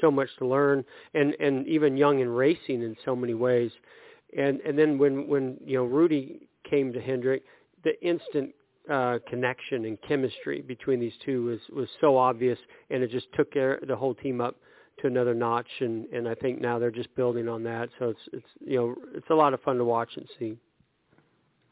so 0.00 0.12
much 0.12 0.28
to 0.38 0.46
learn, 0.46 0.84
and 1.14 1.34
and 1.40 1.66
even 1.66 1.96
young 1.96 2.20
in 2.20 2.28
racing 2.28 2.82
in 2.82 2.96
so 3.04 3.16
many 3.16 3.34
ways. 3.34 3.72
And 4.38 4.60
and 4.60 4.78
then 4.78 4.96
when 4.96 5.26
when 5.26 5.56
you 5.64 5.78
know 5.78 5.84
Rudy 5.84 6.48
came 6.70 6.92
to 6.92 7.00
Hendrick, 7.00 7.42
the 7.84 8.00
instant 8.06 8.54
uh, 8.90 9.18
connection 9.28 9.84
and 9.84 9.98
chemistry 10.02 10.60
between 10.60 11.00
these 11.00 11.12
two 11.24 11.44
was 11.44 11.60
was 11.74 11.88
so 12.00 12.16
obvious, 12.16 12.58
and 12.90 13.02
it 13.02 13.10
just 13.10 13.26
took 13.34 13.52
the 13.54 13.96
whole 13.96 14.14
team 14.14 14.40
up 14.40 14.56
to 15.00 15.06
another 15.06 15.34
notch. 15.34 15.68
And 15.80 16.06
and 16.06 16.28
I 16.28 16.34
think 16.34 16.60
now 16.60 16.78
they're 16.78 16.90
just 16.90 17.14
building 17.14 17.48
on 17.48 17.62
that. 17.64 17.88
So 17.98 18.10
it's 18.10 18.20
it's 18.32 18.46
you 18.60 18.76
know 18.76 18.94
it's 19.14 19.30
a 19.30 19.34
lot 19.34 19.54
of 19.54 19.60
fun 19.62 19.76
to 19.78 19.84
watch 19.84 20.10
and 20.16 20.26
see. 20.38 20.58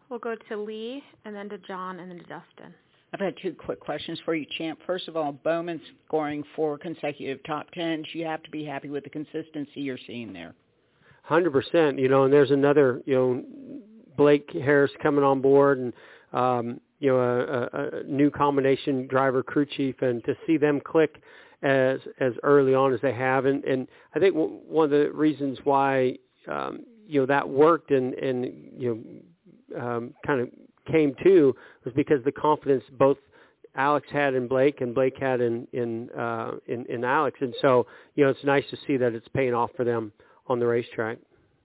We'll 0.09 0.19
go 0.19 0.35
to 0.49 0.57
Lee, 0.57 1.03
and 1.25 1.35
then 1.35 1.49
to 1.51 1.59
John, 1.59 2.01
and 2.01 2.11
then 2.11 2.19
to 2.19 2.25
Dustin. 2.25 2.75
I've 3.13 3.21
had 3.21 3.35
two 3.43 3.55
quick 3.55 3.81
questions 3.81 4.21
for 4.25 4.35
you, 4.35 4.47
Champ. 4.57 4.79
First 4.87 5.09
of 5.09 5.17
all, 5.17 5.33
Bowman 5.33 5.81
scoring 6.07 6.45
four 6.55 6.79
consecutive 6.79 7.43
top 7.45 7.71
tens. 7.73 8.07
You 8.13 8.25
have 8.25 8.43
to 8.45 8.51
be 8.51 8.65
happy 8.65 8.89
with 8.89 9.05
the 9.05 9.11
consistency 9.11 9.81
you're 9.81 9.99
seeing 10.07 10.33
there. 10.33 10.55
Hundred 11.23 11.53
percent. 11.53 11.99
You 11.99 12.09
know, 12.09 12.25
and 12.25 12.33
there's 12.33 12.51
another. 12.53 13.03
You 13.05 13.15
know, 13.15 13.45
Blake 14.17 14.51
Harris 14.53 14.91
coming 15.03 15.25
on 15.25 15.41
board, 15.41 15.79
and 15.79 15.93
um, 16.33 16.81
you 16.99 17.11
know 17.11 17.19
a, 17.19 17.79
a, 17.79 18.01
a 18.01 18.03
new 18.05 18.31
combination 18.31 19.07
driver 19.07 19.43
crew 19.43 19.67
chief, 19.67 19.97
and 20.03 20.25
to 20.25 20.35
see 20.47 20.57
them 20.57 20.81
click 20.81 21.23
as 21.63 22.01
as 22.21 22.33
early 22.43 22.75
on 22.75 22.93
as 22.95 23.01
they 23.01 23.13
have, 23.13 23.45
and 23.45 23.65
and 23.65 23.87
I 24.15 24.19
think 24.19 24.35
w- 24.35 24.61
one 24.67 24.85
of 24.85 24.91
the 24.91 25.11
reasons 25.13 25.59
why 25.65 26.17
um, 26.49 26.85
you 27.07 27.21
know 27.21 27.27
that 27.27 27.49
worked 27.49 27.91
and 27.91 28.15
and 28.15 28.45
you 28.77 29.23
know 29.75 29.81
um, 29.81 30.15
kind 30.27 30.41
of 30.41 30.49
came 30.91 31.15
to 31.23 31.55
was 31.85 31.93
because 31.95 32.23
the 32.25 32.33
confidence 32.33 32.85
both 32.99 33.19
Alex 33.77 34.07
had 34.11 34.35
in 34.35 34.49
Blake 34.49 34.81
and 34.81 34.95
Blake 34.95 35.17
had 35.19 35.41
in 35.41 35.67
in 35.73 36.11
uh, 36.11 36.53
in, 36.67 36.87
in 36.87 37.05
Alex, 37.05 37.39
and 37.41 37.55
so 37.61 37.87
you 38.15 38.25
know 38.25 38.31
it's 38.31 38.45
nice 38.45 38.65
to 38.71 38.77
see 38.87 38.97
that 38.97 39.15
it's 39.15 39.29
paying 39.29 39.55
off 39.55 39.71
for 39.77 39.85
them 39.85 40.13
on 40.47 40.59
the 40.59 40.67
racetrack. 40.67 41.19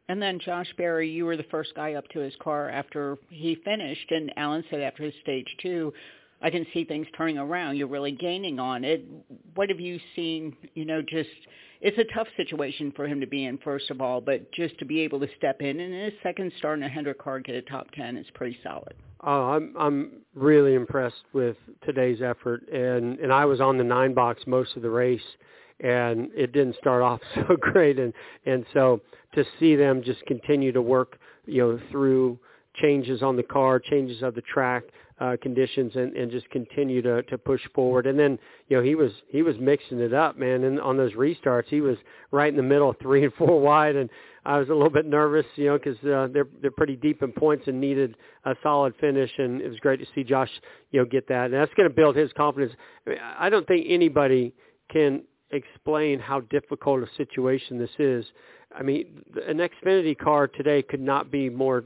And 0.07 0.21
then 0.21 0.39
Josh 0.39 0.71
Berry, 0.77 1.09
you 1.09 1.25
were 1.25 1.37
the 1.37 1.43
first 1.43 1.73
guy 1.75 1.93
up 1.93 2.07
to 2.09 2.19
his 2.19 2.33
car 2.41 2.69
after 2.69 3.17
he 3.29 3.55
finished, 3.65 4.11
and 4.11 4.31
Alan 4.37 4.63
said 4.69 4.81
after 4.81 5.03
his 5.03 5.13
stage 5.21 5.47
two, 5.61 5.93
I 6.41 6.49
can 6.49 6.65
see 6.73 6.83
things 6.83 7.07
turning 7.17 7.37
around. 7.37 7.77
You're 7.77 7.87
really 7.87 8.11
gaining 8.11 8.59
on 8.59 8.83
it. 8.83 9.03
What 9.55 9.69
have 9.69 9.79
you 9.79 9.99
seen? 10.15 10.55
You 10.75 10.85
know, 10.85 11.01
just 11.01 11.29
it's 11.81 11.97
a 11.97 12.13
tough 12.13 12.27
situation 12.37 12.93
for 12.95 13.07
him 13.07 13.19
to 13.21 13.27
be 13.27 13.45
in, 13.45 13.57
first 13.59 13.89
of 13.89 14.01
all, 14.01 14.21
but 14.21 14.51
just 14.51 14.77
to 14.79 14.85
be 14.85 15.01
able 15.01 15.19
to 15.21 15.27
step 15.37 15.61
in 15.61 15.79
and 15.79 15.93
in 15.93 16.05
his 16.05 16.13
second 16.21 16.51
start 16.57 16.77
in 16.77 16.83
a 16.83 16.89
Hendrick 16.89 17.19
car 17.19 17.39
get 17.39 17.55
a 17.55 17.61
top 17.63 17.89
ten 17.91 18.17
is 18.17 18.27
pretty 18.33 18.57
solid. 18.63 18.93
Oh, 19.21 19.49
I'm 19.49 19.75
I'm 19.77 20.11
really 20.35 20.75
impressed 20.75 21.23
with 21.33 21.57
today's 21.83 22.21
effort, 22.21 22.67
and 22.69 23.17
and 23.19 23.33
I 23.33 23.45
was 23.45 23.59
on 23.59 23.77
the 23.77 23.83
nine 23.83 24.13
box 24.13 24.43
most 24.45 24.75
of 24.75 24.83
the 24.83 24.89
race, 24.89 25.21
and 25.79 26.29
it 26.35 26.53
didn't 26.53 26.75
start 26.77 27.01
off 27.01 27.19
so 27.35 27.55
great, 27.59 27.99
and 27.99 28.13
and 28.45 28.65
so 28.73 29.01
to 29.33 29.45
see 29.59 29.75
them 29.75 30.01
just 30.03 30.25
continue 30.25 30.71
to 30.71 30.81
work, 30.81 31.17
you 31.45 31.61
know, 31.61 31.79
through 31.91 32.39
changes 32.75 33.21
on 33.21 33.35
the 33.35 33.43
car, 33.43 33.79
changes 33.79 34.21
of 34.21 34.35
the 34.35 34.41
track 34.41 34.83
uh, 35.19 35.37
conditions, 35.41 35.93
and, 35.95 36.13
and 36.15 36.29
just 36.29 36.49
continue 36.49 37.01
to, 37.01 37.23
to 37.23 37.37
push 37.37 37.61
forward. 37.73 38.05
And 38.05 38.19
then, 38.19 38.37
you 38.67 38.77
know, 38.77 38.83
he 38.83 38.95
was 38.95 39.11
he 39.29 39.41
was 39.41 39.55
mixing 39.59 39.99
it 39.99 40.13
up, 40.13 40.37
man. 40.37 40.63
And 40.65 40.79
on 40.79 40.97
those 40.97 41.13
restarts, 41.13 41.67
he 41.67 41.81
was 41.81 41.97
right 42.31 42.49
in 42.49 42.57
the 42.57 42.63
middle, 42.63 42.93
three 43.01 43.23
and 43.23 43.33
four 43.33 43.59
wide, 43.59 43.95
and 43.95 44.09
I 44.45 44.59
was 44.59 44.69
a 44.69 44.73
little 44.73 44.89
bit 44.89 45.05
nervous, 45.05 45.45
you 45.55 45.67
know, 45.67 45.77
because 45.77 45.97
uh, 45.99 46.27
they're 46.33 46.47
they're 46.61 46.71
pretty 46.71 46.95
deep 46.97 47.23
in 47.23 47.31
points 47.31 47.67
and 47.67 47.79
needed 47.79 48.15
a 48.43 48.55
solid 48.61 48.93
finish. 48.99 49.31
And 49.37 49.61
it 49.61 49.69
was 49.69 49.79
great 49.79 49.99
to 49.99 50.05
see 50.13 50.23
Josh, 50.23 50.51
you 50.91 50.99
know, 50.99 51.05
get 51.05 51.27
that. 51.29 51.45
And 51.45 51.53
that's 51.53 51.73
going 51.75 51.89
to 51.89 51.95
build 51.95 52.15
his 52.15 52.31
confidence. 52.33 52.73
I, 53.07 53.09
mean, 53.09 53.19
I 53.39 53.49
don't 53.49 53.67
think 53.67 53.85
anybody 53.89 54.53
can 54.91 55.23
explain 55.55 56.19
how 56.19 56.41
difficult 56.41 57.03
a 57.03 57.15
situation 57.15 57.79
this 57.79 57.89
is. 57.99 58.25
I 58.77 58.83
mean, 58.83 59.23
an 59.47 59.57
Xfinity 59.57 60.17
car 60.17 60.47
today 60.47 60.81
could 60.81 61.01
not 61.01 61.31
be 61.31 61.49
more 61.49 61.83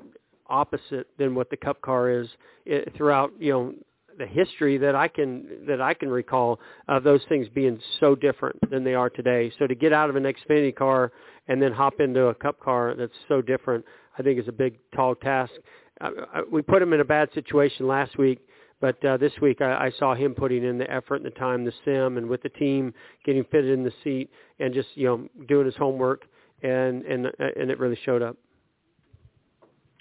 opposite 0.47 1.07
than 1.17 1.35
what 1.35 1.49
the 1.49 1.57
Cup 1.57 1.81
car 1.81 2.09
is 2.09 2.27
it, 2.65 2.87
eh, 2.87 2.97
throughout, 2.97 3.31
you 3.39 3.51
know, 3.51 3.73
the 4.17 4.25
history 4.25 4.77
that 4.77 4.95
I 4.95 5.07
can 5.07 5.45
that 5.65 5.79
I 5.79 5.93
can 5.93 6.09
recall 6.09 6.59
of 6.89 7.03
those 7.03 7.21
things 7.29 7.47
being 7.47 7.79
so 7.99 8.15
different 8.15 8.57
than 8.69 8.83
they 8.83 8.93
are 8.93 9.09
today. 9.09 9.51
So 9.57 9.65
to 9.65 9.75
get 9.75 9.93
out 9.93 10.09
of 10.09 10.17
an 10.17 10.23
Xfinity 10.23 10.75
car 10.75 11.13
and 11.47 11.61
then 11.61 11.71
hop 11.71 12.01
into 12.01 12.25
a 12.25 12.35
Cup 12.35 12.59
car 12.59 12.95
that's 12.97 13.13
so 13.29 13.41
different, 13.41 13.85
I 14.17 14.23
think 14.23 14.39
is 14.39 14.47
a 14.47 14.51
big 14.51 14.77
tall 14.93 15.15
task. 15.15 15.53
Uh, 16.01 16.09
we 16.51 16.61
put 16.61 16.81
him 16.81 16.91
in 16.93 16.99
a 16.99 17.05
bad 17.05 17.29
situation 17.33 17.87
last 17.87 18.17
week 18.17 18.39
but 18.81 19.03
uh, 19.03 19.17
this 19.17 19.33
week 19.41 19.61
I, 19.61 19.87
I 19.87 19.91
saw 19.97 20.15
him 20.15 20.33
putting 20.33 20.63
in 20.63 20.77
the 20.77 20.89
effort 20.89 21.17
and 21.17 21.25
the 21.25 21.31
time, 21.31 21.65
the 21.65 21.73
sim, 21.83 22.17
and 22.17 22.27
with 22.27 22.41
the 22.43 22.49
team 22.49 22.93
getting 23.25 23.43
fitted 23.45 23.71
in 23.71 23.83
the 23.83 23.93
seat 24.03 24.29
and 24.59 24.73
just 24.73 24.89
you 24.95 25.05
know 25.05 25.29
doing 25.47 25.65
his 25.65 25.75
homework, 25.75 26.25
and 26.63 27.03
and 27.03 27.27
uh, 27.27 27.31
and 27.59 27.69
it 27.69 27.79
really 27.79 27.99
showed 28.05 28.21
up. 28.21 28.37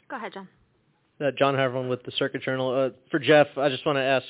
Go 0.09 0.16
ahead, 0.16 0.33
John. 0.33 0.49
Uh, 1.20 1.31
John 1.37 1.55
Harvin 1.55 1.89
with 1.89 2.03
the 2.05 2.12
Circuit 2.12 2.43
Journal. 2.43 2.70
Uh, 2.70 2.91
for 3.11 3.18
Jeff, 3.18 3.49
I 3.57 3.68
just 3.68 3.85
want 3.85 3.97
to 3.97 4.03
ask, 4.03 4.26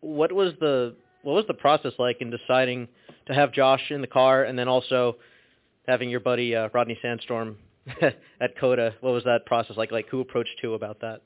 what 0.00 0.32
was 0.32 0.52
the 0.60 0.94
what 1.22 1.34
was 1.34 1.44
the 1.48 1.54
process 1.54 1.92
like 1.98 2.20
in 2.20 2.30
deciding 2.30 2.86
to 3.26 3.34
have 3.34 3.52
Josh 3.52 3.82
in 3.90 4.00
the 4.00 4.06
car, 4.06 4.44
and 4.44 4.58
then 4.58 4.68
also 4.68 5.16
having 5.86 6.08
your 6.08 6.20
buddy 6.20 6.54
uh, 6.54 6.68
Rodney 6.72 6.98
Sandstorm 7.02 7.56
at 8.40 8.58
COTA? 8.60 8.94
What 9.00 9.12
was 9.12 9.24
that 9.24 9.44
process 9.46 9.76
like? 9.76 9.90
Like 9.90 10.08
who 10.08 10.20
approached 10.20 10.56
who 10.62 10.74
about 10.74 11.00
that? 11.00 11.22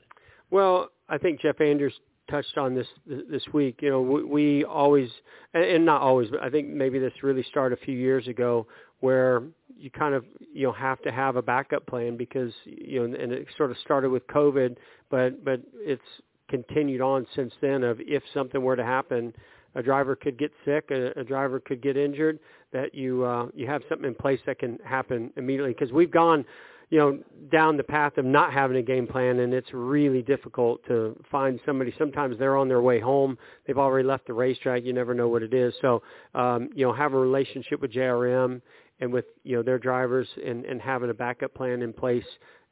Well, 0.49 0.89
I 1.07 1.17
think 1.17 1.41
Jeff 1.41 1.61
Andrews 1.61 1.93
touched 2.29 2.57
on 2.57 2.75
this 2.75 2.87
this 3.05 3.43
week. 3.53 3.79
You 3.81 3.89
know, 3.89 4.01
we, 4.01 4.23
we 4.23 4.63
always, 4.63 5.09
and 5.53 5.85
not 5.85 6.01
always, 6.01 6.29
but 6.29 6.41
I 6.41 6.49
think 6.49 6.69
maybe 6.69 6.99
this 6.99 7.13
really 7.21 7.43
started 7.43 7.77
a 7.79 7.85
few 7.85 7.97
years 7.97 8.27
ago, 8.27 8.67
where 8.99 9.43
you 9.77 9.89
kind 9.89 10.13
of 10.13 10.25
you 10.53 10.67
know 10.67 10.71
have 10.73 11.01
to 11.01 11.11
have 11.11 11.35
a 11.35 11.41
backup 11.41 11.85
plan 11.85 12.17
because 12.17 12.51
you 12.65 12.99
know, 12.99 13.17
and 13.17 13.31
it 13.31 13.47
sort 13.57 13.71
of 13.71 13.77
started 13.79 14.09
with 14.09 14.25
COVID, 14.27 14.77
but 15.09 15.43
but 15.43 15.61
it's 15.75 16.01
continued 16.49 17.01
on 17.01 17.25
since 17.35 17.53
then. 17.61 17.83
Of 17.83 17.99
if 18.01 18.23
something 18.33 18.61
were 18.61 18.75
to 18.75 18.83
happen, 18.83 19.33
a 19.75 19.83
driver 19.83 20.15
could 20.15 20.37
get 20.37 20.51
sick, 20.65 20.89
a, 20.91 21.19
a 21.19 21.23
driver 21.23 21.59
could 21.59 21.81
get 21.81 21.97
injured, 21.97 22.39
that 22.71 22.95
you 22.95 23.23
uh, 23.23 23.47
you 23.53 23.67
have 23.67 23.81
something 23.89 24.07
in 24.07 24.15
place 24.15 24.39
that 24.45 24.59
can 24.59 24.79
happen 24.85 25.31
immediately. 25.35 25.73
Because 25.73 25.91
we've 25.91 26.11
gone 26.11 26.45
you 26.93 26.99
know, 26.99 27.17
down 27.51 27.75
the 27.75 27.83
path 27.83 28.19
of 28.19 28.25
not 28.25 28.53
having 28.53 28.77
a 28.77 28.81
game 28.83 29.07
plan, 29.07 29.39
and 29.39 29.51
it's 29.51 29.73
really 29.73 30.21
difficult 30.21 30.79
to 30.85 31.19
find 31.31 31.59
somebody. 31.65 31.91
Sometimes 31.97 32.37
they're 32.37 32.55
on 32.55 32.67
their 32.67 32.83
way 32.83 32.99
home; 32.99 33.35
they've 33.65 33.79
already 33.79 34.07
left 34.07 34.27
the 34.27 34.33
racetrack. 34.33 34.83
You 34.83 34.93
never 34.93 35.15
know 35.15 35.27
what 35.27 35.41
it 35.41 35.55
is. 35.55 35.73
So, 35.81 36.03
um, 36.35 36.69
you 36.75 36.85
know, 36.85 36.93
have 36.93 37.13
a 37.13 37.17
relationship 37.17 37.81
with 37.81 37.91
JRM 37.91 38.61
and 38.99 39.11
with 39.11 39.25
you 39.43 39.55
know 39.55 39.63
their 39.63 39.79
drivers 39.79 40.27
and 40.45 40.65
and 40.65 40.79
having 40.79 41.09
a 41.09 41.15
backup 41.15 41.55
plan 41.55 41.81
in 41.81 41.93
place. 41.93 42.23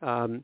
Um, 0.04 0.44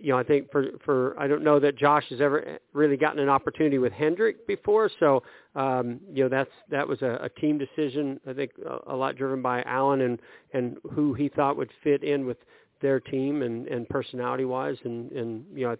you 0.00 0.12
know, 0.12 0.18
I 0.18 0.22
think 0.22 0.50
for 0.50 0.68
for 0.82 1.14
I 1.20 1.26
don't 1.26 1.44
know 1.44 1.60
that 1.60 1.76
Josh 1.76 2.04
has 2.08 2.22
ever 2.22 2.58
really 2.72 2.96
gotten 2.96 3.18
an 3.18 3.28
opportunity 3.28 3.76
with 3.76 3.92
Hendrick 3.92 4.46
before, 4.46 4.90
so 5.00 5.22
um, 5.54 6.00
you 6.10 6.22
know 6.22 6.30
that's 6.30 6.50
that 6.70 6.88
was 6.88 7.02
a, 7.02 7.18
a 7.24 7.28
team 7.28 7.58
decision. 7.58 8.18
I 8.26 8.32
think 8.32 8.52
a, 8.66 8.94
a 8.94 8.96
lot 8.96 9.16
driven 9.16 9.42
by 9.42 9.60
Alan 9.64 10.00
and 10.00 10.18
and 10.54 10.78
who 10.94 11.12
he 11.12 11.28
thought 11.28 11.58
would 11.58 11.70
fit 11.84 12.02
in 12.02 12.24
with 12.24 12.38
their 12.82 13.00
team 13.00 13.42
and 13.42 13.66
and 13.68 13.88
personality 13.88 14.44
wise, 14.44 14.76
and 14.84 15.10
and 15.12 15.44
you 15.54 15.66
know 15.66 15.76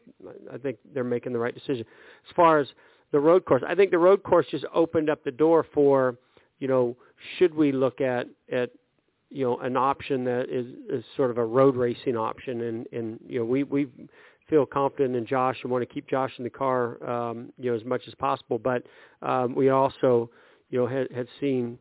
I, 0.51 0.55
I 0.55 0.59
think 0.59 0.79
they're 0.95 1.05
making 1.05 1.33
the 1.33 1.39
right 1.39 1.55
decision. 1.55 1.85
As 2.29 2.35
far 2.35 2.59
as 2.59 2.69
the 3.11 3.21
road 3.21 3.45
course, 3.45 3.63
I 3.69 3.75
think 3.75 3.91
the 3.91 3.99
road 3.99 4.23
course 4.23 4.47
just 4.51 4.65
opened 4.73 5.11
up 5.11 5.23
the 5.25 5.31
door 5.31 5.67
for 5.75 6.17
you 6.61 6.69
know 6.69 6.97
should 7.37 7.55
we 7.55 7.73
look 7.73 8.01
at 8.01 8.27
at 8.51 8.71
you 9.31 9.45
know 9.45 9.59
an 9.59 9.77
option 9.77 10.25
that 10.25 10.49
is, 10.49 10.67
is 10.89 11.05
sort 11.17 11.31
of 11.31 11.39
a 11.39 11.45
road 11.45 11.77
racing 11.77 12.17
option 12.17 12.63
and 12.63 12.87
and 12.93 13.19
you 13.27 13.39
know 13.39 13.45
we 13.45 13.65
we 13.65 13.89
feel 14.49 14.67
confident 14.67 15.17
in 15.17 15.27
Josh 15.27 15.57
and 15.63 15.73
want 15.73 15.87
to 15.87 15.93
keep 15.93 16.09
Josh 16.09 16.33
in 16.39 16.45
the 16.45 16.51
car 16.51 17.03
um 17.09 17.53
you 17.59 17.71
know 17.71 17.77
as 17.77 17.85
much 17.85 18.03
as 18.07 18.15
possible 18.15 18.59
but 18.59 18.83
um 19.23 19.55
we 19.55 19.71
also 19.71 20.31
you 20.71 20.79
know 20.79 20.87
had 20.87 21.11
had 21.13 21.27
seen 21.41 21.79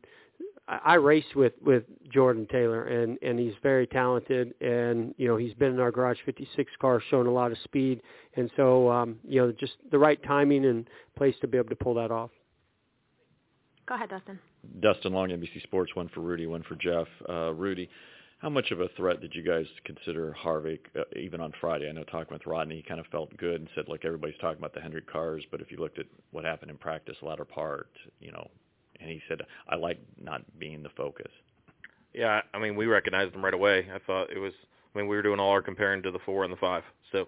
I 0.83 0.95
raced 0.95 1.35
with 1.35 1.53
with 1.63 1.83
Jordan 2.11 2.47
Taylor 2.51 2.85
and 2.85 3.17
and 3.21 3.39
he's 3.39 3.53
very 3.61 3.87
talented 3.87 4.53
and 4.61 5.13
you 5.17 5.27
know 5.27 5.37
he's 5.37 5.53
been 5.53 5.73
in 5.73 5.79
our 5.79 5.91
garage 5.91 6.17
56 6.25 6.71
car 6.79 7.01
showing 7.09 7.27
a 7.27 7.31
lot 7.31 7.51
of 7.51 7.57
speed 7.63 8.01
and 8.35 8.49
so 8.55 8.89
um 8.89 9.17
you 9.27 9.41
know 9.41 9.51
just 9.51 9.73
the 9.91 9.99
right 9.99 10.21
timing 10.23 10.65
and 10.65 10.89
place 11.17 11.35
to 11.41 11.47
be 11.47 11.57
able 11.57 11.69
to 11.69 11.75
pull 11.75 11.93
that 11.95 12.11
off 12.11 12.29
Go 13.87 13.95
ahead, 13.95 14.09
Dustin. 14.09 14.39
Dustin 14.79 15.11
Long, 15.11 15.29
NBC 15.29 15.63
Sports, 15.63 15.95
one 15.95 16.07
for 16.13 16.21
Rudy, 16.21 16.47
one 16.47 16.63
for 16.63 16.75
Jeff. 16.75 17.07
Uh, 17.27 17.51
Rudy, 17.53 17.89
how 18.39 18.49
much 18.49 18.71
of 18.71 18.79
a 18.79 18.87
threat 18.95 19.19
did 19.19 19.35
you 19.35 19.43
guys 19.43 19.65
consider 19.83 20.33
Harvick 20.41 20.79
uh, 20.97 21.03
even 21.19 21.41
on 21.41 21.51
Friday? 21.59 21.89
I 21.89 21.91
know 21.91 22.03
talking 22.05 22.33
with 22.33 22.45
Rodney, 22.45 22.77
he 22.77 22.83
kind 22.83 22.99
of 22.99 23.05
felt 23.07 23.35
good 23.35 23.59
and 23.59 23.69
said, 23.75 23.85
look, 23.89 24.05
everybody's 24.05 24.37
talking 24.39 24.59
about 24.59 24.73
the 24.73 24.79
Hendrick 24.79 25.11
cars, 25.11 25.43
but 25.51 25.61
if 25.61 25.71
you 25.71 25.77
looked 25.77 25.99
at 25.99 26.05
what 26.31 26.45
happened 26.45 26.71
in 26.71 26.77
practice, 26.77 27.17
latter 27.21 27.43
part, 27.43 27.89
you 28.19 28.31
know, 28.31 28.49
and 29.01 29.09
he 29.09 29.21
said, 29.27 29.41
I 29.67 29.75
like 29.75 29.99
not 30.21 30.41
being 30.59 30.83
the 30.83 30.89
focus. 30.95 31.31
Yeah, 32.13 32.41
I 32.53 32.59
mean, 32.59 32.75
we 32.75 32.85
recognized 32.85 33.33
him 33.33 33.43
right 33.43 33.53
away. 33.53 33.87
I 33.93 33.99
thought 33.99 34.31
it 34.31 34.39
was. 34.39 34.53
I 34.93 34.97
mean, 34.97 35.07
we 35.07 35.15
were 35.15 35.21
doing 35.21 35.39
all 35.39 35.51
our 35.51 35.61
comparing 35.61 36.03
to 36.03 36.11
the 36.11 36.19
four 36.19 36.43
and 36.43 36.51
the 36.51 36.57
five. 36.57 36.83
So, 37.11 37.27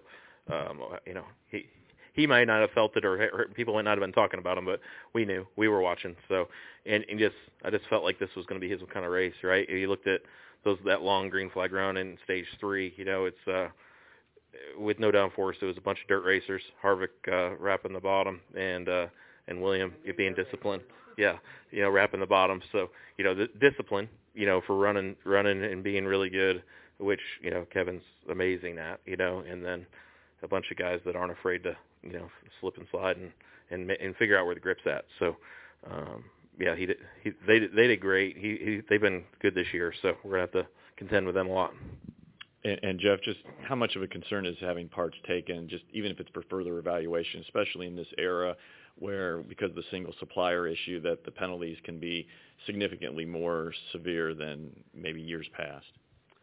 um, 0.52 0.82
you 1.06 1.14
know, 1.14 1.24
he 1.50 1.66
he 2.12 2.26
might 2.26 2.44
not 2.44 2.60
have 2.60 2.70
felt 2.70 2.96
it, 2.96 3.04
or, 3.04 3.14
or 3.30 3.46
people 3.54 3.74
might 3.74 3.82
not 3.82 3.92
have 3.92 4.00
been 4.00 4.12
talking 4.12 4.38
about 4.38 4.58
him, 4.58 4.64
but 4.64 4.80
we 5.14 5.24
knew 5.24 5.46
we 5.56 5.68
were 5.68 5.80
watching. 5.80 6.14
So, 6.28 6.48
and, 6.86 7.04
and 7.08 7.18
just 7.18 7.34
I 7.64 7.70
just 7.70 7.86
felt 7.88 8.04
like 8.04 8.18
this 8.18 8.30
was 8.36 8.46
going 8.46 8.60
to 8.60 8.66
be 8.66 8.70
his 8.70 8.80
kind 8.92 9.04
of 9.06 9.12
race, 9.12 9.34
right? 9.42 9.68
You 9.68 9.88
looked 9.88 10.06
at 10.06 10.20
those 10.64 10.78
that 10.86 11.02
long 11.02 11.28
green 11.28 11.50
flag 11.50 11.72
run 11.72 11.96
in 11.96 12.18
stage 12.24 12.46
three. 12.60 12.94
You 12.96 13.04
know, 13.04 13.24
it's 13.24 13.48
uh, 13.48 13.68
with 14.78 14.98
no 14.98 15.10
downforce. 15.10 15.54
It 15.60 15.66
was 15.66 15.76
a 15.76 15.82
bunch 15.82 16.00
of 16.02 16.08
dirt 16.08 16.24
racers. 16.24 16.62
Harvick 16.82 17.08
uh, 17.28 17.56
wrapping 17.56 17.92
the 17.92 18.00
bottom, 18.00 18.40
and 18.56 18.88
uh, 18.88 19.06
and 19.48 19.60
William 19.62 19.92
being 20.16 20.34
disciplined. 20.34 20.82
Yeah, 21.16 21.38
you 21.70 21.82
know, 21.82 21.90
wrapping 21.90 22.20
the 22.20 22.26
bottom. 22.26 22.60
So 22.72 22.90
you 23.18 23.24
know, 23.24 23.34
the 23.34 23.48
discipline. 23.60 24.08
You 24.34 24.46
know, 24.46 24.60
for 24.66 24.76
running, 24.76 25.14
running 25.24 25.62
and 25.62 25.84
being 25.84 26.04
really 26.04 26.28
good, 26.28 26.64
which 26.98 27.20
you 27.40 27.50
know 27.50 27.66
Kevin's 27.72 28.02
amazing 28.30 28.78
at. 28.78 29.00
You 29.06 29.16
know, 29.16 29.44
and 29.48 29.64
then 29.64 29.86
a 30.42 30.48
bunch 30.48 30.66
of 30.70 30.76
guys 30.76 31.00
that 31.06 31.16
aren't 31.16 31.32
afraid 31.32 31.62
to 31.64 31.76
you 32.02 32.12
know 32.12 32.28
slip 32.60 32.76
and 32.76 32.86
slide 32.90 33.16
and 33.16 33.30
and 33.70 33.90
and 33.90 34.16
figure 34.16 34.38
out 34.38 34.46
where 34.46 34.54
the 34.54 34.60
grip's 34.60 34.86
at. 34.86 35.04
So 35.18 35.36
um, 35.90 36.24
yeah, 36.58 36.76
he 36.76 36.86
did. 36.86 36.98
He 37.22 37.32
they 37.46 37.60
they 37.60 37.86
did 37.88 38.00
great. 38.00 38.36
He, 38.36 38.56
he 38.60 38.80
they've 38.88 39.00
been 39.00 39.24
good 39.40 39.54
this 39.54 39.66
year, 39.72 39.92
so 40.02 40.14
we're 40.24 40.32
gonna 40.32 40.40
have 40.42 40.52
to 40.52 40.66
contend 40.96 41.26
with 41.26 41.34
them 41.34 41.48
a 41.48 41.52
lot. 41.52 41.72
And, 42.64 42.80
and 42.82 43.00
Jeff, 43.00 43.20
just 43.22 43.40
how 43.62 43.74
much 43.74 43.96
of 43.96 44.02
a 44.02 44.06
concern 44.06 44.46
is 44.46 44.56
having 44.60 44.88
parts 44.88 45.16
taken, 45.26 45.68
just 45.68 45.84
even 45.92 46.10
if 46.10 46.20
it's 46.20 46.30
for 46.30 46.42
further 46.48 46.78
evaluation, 46.78 47.40
especially 47.40 47.86
in 47.86 47.96
this 47.96 48.06
era 48.18 48.56
where 48.98 49.38
because 49.38 49.70
of 49.70 49.76
the 49.76 49.84
single 49.90 50.14
supplier 50.18 50.66
issue 50.66 51.00
that 51.00 51.24
the 51.24 51.30
penalties 51.30 51.76
can 51.84 51.98
be 51.98 52.26
significantly 52.66 53.24
more 53.24 53.72
severe 53.92 54.34
than 54.34 54.70
maybe 54.94 55.20
years 55.20 55.46
past. 55.56 55.86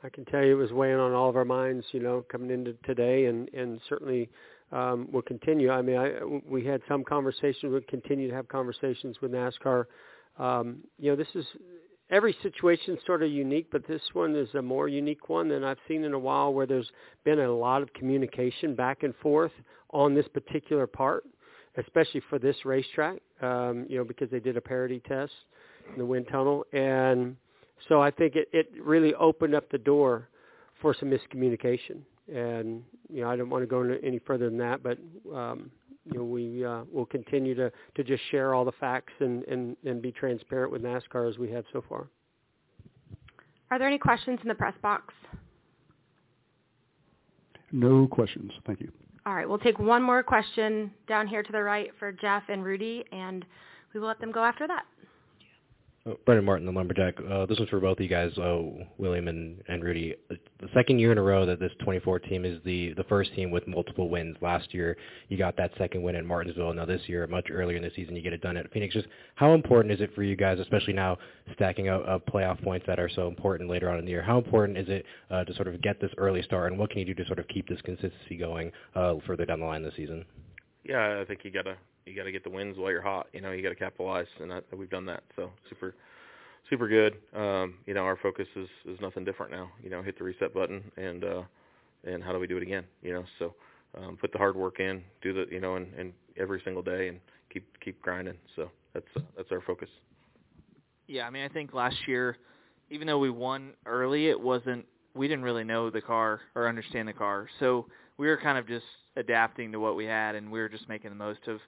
I 0.04 0.10
can 0.10 0.26
tell 0.26 0.44
you 0.44 0.54
it 0.54 0.62
was 0.62 0.72
weighing 0.72 0.98
on 0.98 1.14
all 1.14 1.30
of 1.30 1.36
our 1.36 1.46
minds, 1.46 1.86
you 1.92 2.00
know, 2.00 2.26
coming 2.32 2.50
into 2.50 2.74
today, 2.86 3.26
and 3.26 3.48
and 3.54 3.80
certainly 3.88 4.30
um, 4.72 5.08
will 5.12 5.22
continue. 5.22 5.70
I 5.70 5.82
mean, 5.82 5.98
I, 5.98 6.12
we 6.50 6.66
had 6.66 6.82
some 6.88 7.04
conversations. 7.04 7.72
We'll 7.72 7.82
continue 7.88 8.30
to 8.30 8.36
have 8.36 8.48
conversations 8.48 9.18
with 9.22 9.32
NASCAR. 9.32 9.86
Um, 10.40 10.78
you 10.98 11.12
know, 11.12 11.16
this 11.16 11.28
is 11.36 11.46
every 12.10 12.36
situation 12.42 12.98
sort 13.06 13.22
of 13.22 13.32
unique, 13.32 13.68
but 13.72 13.88
this 13.88 14.02
one 14.14 14.36
is 14.36 14.50
a 14.56 14.62
more 14.62 14.88
unique 14.88 15.30
one 15.30 15.48
than 15.50 15.64
I've 15.64 15.78
seen 15.88 16.04
in 16.04 16.14
a 16.14 16.20
while, 16.20 16.54
where 16.54 16.66
there's 16.66 16.90
been 17.24 17.40
a 17.40 17.52
lot 17.52 17.82
of 17.82 17.94
communication 17.94 18.76
back 18.76 19.04
and 19.04 19.16
forth 19.18 19.52
on 19.92 20.14
this 20.16 20.28
particular 20.30 20.88
part, 20.88 21.26
especially 21.78 22.22
for 22.30 22.40
this 22.40 22.56
racetrack. 22.66 23.18
Um, 23.42 23.86
you 23.90 23.98
know, 23.98 24.04
because 24.04 24.30
they 24.30 24.40
did 24.40 24.58
a 24.58 24.62
parity 24.62 25.02
test 25.08 25.34
in 25.92 25.98
the 25.98 26.06
wind 26.06 26.28
tunnel, 26.32 26.66
and 26.74 27.36
so 27.90 28.02
I 28.02 28.12
think 28.12 28.36
it, 28.36 28.48
it 28.54 28.72
really 28.82 29.14
opened 29.16 29.56
up 29.56 29.70
the 29.72 29.78
door 29.78 30.30
for 30.82 30.96
some 31.00 31.10
miscommunication. 31.10 32.02
And 32.34 32.84
you 33.10 33.22
know, 33.22 33.30
I 33.30 33.36
don't 33.36 33.50
want 33.50 33.64
to 33.64 33.68
go 33.68 33.82
into 33.82 34.04
any 34.04 34.20
further 34.20 34.50
than 34.50 34.58
that, 34.60 34.84
but 34.84 34.98
um, 35.34 35.72
you 36.06 36.18
know, 36.18 36.24
we 36.24 36.66
uh, 36.66 36.84
will 36.92 37.06
continue 37.06 37.56
to, 37.56 37.72
to 37.96 38.04
just 38.04 38.24
share 38.32 38.54
all 38.54 38.66
the 38.66 38.72
facts 38.74 39.14
and, 39.20 39.44
and, 39.44 39.78
and 39.86 40.02
be 40.02 40.12
transparent 40.12 40.72
with 40.72 40.82
NASCAR 40.82 41.30
as 41.30 41.38
we 41.38 41.50
have 41.52 41.66
so 41.72 41.84
far. 41.88 42.08
Are 43.70 43.80
there 43.80 43.88
any 43.88 44.00
questions 44.00 44.40
in 44.42 44.50
the 44.50 44.56
press 44.56 44.74
box? 44.82 45.14
No 47.72 48.08
questions. 48.08 48.52
Thank 48.66 48.82
you. 48.82 48.92
All 49.26 49.36
right, 49.36 49.48
we'll 49.48 49.60
take 49.60 49.78
one 49.78 50.02
more 50.02 50.24
question 50.24 50.92
down 51.08 51.28
here 51.28 51.44
to 51.44 51.52
the 51.52 51.62
right 51.62 51.92
for 52.00 52.12
Jeff 52.12 52.44
and 52.50 52.64
Rudy, 52.64 53.06
and 53.12 53.46
we 53.94 54.00
will 54.00 54.08
let 54.08 54.20
them 54.20 54.32
go 54.32 54.44
after 54.44 54.68
that. 54.68 54.86
Oh, 56.04 56.18
Brendan 56.26 56.46
Martin, 56.46 56.66
the 56.66 56.72
lumberjack. 56.72 57.14
Uh, 57.30 57.46
this 57.46 57.60
was 57.60 57.70
for 57.70 57.80
both 57.80 58.00
of 58.00 58.02
you 58.02 58.10
guys, 58.10 58.36
uh, 58.40 58.60
William 58.98 59.28
and, 59.28 59.62
and 59.68 59.84
Rudy. 59.84 60.16
The 60.30 60.68
second 60.74 60.98
year 60.98 61.12
in 61.12 61.20
a 61.20 61.22
row 61.22 61.46
that 61.46 61.60
this 61.60 61.72
24 61.84 62.18
team 62.22 62.44
is 62.44 62.60
the 62.66 62.94
the 62.94 63.04
first 63.04 63.32
team 63.36 63.52
with 63.52 63.68
multiple 63.68 64.10
wins. 64.10 64.36
Last 64.42 64.74
year, 64.74 64.98
you 65.30 65.38
got 65.38 65.56
that 65.58 65.70
second 65.78 66.02
win 66.02 66.16
at 66.16 66.26
Martinsville. 66.26 66.74
Now 66.74 66.86
this 66.86 67.02
year, 67.06 67.28
much 67.28 67.50
earlier 67.52 67.78
in 67.78 67.84
the 67.84 67.92
season, 67.96 68.16
you 68.16 68.24
get 68.24 68.34
it 68.34 68.42
done 68.42 68.58
at 68.58 68.72
Phoenix. 68.72 68.96
Just 68.96 69.08
how 69.36 69.54
important 69.54 69.94
is 69.94 70.02
it 70.02 70.16
for 70.16 70.24
you 70.24 70.36
guys, 70.36 70.58
especially 70.58 70.94
now 70.94 71.20
stacking 71.54 71.90
up 71.90 72.04
uh, 72.08 72.18
playoff 72.32 72.60
points 72.64 72.88
that 72.88 73.00
are 73.00 73.10
so 73.10 73.28
important 73.28 73.70
later 73.70 73.88
on 73.88 74.00
in 74.00 74.06
the 74.06 74.12
year? 74.12 74.24
How 74.24 74.40
important 74.40 74.80
is 74.80 74.90
it 74.90 75.06
uh, 75.30 75.44
to 75.44 75.54
sort 75.54 75.68
of 75.68 75.80
get 75.84 76.02
this 76.02 76.12
early 76.18 76.42
start, 76.42 76.72
and 76.72 76.80
what 76.80 76.90
can 76.90 76.98
you 76.98 77.06
do 77.06 77.14
to 77.14 77.26
sort 77.28 77.38
of 77.38 77.48
keep 77.48 77.70
this 77.70 77.82
consistency 77.82 78.38
going 78.38 78.72
uh, 78.96 79.16
further 79.28 79.46
down 79.46 79.60
the 79.60 79.68
line 79.68 79.84
this 79.84 79.94
season? 79.96 80.26
Yeah, 80.84 81.20
I 81.22 81.26
think 81.26 81.42
you 81.44 81.52
gotta 81.52 81.78
you 82.06 82.16
got 82.16 82.24
to 82.24 82.32
get 82.32 82.44
the 82.44 82.50
wins 82.50 82.78
while 82.78 82.92
you're 82.92 83.02
hot. 83.02 83.28
You 83.34 83.42
know, 83.42 83.52
you 83.52 83.62
got 83.62 83.70
to 83.70 83.76
capitalize, 83.76 84.28
and 84.40 84.54
I, 84.54 84.62
we've 84.76 84.90
done 84.90 85.06
that. 85.06 85.24
So 85.36 85.52
super, 85.70 85.96
super 86.70 86.88
good. 86.88 87.18
Um, 87.36 87.76
you 87.86 87.94
know, 87.94 88.02
our 88.02 88.18
focus 88.18 88.48
is 88.56 88.68
is 88.86 89.00
nothing 89.02 89.24
different 89.24 89.52
now. 89.52 89.72
You 89.84 89.90
know, 89.90 90.02
hit 90.02 90.18
the 90.18 90.24
reset 90.24 90.54
button, 90.54 90.84
and 90.98 91.24
uh, 91.24 91.42
and 92.04 92.24
how 92.24 92.32
do 92.32 92.40
we 92.40 92.48
do 92.48 92.58
it 92.58 92.64
again? 92.64 92.86
You 93.02 93.14
know, 93.14 93.24
so 93.40 93.54
um, 93.98 94.18
put 94.20 94.32
the 94.32 94.38
hard 94.38 94.56
work 94.56 94.80
in, 94.80 95.04
do 95.22 95.34
the 95.34 95.46
you 95.52 95.60
know, 95.60 95.76
and, 95.76 95.94
and 95.98 96.14
every 96.38 96.62
single 96.64 96.84
day, 96.84 97.08
and 97.08 97.20
keep 97.52 97.68
keep 97.84 98.02
grinding. 98.02 98.38
So 98.56 98.72
that's 98.94 99.06
uh, 99.16 99.22
that's 99.38 99.52
our 99.52 99.62
focus. 99.62 99.90
Yeah, 101.08 101.28
I 101.28 101.30
mean, 101.30 101.44
I 101.44 101.50
think 101.50 101.74
last 101.74 101.98
year, 102.08 102.38
even 102.90 103.08
though 103.08 103.20
we 103.20 103.30
won 103.30 103.74
early, 103.86 104.30
it 104.30 104.40
wasn't 104.40 104.86
we 105.14 105.28
didn't 105.28 105.44
really 105.44 105.66
know 105.66 105.90
the 105.90 106.02
car 106.02 106.42
or 106.56 106.68
understand 106.68 107.08
the 107.08 107.14
car, 107.14 107.48
so 107.60 107.86
we 108.18 108.28
were 108.28 108.38
kind 108.38 108.58
of 108.58 108.68
just 108.68 108.86
adapting 109.18 109.72
to 109.74 109.80
what 109.80 109.96
we 109.96 110.06
had, 110.06 110.36
and 110.36 110.52
we 110.52 110.60
were 110.60 110.70
just 110.70 110.88
making 110.88 111.10
the 111.10 111.16
most 111.16 111.48
of 111.48 111.60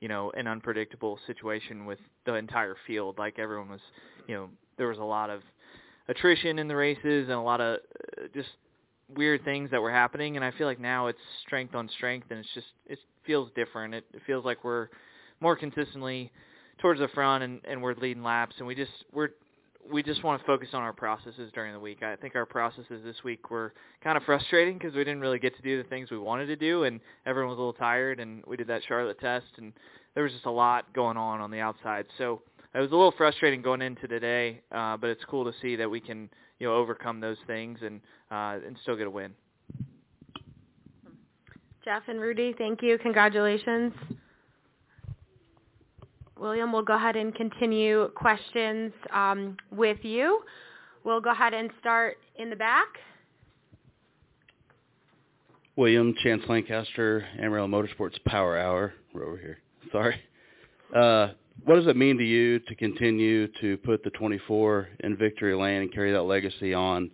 you 0.00 0.08
know, 0.08 0.30
an 0.32 0.46
unpredictable 0.46 1.18
situation 1.26 1.86
with 1.86 1.98
the 2.24 2.34
entire 2.34 2.76
field. 2.86 3.18
Like 3.18 3.38
everyone 3.38 3.68
was, 3.68 3.80
you 4.26 4.34
know, 4.34 4.48
there 4.78 4.88
was 4.88 4.98
a 4.98 5.04
lot 5.04 5.30
of 5.30 5.42
attrition 6.08 6.58
in 6.58 6.68
the 6.68 6.76
races 6.76 7.28
and 7.28 7.32
a 7.32 7.40
lot 7.40 7.60
of 7.60 7.80
uh, 8.18 8.22
just 8.34 8.48
weird 9.14 9.44
things 9.44 9.70
that 9.70 9.80
were 9.80 9.90
happening. 9.90 10.36
And 10.36 10.44
I 10.44 10.52
feel 10.52 10.66
like 10.66 10.80
now 10.80 11.08
it's 11.08 11.18
strength 11.46 11.74
on 11.74 11.88
strength, 11.96 12.28
and 12.30 12.38
it's 12.38 12.48
just 12.54 12.66
it 12.86 12.98
feels 13.26 13.50
different. 13.54 13.94
It, 13.94 14.04
it 14.14 14.22
feels 14.26 14.44
like 14.44 14.64
we're 14.64 14.88
more 15.40 15.56
consistently 15.56 16.32
towards 16.78 17.00
the 17.00 17.08
front, 17.08 17.44
and 17.44 17.60
and 17.64 17.82
we're 17.82 17.94
leading 17.94 18.22
laps, 18.22 18.56
and 18.58 18.66
we 18.66 18.74
just 18.74 18.92
we're 19.12 19.30
we 19.88 20.02
just 20.02 20.22
want 20.22 20.40
to 20.40 20.46
focus 20.46 20.68
on 20.72 20.82
our 20.82 20.92
processes 20.92 21.50
during 21.54 21.72
the 21.72 21.80
week. 21.80 22.02
I 22.02 22.16
think 22.16 22.34
our 22.34 22.46
processes 22.46 23.02
this 23.04 23.16
week 23.24 23.50
were 23.50 23.72
kind 24.02 24.16
of 24.16 24.24
frustrating 24.24 24.78
because 24.78 24.94
we 24.94 25.04
didn't 25.04 25.20
really 25.20 25.38
get 25.38 25.56
to 25.56 25.62
do 25.62 25.82
the 25.82 25.88
things 25.88 26.10
we 26.10 26.18
wanted 26.18 26.46
to 26.46 26.56
do, 26.56 26.84
and 26.84 27.00
everyone 27.26 27.50
was 27.50 27.56
a 27.56 27.60
little 27.60 27.72
tired. 27.72 28.20
And 28.20 28.44
we 28.46 28.56
did 28.56 28.66
that 28.68 28.82
Charlotte 28.86 29.18
test, 29.20 29.46
and 29.56 29.72
there 30.14 30.22
was 30.22 30.32
just 30.32 30.46
a 30.46 30.50
lot 30.50 30.92
going 30.92 31.16
on 31.16 31.40
on 31.40 31.50
the 31.50 31.60
outside. 31.60 32.06
So 32.18 32.42
it 32.74 32.78
was 32.78 32.88
a 32.88 32.94
little 32.94 33.14
frustrating 33.16 33.62
going 33.62 33.82
into 33.82 34.06
today, 34.06 34.60
uh, 34.72 34.96
but 34.96 35.10
it's 35.10 35.24
cool 35.24 35.44
to 35.44 35.52
see 35.60 35.76
that 35.76 35.90
we 35.90 36.00
can 36.00 36.28
you 36.58 36.68
know 36.68 36.74
overcome 36.74 37.20
those 37.20 37.38
things 37.46 37.78
and 37.82 38.00
uh, 38.30 38.58
and 38.66 38.76
still 38.82 38.96
get 38.96 39.06
a 39.06 39.10
win. 39.10 39.32
Jeff 41.84 42.02
and 42.08 42.20
Rudy, 42.20 42.54
thank 42.58 42.82
you. 42.82 42.98
Congratulations. 42.98 43.92
William, 46.40 46.72
we'll 46.72 46.82
go 46.82 46.96
ahead 46.96 47.16
and 47.16 47.34
continue 47.34 48.08
questions 48.14 48.92
um, 49.12 49.58
with 49.70 49.98
you. 50.02 50.40
We'll 51.04 51.20
go 51.20 51.30
ahead 51.30 51.52
and 51.52 51.70
start 51.80 52.16
in 52.36 52.48
the 52.48 52.56
back. 52.56 52.88
William 55.76 56.14
Chance 56.22 56.42
Lancaster, 56.48 57.26
Amarillo 57.38 57.68
Motorsports 57.68 58.22
Power 58.24 58.58
Hour. 58.58 58.94
We're 59.14 59.26
over 59.26 59.36
here. 59.36 59.58
Sorry. 59.92 60.16
Uh, 60.94 61.28
what 61.64 61.76
does 61.76 61.86
it 61.86 61.96
mean 61.96 62.16
to 62.18 62.24
you 62.24 62.58
to 62.60 62.74
continue 62.74 63.46
to 63.60 63.76
put 63.78 64.02
the 64.02 64.10
24 64.10 64.88
in 65.00 65.16
victory 65.16 65.54
lane 65.54 65.82
and 65.82 65.92
carry 65.92 66.10
that 66.12 66.22
legacy 66.22 66.72
on 66.72 67.10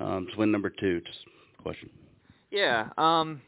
um, 0.00 0.26
to 0.32 0.38
win 0.38 0.50
number 0.50 0.70
two? 0.70 1.00
Just 1.02 1.18
question. 1.62 1.90
Yeah. 2.50 2.88
Um, 2.96 3.42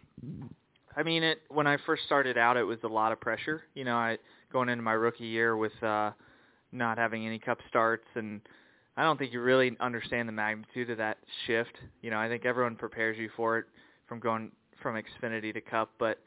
I 0.97 1.03
mean, 1.03 1.23
it 1.23 1.41
when 1.49 1.67
I 1.67 1.79
first 1.87 2.05
started 2.05 2.39
out, 2.39 2.57
it 2.57 2.63
was 2.63 2.79
a 2.85 2.89
lot 2.89 3.13
of 3.13 3.21
pressure. 3.21 3.63
You 3.75 3.85
know, 3.85 3.97
I 3.97 4.19
going 4.55 4.69
into 4.69 4.85
my 4.85 4.93
rookie 4.93 5.27
year 5.27 5.57
with 5.57 5.73
uh, 5.83 6.13
not 6.73 6.97
having 6.97 7.27
any 7.27 7.41
cup 7.41 7.59
starts, 7.69 8.07
and 8.15 8.41
I 8.97 9.03
don't 9.03 9.19
think 9.19 9.33
you 9.33 9.43
really 9.43 9.77
understand 9.81 10.29
the 10.29 10.33
magnitude 10.33 10.89
of 10.91 10.99
that 10.99 11.19
shift. 11.47 11.77
You 12.03 12.11
know, 12.11 12.19
I 12.19 12.29
think 12.29 12.47
everyone 12.47 12.77
prepares 12.77 13.19
you 13.19 13.29
for 13.37 13.59
it 13.59 13.65
from 14.09 14.21
going 14.21 14.53
from 14.81 14.95
Xfinity 14.95 15.53
to 15.53 15.61
Cup, 15.61 15.91
but 15.99 16.21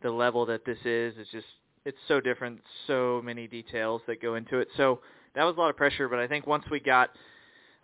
the 0.00 0.10
level 0.10 0.46
that 0.46 0.64
this 0.64 0.78
is 0.84 1.16
is 1.18 1.26
just 1.32 1.46
it's 1.84 1.98
so 2.06 2.20
different, 2.20 2.60
so 2.86 3.20
many 3.24 3.48
details 3.48 4.00
that 4.06 4.22
go 4.22 4.36
into 4.36 4.58
it. 4.58 4.68
So 4.76 5.00
that 5.34 5.42
was 5.42 5.56
a 5.56 5.60
lot 5.60 5.70
of 5.70 5.76
pressure, 5.76 6.08
but 6.08 6.20
I 6.20 6.28
think 6.28 6.46
once 6.46 6.64
we 6.70 6.78
got 6.78 7.10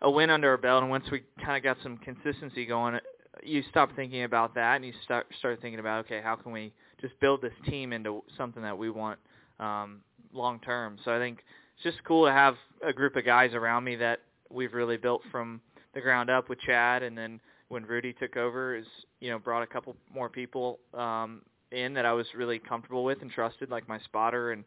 a 0.03 0.09
win 0.09 0.31
under 0.31 0.51
our 0.51 0.57
belt 0.57 0.83
and 0.83 0.91
once 0.91 1.07
we 1.11 1.25
kind 1.45 1.57
of 1.57 1.65
got 1.65 1.77
some 1.83 1.99
consistency 1.99 2.67
going, 2.67 3.01
you 3.43 3.65
stop 3.69 3.91
thinking 3.97 4.23
about 4.23 4.55
that 4.55 4.77
and 4.77 4.85
you 4.85 4.93
start 5.03 5.27
start 5.41 5.61
thinking 5.61 5.81
about 5.81 6.05
okay, 6.05 6.21
how 6.23 6.37
can 6.37 6.53
we 6.53 6.73
just 7.01 7.19
build 7.19 7.43
this 7.43 7.53
team 7.67 7.93
into 7.93 8.23
something 8.37 8.63
that 8.63 8.79
we 8.79 8.91
want 8.91 9.19
um, 9.61 10.01
long 10.33 10.61
term. 10.61 10.99
So 11.05 11.15
I 11.15 11.19
think 11.19 11.45
it's 11.75 11.85
just 11.85 12.05
cool 12.05 12.27
to 12.27 12.33
have 12.33 12.57
a 12.87 12.93
group 12.93 13.17
of 13.17 13.25
guys 13.25 13.55
around 13.55 13.85
me 13.85 13.97
that 13.97 14.21
we've 14.51 14.73
really 14.73 14.97
built 14.97 15.23
from 15.31 15.61
the 15.95 16.01
ground 16.01 16.31
up 16.31 16.49
with 16.49 16.61
Chad, 16.61 17.03
and 17.03 17.17
then 17.17 17.41
when 17.69 17.85
Rudy 17.85 18.13
took 18.13 18.37
over, 18.37 18.77
is 18.77 18.87
you 19.21 19.31
know 19.31 19.39
brought 19.39 19.63
a 19.63 19.67
couple 19.67 19.97
more 20.13 20.29
people 20.29 20.79
um, 20.95 21.43
in 21.73 21.95
that 21.95 22.07
I 22.07 22.13
was 22.13 22.27
really 22.37 22.59
comfortable 22.59 23.05
with 23.05 23.23
and 23.23 23.31
trusted, 23.31 23.71
like 23.71 23.89
my 23.89 23.99
spotter, 24.01 24.53
and 24.53 24.65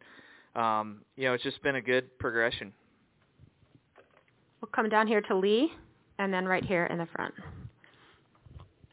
um, 0.54 1.02
you 1.16 1.24
know 1.24 1.34
it's 1.34 1.44
just 1.44 1.62
been 1.62 1.76
a 1.76 1.82
good 1.82 2.18
progression. 2.18 2.72
We'll 4.60 4.70
come 4.72 4.88
down 4.88 5.06
here 5.06 5.20
to 5.22 5.36
Lee, 5.36 5.72
and 6.18 6.32
then 6.32 6.46
right 6.46 6.64
here 6.64 6.86
in 6.86 6.98
the 6.98 7.08
front. 7.16 7.34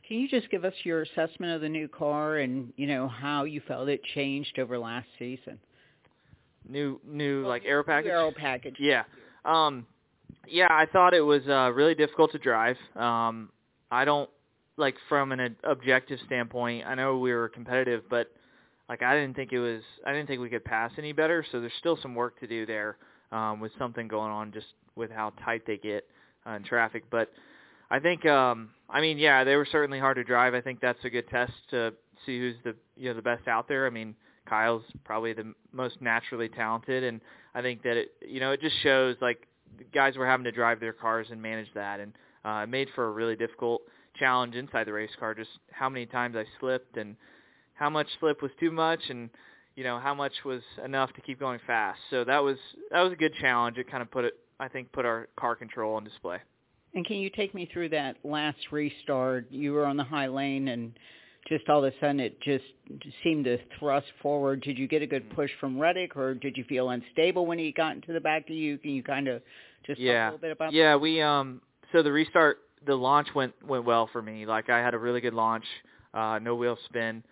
Can 0.08 0.18
you 0.18 0.28
just 0.28 0.50
give 0.50 0.66
us 0.66 0.74
your 0.84 1.04
assessment 1.04 1.54
of 1.54 1.62
the 1.62 1.70
new 1.70 1.88
car 1.88 2.38
and 2.38 2.74
you 2.78 2.88
know 2.88 3.08
how 3.08 3.44
you 3.44 3.62
felt 3.68 3.88
it 3.90 4.02
changed 4.16 4.58
over 4.58 4.80
last 4.80 5.08
season? 5.20 5.60
New 6.70 7.02
new 7.06 7.46
like 7.48 7.64
aero 7.66 7.84
package. 7.84 8.10
Aero 8.12 8.32
package. 8.32 8.76
Yeah. 8.80 9.04
Um 9.44 9.86
yeah, 10.48 10.68
I 10.70 10.86
thought 10.86 11.14
it 11.14 11.22
was 11.22 11.42
uh 11.48 11.72
really 11.74 11.96
difficult 11.96 12.32
to 12.34 12.38
drive. 12.38 12.78
Um 12.96 13.50
I 13.92 14.06
don't 14.06 14.30
like 14.78 14.96
from 15.10 15.32
an 15.32 15.56
objective 15.64 16.20
standpoint, 16.26 16.86
I 16.86 16.96
know 16.96 17.18
we 17.18 17.34
were 17.34 17.50
competitive, 17.50 18.04
but 18.10 18.32
like 18.88 19.02
I 19.02 19.16
didn't 19.16 19.36
think 19.36 19.52
it 19.52 19.60
was 19.60 19.82
I 20.06 20.14
didn't 20.14 20.28
think 20.28 20.42
we 20.42 20.50
could 20.50 20.64
pass 20.64 20.92
any 20.98 21.12
better, 21.12 21.44
so 21.52 21.60
there's 21.60 21.74
still 21.80 21.98
some 22.02 22.14
work 22.16 22.40
to 22.40 22.48
do 22.48 22.66
there 22.66 22.98
um 23.32 23.60
with 23.60 23.72
something 23.80 24.08
going 24.08 24.32
on 24.32 24.52
just 24.52 24.68
with 24.96 25.10
how 25.12 25.34
tight 25.44 25.64
they 25.66 25.78
get 25.78 26.06
uh, 26.46 26.52
in 26.52 26.64
traffic, 26.64 27.04
but 27.10 27.32
I 27.90 28.00
think 28.00 28.26
um 28.26 28.70
I 28.90 29.02
mean, 29.02 29.18
yeah, 29.18 29.44
they 29.44 29.56
were 29.56 29.68
certainly 29.72 30.00
hard 30.00 30.18
to 30.18 30.24
drive. 30.24 30.54
I 30.54 30.62
think 30.62 30.80
that's 30.82 31.04
a 31.04 31.10
good 31.10 31.28
test 31.30 31.54
to 31.72 31.94
see 32.26 32.40
who's 32.40 32.56
the 32.64 32.76
you 32.96 33.10
know 33.10 33.16
the 33.16 33.22
best 33.22 33.48
out 33.48 33.68
there. 33.68 33.88
I 33.88 33.90
mean, 33.90 34.16
Kyle's 34.50 34.84
probably 35.04 35.34
the 35.34 35.54
most 35.72 36.02
naturally 36.02 36.50
talented 36.50 37.04
and 37.04 37.22
I 37.54 37.62
think 37.62 37.84
that 37.84 37.98
it 37.98 38.12
you 38.28 38.40
know, 38.40 38.52
it 38.52 38.62
just 38.62 38.76
shows 38.82 39.16
like 39.22 39.48
guys 39.94 40.18
were 40.18 40.26
having 40.26 40.44
to 40.46 40.52
drive 40.52 40.80
their 40.80 40.94
cars 40.94 41.28
and 41.32 41.42
manage 41.42 41.68
that 41.76 42.00
and 42.00 42.14
uh 42.46 42.62
it 42.64 42.70
made 42.70 42.88
for 42.96 43.06
a 43.06 43.12
really 43.12 43.36
difficult 43.36 43.82
challenge 44.18 44.56
inside 44.56 44.86
the 44.86 44.94
race 44.94 45.12
car 45.20 45.34
just 45.34 45.50
how 45.72 45.90
many 45.90 46.06
times 46.06 46.36
I 46.36 46.46
slipped 46.60 46.98
and 46.98 47.16
how 47.74 47.90
much 47.90 48.08
slip 48.20 48.42
was 48.42 48.52
too 48.60 48.72
much 48.72 49.00
and 49.10 49.30
you 49.76 49.84
know 49.86 49.98
how 49.98 50.14
much 50.14 50.34
was 50.44 50.62
enough 50.84 51.14
to 51.14 51.22
keep 51.22 51.40
going 51.40 51.60
fast. 51.66 52.00
So 52.10 52.26
that 52.26 52.44
was 52.44 52.58
that 52.92 53.02
was 53.02 53.14
a 53.14 53.16
good 53.16 53.34
challenge. 53.40 53.78
It 53.78 53.90
kind 53.90 54.02
of 54.02 54.12
put 54.12 54.26
it 54.26 54.34
I 54.60 54.68
think 54.68 54.92
put 54.92 55.06
our 55.06 55.30
car 55.40 55.56
control 55.56 55.96
on 55.96 56.04
display. 56.04 56.40
And 56.94 57.06
can 57.06 57.18
you 57.18 57.30
take 57.30 57.54
me 57.54 57.70
through 57.72 57.90
that 57.90 58.18
last 58.24 58.58
restart? 58.72 59.46
You 59.50 59.72
were 59.74 59.86
on 59.86 59.96
the 59.96 60.04
high 60.04 60.28
lane 60.28 60.68
and 60.68 60.92
just 61.50 61.68
all 61.68 61.84
of 61.84 61.92
a 61.94 61.98
sudden 62.00 62.20
it 62.20 62.40
just 62.42 62.64
seemed 63.24 63.46
to 63.46 63.58
thrust 63.80 64.08
forward. 64.22 64.62
Did 64.62 64.78
you 64.78 64.88
get 64.88 65.02
a 65.02 65.08
good 65.08 65.30
push 65.36 65.50
from 65.60 65.80
Reddick 65.80 66.16
or 66.16 66.36
did 66.36 66.56
you 66.56 66.64
feel 66.66 66.90
unstable 66.92 67.46
when 67.46 67.60
he 67.60 67.72
got 67.72 67.96
into 67.96 68.14
the 68.14 68.20
back 68.20 68.44
of 68.50 68.56
you? 68.56 68.78
Can 68.78 68.92
you 68.92 69.04
kind 69.04 69.28
of 69.28 69.42
just 69.86 70.00
yeah. 70.00 70.30
talk 70.30 70.32
a 70.32 70.36
little 70.36 70.42
bit 70.42 70.52
about 70.52 70.74
Yeah, 70.74 70.92
that? 70.92 71.00
we 71.00 71.22
um 71.22 71.62
so 71.92 72.04
the 72.04 72.12
restart 72.12 72.60
the 72.86 72.96
launch 72.96 73.28
went 73.36 73.54
went 73.66 73.84
well 73.86 74.08
for 74.12 74.22
me. 74.22 74.46
Like 74.46 74.70
I 74.70 74.78
had 74.80 74.94
a 74.94 75.00
really 75.00 75.22
good 75.22 75.34
launch, 75.34 75.66
uh 76.14 76.40
no 76.42 76.56
wheel 76.56 76.78
spin. 76.86 77.24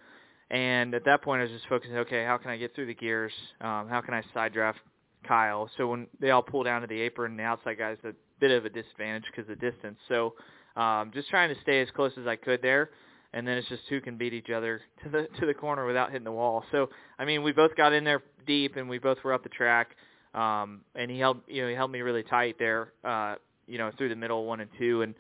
And 0.50 0.94
at 0.96 1.06
that 1.06 1.22
point 1.24 1.42
I 1.42 1.44
was 1.44 1.52
just 1.52 1.68
focusing, 1.68 1.98
okay, 1.98 2.24
how 2.26 2.38
can 2.38 2.50
I 2.52 2.58
get 2.58 2.74
through 2.76 2.88
the 2.88 2.96
gears? 2.96 3.34
Um 3.62 3.88
how 3.88 4.02
can 4.02 4.14
I 4.14 4.24
side 4.34 4.54
draft 4.54 4.80
Kyle? 5.28 5.70
So 5.78 5.88
when 5.88 6.08
they 6.20 6.32
all 6.32 6.42
pull 6.44 6.64
down 6.64 6.82
to 6.82 6.88
the 6.88 7.00
apron, 7.00 7.38
the 7.38 7.44
outside 7.44 7.78
guys 7.78 7.98
the 8.04 8.16
bit 8.40 8.52
of 8.52 8.66
a 8.66 8.70
disadvantage 8.70 9.24
because 9.32 9.50
of 9.50 9.60
the 9.60 9.72
distance. 9.72 9.98
So 10.08 10.34
um, 10.76 11.12
just 11.14 11.30
trying 11.30 11.54
to 11.54 11.60
stay 11.62 11.82
as 11.82 11.88
close 11.96 12.12
as 12.20 12.28
I 12.28 12.36
could 12.36 12.62
there, 12.62 12.92
and 13.34 13.48
then 13.48 13.58
it's 13.58 13.68
just 13.68 13.84
who 13.90 14.02
can 14.02 14.18
beat 14.18 14.34
each 14.34 14.50
other 14.50 14.82
to 15.04 15.10
the 15.10 15.28
to 15.40 15.46
the 15.46 15.54
corner 15.54 15.86
without 15.86 16.12
hitting 16.12 16.26
the 16.26 16.32
wall. 16.32 16.64
So 16.72 16.90
I 17.20 17.26
mean, 17.26 17.44
we 17.44 17.52
both 17.52 17.76
got 17.76 17.94
in 17.94 18.04
there 18.04 18.24
deep, 18.46 18.76
and 18.76 18.90
we 18.90 19.00
both 19.00 19.18
were 19.24 19.34
up 19.34 19.44
the 19.44 19.50
track, 19.50 19.96
um, 20.34 20.82
and 20.96 21.10
he 21.12 21.20
held 21.20 21.40
you 21.48 21.64
know 21.64 21.70
he 21.70 21.76
held 21.76 21.92
me 21.92 22.02
really 22.02 22.24
tight 22.24 22.58
there, 22.60 22.94
uh, 23.04 23.36
you 23.68 23.78
know 23.78 23.92
through 23.98 24.10
the 24.10 24.16
middle 24.16 24.46
one 24.46 24.60
and 24.60 24.70
two, 24.78 25.02
and 25.02 25.14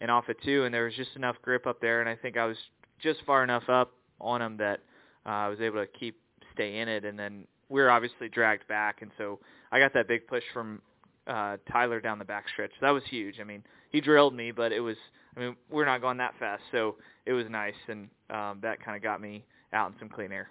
and 0.00 0.10
off 0.10 0.24
at 0.28 0.36
two, 0.42 0.64
and 0.64 0.74
there 0.74 0.84
was 0.84 0.94
just 0.94 1.16
enough 1.16 1.36
grip 1.42 1.66
up 1.66 1.80
there, 1.80 2.00
and 2.00 2.08
I 2.08 2.16
think 2.16 2.36
I 2.36 2.46
was 2.46 2.56
just 3.02 3.20
far 3.26 3.42
enough 3.44 3.68
up 3.68 3.92
on 4.20 4.40
him 4.42 4.56
that 4.58 4.80
uh, 5.26 5.30
I 5.30 5.48
was 5.48 5.60
able 5.60 5.80
to 5.80 5.86
keep 5.86 6.18
stay 6.52 6.78
in 6.78 6.88
it, 6.88 7.04
and 7.04 7.18
then 7.18 7.46
we 7.68 7.80
were 7.80 7.90
obviously 7.90 8.28
dragged 8.28 8.68
back, 8.68 9.02
and 9.02 9.10
so 9.18 9.40
I 9.72 9.78
got 9.78 9.94
that 9.94 10.08
big 10.08 10.26
push 10.26 10.44
from 10.52 10.80
uh 11.26 11.56
Tyler 11.72 12.00
down 12.00 12.18
the 12.18 12.24
backstretch. 12.24 12.70
That 12.80 12.90
was 12.90 13.02
huge. 13.08 13.36
I 13.40 13.44
mean, 13.44 13.62
he 13.90 14.00
drilled 14.00 14.34
me, 14.34 14.50
but 14.52 14.72
it 14.72 14.80
was 14.80 14.96
I 15.36 15.40
mean, 15.40 15.56
we're 15.70 15.84
not 15.84 16.00
going 16.00 16.18
that 16.18 16.34
fast, 16.38 16.62
so 16.72 16.96
it 17.26 17.32
was 17.32 17.46
nice 17.50 17.74
and 17.88 18.08
um 18.30 18.58
that 18.62 18.82
kind 18.84 18.96
of 18.96 19.02
got 19.02 19.20
me 19.20 19.44
out 19.72 19.90
in 19.92 19.98
some 19.98 20.08
clean 20.08 20.32
air. 20.32 20.48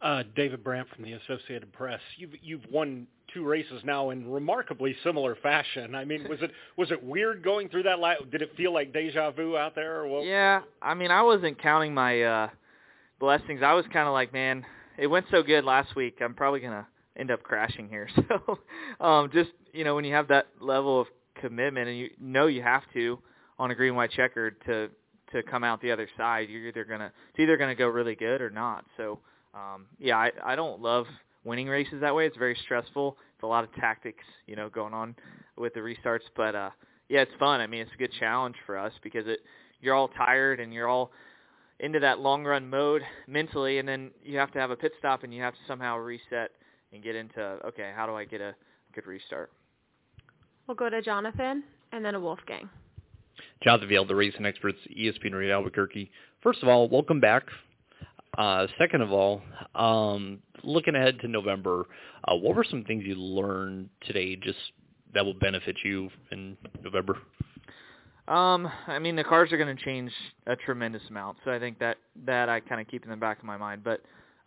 Uh 0.00 0.24
David 0.34 0.64
Brandt 0.64 0.88
from 0.94 1.04
the 1.04 1.12
Associated 1.12 1.72
Press. 1.72 2.00
You've 2.16 2.32
you've 2.42 2.66
won 2.70 3.06
two 3.32 3.44
races 3.44 3.82
now 3.84 4.10
in 4.10 4.30
remarkably 4.30 4.96
similar 5.04 5.36
fashion. 5.36 5.94
I 5.94 6.04
mean, 6.04 6.26
was 6.28 6.42
it 6.42 6.50
was 6.76 6.90
it 6.90 7.02
weird 7.02 7.42
going 7.42 7.68
through 7.68 7.84
that 7.84 7.98
la- 8.00 8.20
did 8.30 8.42
it 8.42 8.52
feel 8.56 8.74
like 8.74 8.92
deja 8.92 9.30
vu 9.30 9.56
out 9.56 9.74
there 9.74 10.00
or 10.00 10.08
what? 10.08 10.24
Yeah, 10.24 10.62
I 10.80 10.94
mean, 10.94 11.10
I 11.10 11.22
wasn't 11.22 11.60
counting 11.60 11.94
my 11.94 12.22
uh 12.22 12.48
blessings. 13.20 13.60
I 13.64 13.74
was 13.74 13.84
kind 13.92 14.08
of 14.08 14.12
like, 14.12 14.32
man, 14.32 14.64
it 14.98 15.06
went 15.06 15.26
so 15.30 15.42
good 15.42 15.64
last 15.64 15.94
week. 15.94 16.18
I'm 16.20 16.34
probably 16.34 16.60
going 16.60 16.72
to 16.72 16.86
end 17.16 17.30
up 17.30 17.42
crashing 17.42 17.88
here. 17.88 18.08
So, 18.28 18.58
um, 19.04 19.30
just 19.32 19.50
you 19.72 19.84
know, 19.84 19.94
when 19.94 20.04
you 20.04 20.14
have 20.14 20.28
that 20.28 20.48
level 20.60 21.00
of 21.00 21.06
commitment 21.40 21.88
and 21.88 21.98
you 21.98 22.10
know 22.20 22.46
you 22.46 22.62
have 22.62 22.82
to 22.92 23.18
on 23.58 23.70
a 23.70 23.74
green 23.74 23.94
white 23.94 24.10
checkered 24.10 24.56
to 24.66 24.90
to 25.32 25.42
come 25.42 25.64
out 25.64 25.80
the 25.80 25.90
other 25.90 26.08
side, 26.16 26.48
you're 26.48 26.66
either 26.68 26.84
gonna 26.84 27.12
it's 27.30 27.38
either 27.38 27.56
gonna 27.56 27.74
go 27.74 27.88
really 27.88 28.14
good 28.14 28.40
or 28.40 28.50
not. 28.50 28.84
So, 28.96 29.18
um, 29.54 29.86
yeah, 29.98 30.16
I 30.16 30.30
I 30.44 30.56
don't 30.56 30.80
love 30.80 31.06
winning 31.44 31.68
races 31.68 32.00
that 32.00 32.14
way. 32.14 32.26
It's 32.26 32.36
very 32.36 32.56
stressful. 32.64 33.16
It's 33.34 33.42
a 33.42 33.46
lot 33.46 33.64
of 33.64 33.74
tactics, 33.74 34.24
you 34.46 34.56
know, 34.56 34.68
going 34.68 34.94
on 34.94 35.16
with 35.56 35.74
the 35.74 35.80
restarts. 35.80 36.28
But 36.36 36.54
uh, 36.54 36.70
yeah, 37.08 37.20
it's 37.20 37.32
fun. 37.38 37.60
I 37.60 37.66
mean, 37.66 37.80
it's 37.80 37.90
a 37.94 37.98
good 37.98 38.12
challenge 38.18 38.56
for 38.66 38.78
us 38.78 38.92
because 39.02 39.26
it 39.26 39.40
you're 39.80 39.94
all 39.94 40.08
tired 40.08 40.60
and 40.60 40.72
you're 40.72 40.88
all 40.88 41.12
into 41.80 41.98
that 42.00 42.20
long 42.20 42.44
run 42.44 42.68
mode 42.70 43.02
mentally, 43.26 43.78
and 43.78 43.88
then 43.88 44.10
you 44.22 44.38
have 44.38 44.52
to 44.52 44.58
have 44.58 44.70
a 44.70 44.76
pit 44.76 44.92
stop 44.98 45.24
and 45.24 45.34
you 45.34 45.42
have 45.42 45.54
to 45.54 45.60
somehow 45.66 45.96
reset 45.96 46.52
and 46.92 47.02
get 47.02 47.16
into 47.16 47.40
okay, 47.40 47.92
how 47.94 48.06
do 48.06 48.14
I 48.14 48.24
get 48.24 48.40
a 48.40 48.54
good 48.94 49.06
restart? 49.06 49.50
We'll 50.66 50.76
go 50.76 50.88
to 50.88 51.02
Jonathan 51.02 51.64
and 51.92 52.04
then 52.04 52.14
a 52.14 52.20
Wolfgang. 52.20 52.68
Jonathan 53.62 53.88
Vial, 53.88 54.04
the 54.06 54.14
racing 54.14 54.46
experts, 54.46 54.78
ESPN 54.96 55.34
Radio 55.34 55.56
Albuquerque. 55.56 56.10
First 56.42 56.62
of 56.62 56.68
all, 56.68 56.88
welcome 56.88 57.20
back. 57.20 57.44
Uh, 58.38 58.66
second 58.78 59.02
of 59.02 59.12
all, 59.12 59.42
um, 59.74 60.38
looking 60.64 60.94
ahead 60.94 61.18
to 61.20 61.28
November, 61.28 61.86
uh, 62.24 62.34
what 62.34 62.56
were 62.56 62.64
some 62.64 62.84
things 62.84 63.04
you 63.04 63.14
learned 63.14 63.88
today 64.06 64.36
just 64.36 64.58
that 65.14 65.24
will 65.24 65.34
benefit 65.34 65.76
you 65.84 66.08
in 66.30 66.56
November? 66.82 67.18
Um, 68.28 68.70
I 68.86 68.98
mean 68.98 69.16
the 69.16 69.24
cars 69.24 69.52
are 69.52 69.58
going 69.58 69.76
to 69.76 69.84
change 69.84 70.12
a 70.46 70.56
tremendous 70.56 71.02
amount, 71.10 71.38
so 71.44 71.50
I 71.50 71.58
think 71.58 71.78
that 71.80 71.98
that 72.24 72.48
I 72.48 72.60
kind 72.60 72.80
of 72.80 72.86
keep 72.86 73.04
in 73.04 73.10
the 73.10 73.16
back 73.16 73.38
of 73.38 73.44
my 73.44 73.56
mind. 73.56 73.82
But 73.84 74.00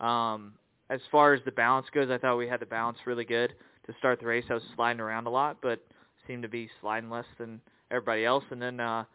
um, 0.03 0.53
as 0.89 1.01
far 1.11 1.34
as 1.34 1.41
the 1.45 1.51
balance 1.51 1.88
goes, 1.93 2.09
I 2.09 2.18
thought 2.18 2.38
we 2.38 2.47
had 2.47 2.61
the 2.61 2.66
balance 2.66 2.97
really 3.05 3.26
good 3.26 3.53
to 3.86 3.93
start 3.99 4.20
the 4.20 4.26
race. 4.26 4.45
I 4.49 4.53
was 4.55 4.63
sliding 4.76 5.01
around 5.01 5.28
a 5.28 5.30
lot, 5.30 5.57
but 5.61 5.80
seemed 6.28 6.44
to 6.44 6.50
be 6.50 6.70
sliding 6.82 7.10
less 7.10 7.26
than 7.38 7.62
everybody 7.92 8.26
else. 8.26 8.44
And 8.52 8.62
then 8.62 8.80
uh, 8.80 9.06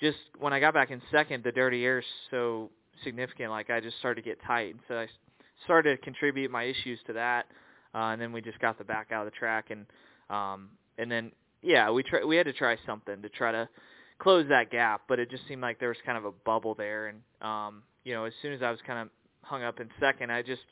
just 0.00 0.18
when 0.38 0.52
I 0.52 0.60
got 0.60 0.74
back 0.74 0.90
in 0.90 1.00
second, 1.10 1.44
the 1.44 1.52
dirty 1.52 1.84
air 1.84 2.00
is 2.00 2.04
so 2.30 2.70
significant. 3.04 3.50
Like 3.50 3.70
I 3.70 3.80
just 3.80 3.98
started 3.98 4.22
to 4.22 4.28
get 4.28 4.38
tight, 4.46 4.74
and 4.74 4.80
so 4.88 4.94
I 4.96 5.08
started 5.64 5.96
to 5.96 6.02
contribute 6.02 6.50
my 6.50 6.64
issues 6.64 6.98
to 7.06 7.12
that. 7.14 7.46
Uh, 7.94 8.12
and 8.12 8.20
then 8.20 8.32
we 8.32 8.40
just 8.40 8.58
got 8.58 8.78
the 8.78 8.84
back 8.84 9.12
out 9.12 9.26
of 9.26 9.32
the 9.32 9.38
track, 9.38 9.70
and 9.70 9.86
um, 10.30 10.70
and 10.98 11.10
then 11.10 11.32
yeah, 11.62 11.90
we 11.90 12.02
try 12.02 12.24
we 12.24 12.36
had 12.36 12.46
to 12.46 12.52
try 12.52 12.76
something 12.86 13.22
to 13.22 13.28
try 13.28 13.52
to 13.52 13.68
close 14.18 14.46
that 14.48 14.70
gap, 14.70 15.02
but 15.08 15.18
it 15.18 15.30
just 15.30 15.46
seemed 15.48 15.62
like 15.62 15.80
there 15.80 15.88
was 15.88 15.98
kind 16.06 16.16
of 16.16 16.24
a 16.24 16.30
bubble 16.44 16.74
there 16.74 17.08
and 17.08 17.18
um 17.40 17.82
you 18.04 18.14
know, 18.14 18.24
as 18.24 18.32
soon 18.42 18.52
as 18.52 18.62
I 18.62 18.70
was 18.70 18.80
kind 18.86 18.98
of 18.98 19.08
hung 19.42 19.62
up 19.62 19.80
in 19.80 19.88
second, 20.00 20.30
I 20.30 20.42
just 20.42 20.62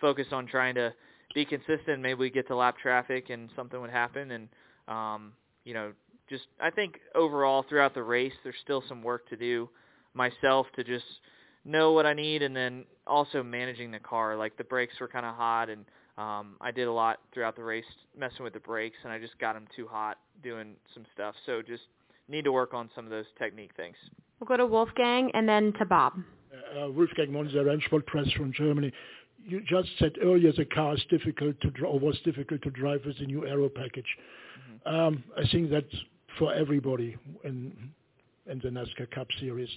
focused 0.00 0.32
on 0.32 0.46
trying 0.46 0.74
to 0.74 0.92
be 1.34 1.44
consistent. 1.44 2.00
Maybe 2.00 2.14
we 2.14 2.30
get 2.30 2.46
to 2.48 2.56
lap 2.56 2.76
traffic 2.78 3.30
and 3.30 3.50
something 3.54 3.80
would 3.80 3.90
happen 3.90 4.32
and 4.32 4.48
um 4.88 5.32
you 5.64 5.74
know, 5.74 5.92
just 6.28 6.44
I 6.60 6.70
think 6.70 6.98
overall 7.14 7.64
throughout 7.68 7.94
the 7.94 8.02
race 8.02 8.32
there's 8.42 8.56
still 8.62 8.82
some 8.88 9.02
work 9.02 9.28
to 9.28 9.36
do 9.36 9.68
myself 10.14 10.66
to 10.76 10.84
just 10.84 11.04
know 11.64 11.92
what 11.92 12.06
I 12.06 12.12
need 12.12 12.42
and 12.42 12.54
then 12.54 12.84
also 13.06 13.42
managing 13.42 13.90
the 13.90 14.00
car. 14.00 14.36
Like 14.36 14.56
the 14.56 14.64
brakes 14.64 14.94
were 15.00 15.08
kind 15.08 15.26
of 15.26 15.34
hot 15.34 15.68
and 15.68 15.84
um 16.18 16.56
I 16.60 16.70
did 16.70 16.88
a 16.88 16.92
lot 16.92 17.20
throughout 17.32 17.56
the 17.56 17.64
race 17.64 17.84
messing 18.18 18.44
with 18.44 18.52
the 18.52 18.60
brakes 18.60 18.96
and 19.04 19.12
I 19.12 19.18
just 19.18 19.38
got 19.38 19.54
them 19.54 19.66
too 19.74 19.86
hot 19.86 20.18
doing 20.42 20.74
some 20.94 21.04
stuff. 21.14 21.34
So 21.46 21.62
just 21.62 21.84
need 22.28 22.44
to 22.44 22.52
work 22.52 22.74
on 22.74 22.90
some 22.94 23.04
of 23.04 23.10
those 23.10 23.26
technique 23.38 23.72
things. 23.76 23.96
We'll 24.40 24.48
go 24.48 24.56
to 24.56 24.66
Wolfgang 24.66 25.30
and 25.34 25.48
then 25.48 25.72
to 25.78 25.84
Bob. 25.84 26.14
Uh, 26.52 26.90
Wolfgang 26.90 27.28
Monzer, 27.28 27.64
Rennsport 27.64 28.06
Press 28.06 28.30
from 28.32 28.52
Germany. 28.52 28.92
You 29.44 29.60
just 29.60 29.88
said 29.98 30.12
earlier 30.22 30.52
the 30.52 30.64
car 30.64 30.94
is 30.94 31.04
difficult 31.10 31.60
to 31.60 31.70
drive, 31.70 31.92
or 31.94 32.00
was 32.00 32.18
difficult 32.24 32.62
to 32.62 32.70
drive 32.70 33.02
with 33.04 33.18
the 33.18 33.26
new 33.26 33.46
aero 33.46 33.68
package. 33.68 34.06
Mm-hmm. 34.58 34.71
Um, 34.86 35.24
I 35.36 35.46
think 35.50 35.70
that's 35.70 35.94
for 36.38 36.52
everybody 36.52 37.16
in 37.44 37.72
in 38.46 38.58
the 38.58 38.68
NASCAR 38.68 39.10
Cup 39.10 39.28
Series. 39.40 39.68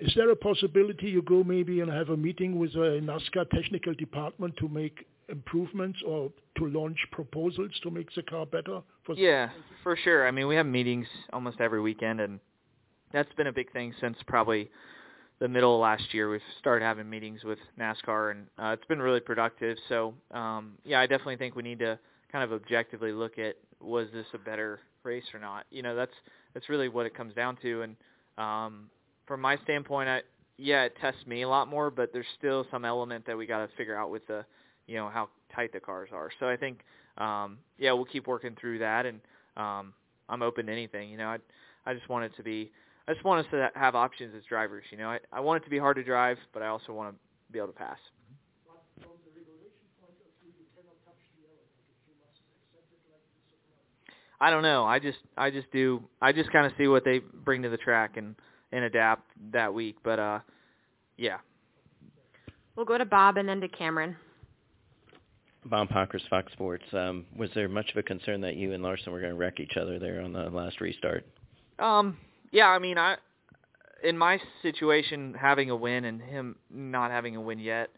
Is 0.00 0.12
there 0.16 0.30
a 0.30 0.36
possibility 0.36 1.10
you 1.10 1.20
go 1.20 1.44
maybe 1.44 1.80
and 1.80 1.90
have 1.90 2.08
a 2.08 2.16
meeting 2.16 2.58
with 2.58 2.74
a 2.74 3.00
NASCAR 3.02 3.48
technical 3.50 3.92
department 3.94 4.56
to 4.56 4.68
make 4.68 5.06
improvements 5.28 5.98
or 6.06 6.32
to 6.56 6.66
launch 6.66 6.96
proposals 7.12 7.70
to 7.82 7.90
make 7.90 8.08
the 8.14 8.22
car 8.22 8.46
better? 8.46 8.80
For 9.04 9.14
yeah, 9.14 9.50
for 9.82 9.96
sure. 9.96 10.26
I 10.26 10.30
mean, 10.30 10.46
we 10.46 10.54
have 10.56 10.66
meetings 10.66 11.06
almost 11.32 11.60
every 11.60 11.82
weekend, 11.82 12.20
and 12.20 12.40
that's 13.12 13.32
been 13.34 13.48
a 13.48 13.52
big 13.52 13.70
thing 13.72 13.92
since 14.00 14.16
probably 14.26 14.70
the 15.38 15.48
middle 15.48 15.74
of 15.74 15.80
last 15.80 16.14
year. 16.14 16.30
We've 16.30 16.40
started 16.58 16.84
having 16.84 17.08
meetings 17.08 17.44
with 17.44 17.58
NASCAR, 17.78 18.30
and 18.30 18.46
uh, 18.58 18.68
it's 18.68 18.84
been 18.86 19.00
really 19.00 19.20
productive. 19.20 19.76
So, 19.88 20.14
um, 20.30 20.78
yeah, 20.84 21.00
I 21.00 21.06
definitely 21.06 21.36
think 21.36 21.56
we 21.56 21.62
need 21.62 21.80
to 21.80 21.98
kind 22.32 22.44
of 22.44 22.52
objectively 22.52 23.12
look 23.12 23.38
at 23.38 23.56
was 23.80 24.08
this 24.12 24.26
a 24.34 24.38
better 24.38 24.80
race 25.02 25.24
or 25.32 25.40
not. 25.40 25.64
You 25.70 25.82
know, 25.82 25.94
that's 25.94 26.12
that's 26.54 26.68
really 26.68 26.88
what 26.88 27.06
it 27.06 27.14
comes 27.14 27.34
down 27.34 27.56
to. 27.62 27.82
And 27.82 27.96
um, 28.38 28.90
from 29.26 29.40
my 29.40 29.56
standpoint, 29.64 30.08
I 30.08 30.20
yeah, 30.56 30.82
it 30.82 30.94
tests 31.00 31.26
me 31.26 31.42
a 31.42 31.48
lot 31.48 31.68
more, 31.68 31.90
but 31.90 32.12
there's 32.12 32.26
still 32.38 32.66
some 32.70 32.84
element 32.84 33.26
that 33.26 33.36
we 33.36 33.46
got 33.46 33.66
to 33.66 33.76
figure 33.76 33.96
out 33.96 34.10
with 34.10 34.26
the 34.26 34.44
you 34.86 34.96
know 34.96 35.08
how 35.08 35.28
tight 35.54 35.72
the 35.72 35.80
cars 35.80 36.10
are. 36.12 36.30
So 36.38 36.48
I 36.48 36.56
think 36.56 36.80
um, 37.18 37.58
yeah, 37.78 37.92
we'll 37.92 38.04
keep 38.04 38.26
working 38.26 38.56
through 38.60 38.78
that, 38.80 39.06
and 39.06 39.20
um, 39.56 39.92
I'm 40.28 40.42
open 40.42 40.66
to 40.66 40.72
anything. 40.72 41.10
You 41.10 41.18
know, 41.18 41.28
I 41.28 41.38
I 41.86 41.94
just 41.94 42.08
want 42.08 42.24
it 42.24 42.32
to 42.36 42.42
be 42.42 42.70
I 43.08 43.12
just 43.12 43.24
want 43.24 43.44
us 43.44 43.50
to 43.52 43.70
have 43.74 43.94
options 43.94 44.34
as 44.36 44.44
drivers. 44.44 44.84
You 44.90 44.98
know, 44.98 45.08
I 45.08 45.18
I 45.32 45.40
want 45.40 45.62
it 45.62 45.64
to 45.64 45.70
be 45.70 45.78
hard 45.78 45.96
to 45.96 46.04
drive, 46.04 46.38
but 46.52 46.62
I 46.62 46.68
also 46.68 46.92
want 46.92 47.14
to 47.14 47.18
be 47.52 47.58
able 47.58 47.68
to 47.68 47.74
pass. 47.74 47.98
I 54.40 54.50
don't 54.50 54.62
know. 54.62 54.84
I 54.84 54.98
just 54.98 55.18
I 55.36 55.50
just 55.50 55.70
do 55.70 56.02
I 56.20 56.32
just 56.32 56.50
kind 56.52 56.66
of 56.66 56.72
see 56.78 56.88
what 56.88 57.04
they 57.04 57.18
bring 57.18 57.62
to 57.62 57.68
the 57.68 57.76
track 57.76 58.16
and 58.16 58.34
and 58.72 58.84
adapt 58.84 59.30
that 59.52 59.72
week. 59.72 59.96
But 60.02 60.18
uh, 60.18 60.38
yeah. 61.16 61.38
We'll 62.76 62.86
go 62.86 62.96
to 62.96 63.04
Bob 63.04 63.36
and 63.36 63.48
then 63.48 63.60
to 63.60 63.68
Cameron. 63.68 64.16
Bob 65.66 65.90
Pockrass, 65.90 66.26
Fox 66.30 66.50
Sports. 66.52 66.84
Um, 66.92 67.26
was 67.36 67.50
there 67.54 67.68
much 67.68 67.90
of 67.90 67.96
a 67.98 68.02
concern 68.02 68.40
that 68.40 68.56
you 68.56 68.72
and 68.72 68.82
Larson 68.82 69.12
were 69.12 69.20
going 69.20 69.32
to 69.32 69.36
wreck 69.36 69.60
each 69.60 69.76
other 69.76 69.98
there 69.98 70.22
on 70.22 70.32
the 70.32 70.48
last 70.48 70.80
restart? 70.80 71.26
Um, 71.78 72.16
yeah, 72.50 72.68
I 72.68 72.78
mean, 72.78 72.96
I 72.96 73.16
in 74.02 74.16
my 74.16 74.40
situation 74.62 75.34
having 75.38 75.68
a 75.68 75.76
win 75.76 76.06
and 76.06 76.22
him 76.22 76.56
not 76.70 77.10
having 77.10 77.36
a 77.36 77.40
win 77.40 77.58
yet, 77.58 77.90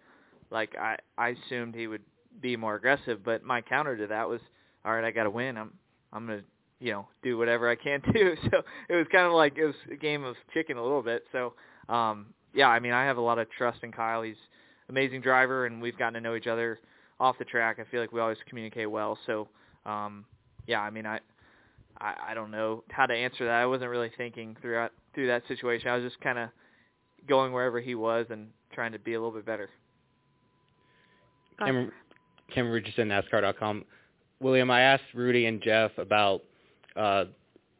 like 0.51 0.76
I 0.76 0.97
I 1.16 1.36
assumed 1.47 1.74
he 1.74 1.86
would 1.86 2.03
be 2.40 2.57
more 2.57 2.74
aggressive, 2.74 3.22
but 3.24 3.45
my 3.45 3.61
counter 3.61 3.97
to 3.97 4.07
that 4.09 4.28
was, 4.28 4.40
all 4.84 4.95
right, 4.95 5.05
I 5.05 5.11
got 5.12 5.24
to 5.24 5.30
win. 5.30 5.57
I'm 5.57 5.72
I'm 6.13 6.27
gonna 6.27 6.43
you 6.81 6.93
know 6.93 7.07
do 7.23 7.39
whatever 7.39 7.69
I 7.69 7.77
can 7.77 8.01
do. 8.13 8.35
So 8.51 8.63
it 8.89 8.95
was 8.95 9.07
kind 9.13 9.27
of 9.27 9.33
like 9.33 9.57
it 9.57 9.65
was 9.65 9.75
a 9.91 9.97
game 9.97 10.25
of 10.25 10.37
chicken 10.53 10.77
a 10.77 10.83
little 10.83 11.03
bit. 11.03 11.25
So 11.33 11.55
um, 11.89 12.27
yeah, 12.55 12.69
I 12.69 12.81
mean 12.81 12.93
I 12.93 13.05
have 13.05 13.17
a 13.17 13.21
lot 13.23 13.39
of 13.39 13.51
trust 13.51 13.79
in 13.83 13.93
Kyle. 13.93 14.23
He's 14.23 14.37
amazing 14.89 15.21
driver, 15.21 15.67
and 15.67 15.81
we've 15.81 15.97
gotten 15.97 16.15
to 16.15 16.21
know 16.21 16.35
each 16.35 16.47
other 16.47 16.81
off 17.21 17.39
the 17.39 17.45
track. 17.45 17.79
I 17.79 17.91
feel 17.91 18.01
like 18.01 18.13
we 18.13 18.21
always 18.21 18.39
communicate 18.49 18.91
well. 18.91 19.19
So 19.27 19.49
um, 19.87 20.25
yeah, 20.67 20.81
I 20.81 20.91
mean 20.91 21.07
I, 21.07 21.21
I 22.01 22.15
I 22.29 22.35
don't 22.35 22.51
know 22.51 22.85
how 22.91 23.07
to 23.07 23.15
answer 23.15 23.45
that. 23.45 23.55
I 23.55 23.67
wasn't 23.67 23.91
really 23.91 24.11
thinking 24.17 24.57
throughout 24.61 24.93
through 25.15 25.29
that 25.29 25.43
situation. 25.49 25.89
I 25.89 25.97
was 25.97 26.05
just 26.05 26.21
kind 26.21 26.39
of 26.39 26.49
going 27.29 27.53
wherever 27.53 27.81
he 27.81 27.95
was 27.95 28.27
and 28.31 28.49
trying 28.73 28.93
to 28.93 28.99
be 28.99 29.15
a 29.15 29.21
little 29.21 29.35
bit 29.35 29.47
better. 29.47 29.71
Cameron, 31.59 31.93
Cameron 32.53 32.75
Richardson, 32.75 33.09
NASCAR.com. 33.09 33.85
William, 34.43 34.70
I 34.70 34.82
asked 34.82 35.05
Rudy 35.14 35.47
and 35.47 35.62
Jeff 35.62 35.93
about, 35.99 36.43
uh, 36.97 37.24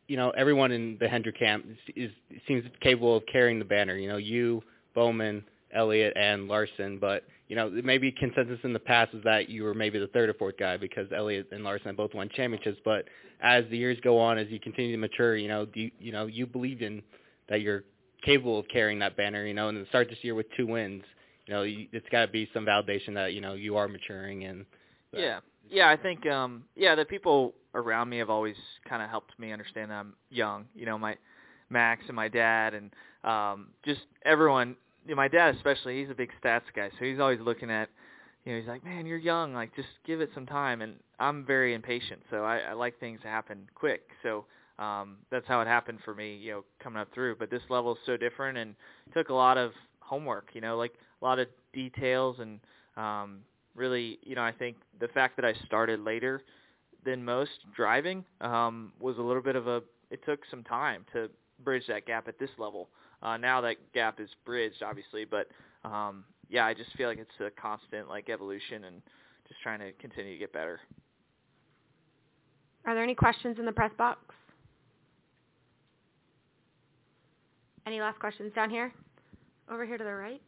you 0.09 0.17
know, 0.17 0.31
everyone 0.31 0.73
in 0.73 0.97
the 1.01 1.09
Hendrick 1.09 1.39
camp 1.39 1.67
is, 1.69 2.11
is 2.35 2.41
seems 2.47 2.65
capable 2.81 3.17
of 3.17 3.25
carrying 3.31 3.59
the 3.59 3.65
banner. 3.65 3.97
You 3.97 4.09
know, 4.09 4.17
you, 4.17 4.63
Bowman, 4.95 5.45
Elliott, 5.75 6.15
and 6.17 6.49
Larson. 6.49 6.99
But 6.99 7.25
you 7.49 7.57
know, 7.57 7.71
maybe 7.71 8.13
consensus 8.13 8.59
in 8.65 8.73
the 8.73 8.79
past 8.79 9.15
is 9.15 9.23
that 9.25 9.49
you 9.49 9.65
were 9.65 9.75
maybe 9.75 9.99
the 9.99 10.07
third 10.09 10.29
or 10.29 10.35
fourth 10.35 10.57
guy 10.59 10.77
because 10.77 11.07
Elliott 11.15 11.49
and 11.53 11.65
Larson 11.65 11.95
both 11.97 12.15
won 12.15 12.29
championships. 12.35 12.79
But 12.85 13.05
as 13.41 13.65
the 13.71 13.77
years 13.77 13.99
go 14.03 14.19
on, 14.19 14.39
as 14.39 14.49
you 14.49 14.61
continue 14.61 14.93
to 14.93 14.99
mature, 14.99 15.37
you 15.37 15.49
know, 15.49 15.67
do 15.67 15.81
you, 15.81 15.91
you 15.99 16.13
know 16.13 16.27
you 16.27 16.47
believe 16.47 16.83
in 16.83 17.03
that 17.49 17.61
you're 17.61 17.85
capable 18.25 18.59
of 18.59 18.67
carrying 18.69 18.99
that 19.01 19.17
banner. 19.17 19.47
You 19.47 19.55
know, 19.55 19.69
and 19.69 19.85
to 19.85 19.89
start 19.89 20.09
this 20.09 20.19
year 20.23 20.35
with 20.35 20.47
two 20.57 20.67
wins, 20.67 21.03
you 21.47 21.55
know, 21.55 21.63
you, 21.63 21.89
it's 21.93 22.09
got 22.11 22.27
to 22.27 22.33
be 22.33 22.49
some 22.55 22.67
validation 22.67 23.15
that 23.15 23.35
you 23.35 23.41
know 23.41 23.55
you 23.55 23.77
are 23.77 23.89
maturing 23.89 24.45
and. 24.45 24.65
But. 25.11 25.21
Yeah, 25.21 25.41
yeah, 25.71 25.89
I 25.91 25.97
think 25.97 26.27
um 26.27 26.65
yeah, 26.77 26.95
the 26.95 27.05
people 27.05 27.55
around 27.75 28.09
me 28.09 28.19
have 28.19 28.31
always 28.31 28.57
kind 28.89 29.03
of 29.03 29.09
helped 29.11 29.39
me 29.39 29.53
understand 29.53 29.91
that 29.91 29.95
I'm 29.95 30.15
young. 30.31 30.67
You 30.75 30.87
know, 30.87 30.99
my 30.99 31.17
Max 31.71 32.03
and 32.07 32.17
my 32.17 32.29
dad 32.29 32.75
and 32.75 32.91
um 33.25 33.69
just 33.85 34.01
everyone, 34.25 34.77
you 35.07 35.11
know, 35.15 35.17
my 35.17 35.29
dad 35.29 35.55
especially, 35.57 36.01
he's 36.01 36.11
a 36.11 36.15
big 36.15 36.31
stats 36.43 36.63
guy. 36.75 36.91
So 36.99 37.05
he's 37.05 37.21
always 37.21 37.41
looking 37.41 37.71
at 37.71 37.89
you 38.45 38.53
know, 38.53 38.59
he's 38.59 38.69
like, 38.69 38.85
"Man, 38.85 39.07
you're 39.07 39.19
young, 39.19 39.55
like 39.55 39.75
just 39.77 39.89
give 40.05 40.21
it 40.21 40.31
some 40.35 40.47
time." 40.47 40.83
And 40.83 40.97
I'm 41.21 41.45
very 41.47 41.75
impatient, 41.75 42.23
so 42.31 42.45
I, 42.45 42.59
I 42.59 42.73
like 42.73 42.99
things 42.99 43.21
to 43.23 43.29
happen 43.29 43.69
quick. 43.75 44.03
So 44.23 44.45
um 44.79 45.19
that's 45.31 45.47
how 45.47 45.61
it 45.61 45.67
happened 45.69 45.99
for 46.05 46.15
me, 46.15 46.37
you 46.37 46.53
know, 46.53 46.65
coming 46.83 47.01
up 47.01 47.09
through. 47.15 47.37
But 47.37 47.51
this 47.51 47.63
level 47.69 47.93
is 47.93 47.99
so 48.07 48.17
different 48.17 48.59
and 48.59 48.75
took 49.15 49.29
a 49.29 49.35
lot 49.35 49.59
of 49.59 49.73
homework, 50.01 50.49
you 50.55 50.61
know, 50.61 50.77
like 50.77 50.93
a 51.21 51.25
lot 51.25 51.39
of 51.39 51.49
details 51.73 52.37
and 52.41 52.61
um 52.97 53.41
really, 53.75 54.19
you 54.23 54.35
know, 54.35 54.43
I 54.43 54.53
think 54.53 54.77
the 55.01 55.09
fact 55.09 55.37
that 55.37 55.45
I 55.45 55.55
started 55.67 56.01
later 56.01 56.43
than 57.05 57.25
most 57.25 57.51
driving 57.75 58.25
um, 58.41 58.93
was 59.01 59.19
a 59.19 59.23
little 59.23 59.43
bit 59.43 59.57
of 59.57 59.67
a. 59.67 59.83
It 60.11 60.25
took 60.25 60.41
some 60.51 60.63
time 60.63 61.05
to 61.13 61.31
bridge 61.65 61.85
that 61.89 62.07
gap 62.07 62.29
at 62.29 62.39
this 62.39 62.51
level. 62.59 62.89
Uh, 63.23 63.37
now 63.37 63.61
that 63.61 63.77
gap 63.95 64.21
is 64.21 64.29
bridged, 64.45 64.83
obviously, 64.83 65.25
but 65.25 65.49
um, 65.85 66.25
yeah, 66.49 66.67
I 66.67 66.75
just 66.75 66.95
feel 66.97 67.09
like 67.09 67.19
it's 67.19 67.31
a 67.41 67.51
constant 67.61 68.09
like 68.09 68.29
evolution 68.29 68.85
and 68.85 69.01
just 69.49 69.61
trying 69.63 69.79
to 69.81 69.93
continue 69.93 70.33
to 70.33 70.39
get 70.39 70.53
better. 70.53 70.81
Are 72.85 72.95
there 72.95 73.03
any 73.03 73.15
questions 73.15 73.59
in 73.59 73.65
the 73.65 73.73
press 73.73 73.93
box? 73.97 74.21
Any 77.87 78.01
last 78.01 78.19
questions 78.19 78.53
down 78.55 78.71
here? 78.71 78.93
Over 79.71 79.87
here 79.87 79.99
to 79.99 80.05
the 80.05 80.15
right. 80.15 80.43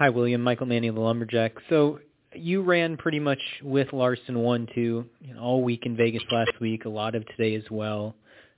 Hi, 0.00 0.08
William. 0.08 0.40
Michael 0.40 0.64
Manny 0.64 0.88
of 0.88 0.94
the 0.94 1.00
Lumberjack. 1.02 1.52
So 1.68 1.98
you 2.32 2.62
ran 2.62 2.96
pretty 2.96 3.20
much 3.20 3.38
with 3.62 3.92
Larson 3.92 4.38
one 4.38 4.66
two 4.74 5.04
you 5.20 5.34
know, 5.34 5.40
all 5.42 5.62
week 5.62 5.84
in 5.84 5.94
Vegas 5.94 6.22
last 6.32 6.52
week, 6.58 6.86
a 6.86 6.88
lot 6.88 7.14
of 7.14 7.26
today 7.26 7.54
as 7.54 7.64
well. 7.70 8.14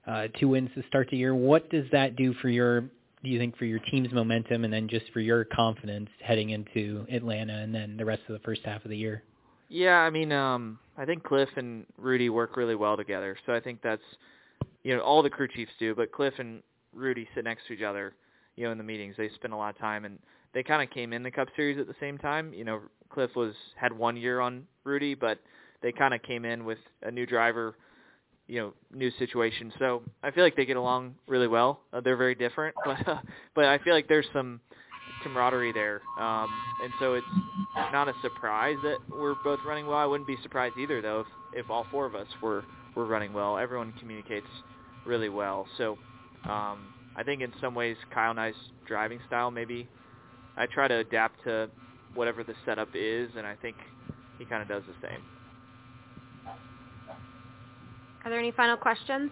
Uh, 0.06 0.28
two 0.38 0.46
wins 0.46 0.70
to 0.76 0.84
start 0.86 1.08
the 1.10 1.16
year. 1.16 1.34
What 1.34 1.68
does 1.68 1.84
that 1.90 2.14
do 2.14 2.32
for 2.34 2.48
your 2.48 2.82
do 2.82 2.88
you 3.24 3.40
think 3.40 3.58
for 3.58 3.64
your 3.64 3.80
team's 3.90 4.12
momentum 4.12 4.62
and 4.62 4.72
then 4.72 4.86
just 4.86 5.06
for 5.12 5.18
your 5.18 5.44
confidence 5.46 6.08
heading 6.20 6.50
into 6.50 7.04
Atlanta 7.10 7.54
and 7.54 7.74
then 7.74 7.96
the 7.96 8.04
rest 8.04 8.22
of 8.28 8.34
the 8.34 8.44
first 8.44 8.60
half 8.64 8.84
of 8.84 8.90
the 8.92 8.96
year? 8.96 9.24
Yeah, 9.68 9.96
I 9.96 10.10
mean, 10.10 10.30
um, 10.30 10.78
I 10.96 11.04
think 11.04 11.24
Cliff 11.24 11.48
and 11.56 11.86
Rudy 11.98 12.30
work 12.30 12.56
really 12.56 12.76
well 12.76 12.96
together. 12.96 13.36
So 13.46 13.52
I 13.52 13.58
think 13.58 13.80
that's 13.82 14.00
you 14.84 14.94
know 14.94 15.02
all 15.02 15.24
the 15.24 15.30
crew 15.30 15.48
chiefs 15.48 15.72
do, 15.80 15.92
but 15.96 16.12
Cliff 16.12 16.34
and 16.38 16.62
Rudy 16.94 17.26
sit 17.34 17.42
next 17.42 17.66
to 17.66 17.72
each 17.72 17.82
other, 17.82 18.14
you 18.54 18.64
know, 18.64 18.70
in 18.70 18.78
the 18.78 18.84
meetings. 18.84 19.16
They 19.18 19.28
spend 19.30 19.52
a 19.52 19.56
lot 19.56 19.74
of 19.74 19.80
time 19.80 20.04
and 20.04 20.20
they 20.54 20.62
kind 20.62 20.82
of 20.82 20.90
came 20.94 21.12
in 21.12 21.22
the 21.22 21.30
Cup 21.30 21.48
Series 21.56 21.78
at 21.78 21.86
the 21.86 21.94
same 22.00 22.18
time. 22.18 22.52
You 22.52 22.64
know, 22.64 22.80
Cliff 23.10 23.30
was 23.36 23.54
had 23.76 23.92
one 23.92 24.16
year 24.16 24.40
on 24.40 24.66
Rudy, 24.84 25.14
but 25.14 25.38
they 25.82 25.92
kind 25.92 26.14
of 26.14 26.22
came 26.22 26.44
in 26.44 26.64
with 26.64 26.78
a 27.02 27.10
new 27.10 27.26
driver, 27.26 27.74
you 28.46 28.60
know, 28.60 28.72
new 28.94 29.10
situation. 29.18 29.72
So 29.78 30.02
I 30.22 30.30
feel 30.30 30.44
like 30.44 30.56
they 30.56 30.64
get 30.64 30.76
along 30.76 31.14
really 31.26 31.48
well. 31.48 31.80
Uh, 31.92 32.00
they're 32.00 32.16
very 32.16 32.34
different, 32.34 32.74
but 32.84 33.06
uh, 33.08 33.20
but 33.54 33.64
I 33.66 33.78
feel 33.78 33.94
like 33.94 34.08
there's 34.08 34.26
some 34.32 34.60
camaraderie 35.22 35.72
there, 35.72 36.02
um, 36.18 36.48
and 36.82 36.92
so 36.98 37.14
it's 37.14 37.26
not 37.92 38.08
a 38.08 38.14
surprise 38.22 38.76
that 38.82 38.96
we're 39.10 39.36
both 39.44 39.60
running 39.66 39.86
well. 39.86 39.98
I 39.98 40.06
wouldn't 40.06 40.26
be 40.26 40.36
surprised 40.42 40.76
either, 40.78 41.00
though, 41.00 41.20
if, 41.20 41.64
if 41.64 41.70
all 41.70 41.86
four 41.90 42.06
of 42.06 42.14
us 42.14 42.26
were 42.42 42.64
were 42.94 43.06
running 43.06 43.32
well. 43.32 43.56
Everyone 43.58 43.92
communicates 43.98 44.46
really 45.06 45.28
well, 45.28 45.66
so 45.78 45.98
um, 46.44 46.92
I 47.16 47.22
think 47.24 47.42
in 47.42 47.52
some 47.60 47.74
ways 47.74 47.96
Kyle 48.12 48.30
and 48.30 48.40
I's 48.40 48.54
driving 48.86 49.20
style 49.26 49.50
maybe 49.50 49.88
I 50.56 50.66
try 50.66 50.88
to 50.88 50.96
adapt 50.96 51.42
to 51.44 51.70
whatever 52.14 52.44
the 52.44 52.54
setup 52.66 52.88
is, 52.94 53.30
and 53.36 53.46
I 53.46 53.54
think 53.56 53.76
he 54.38 54.44
kind 54.44 54.62
of 54.62 54.68
does 54.68 54.82
the 54.86 55.06
same. 55.06 55.20
Are 58.24 58.30
there 58.30 58.38
any 58.38 58.52
final 58.52 58.76
questions? 58.76 59.30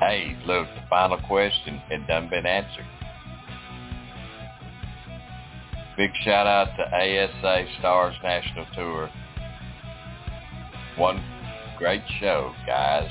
Hey, 0.00 0.36
look, 0.46 0.66
the 0.74 0.82
final 0.90 1.18
question 1.26 1.78
had 1.88 2.06
done 2.06 2.28
been 2.28 2.46
answered. 2.46 2.86
Big 5.96 6.10
shout 6.24 6.46
out 6.46 6.68
to 6.76 6.82
ASA 6.82 7.66
Stars 7.78 8.14
National 8.22 8.66
Tour. 8.74 9.10
One 10.96 11.24
great 11.78 12.02
show, 12.20 12.52
guys. 12.66 13.10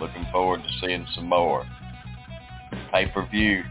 Looking 0.00 0.26
forward 0.32 0.62
to 0.62 0.68
seeing 0.80 1.06
some 1.14 1.28
more. 1.28 1.64
Pay-per-view. 2.96 3.62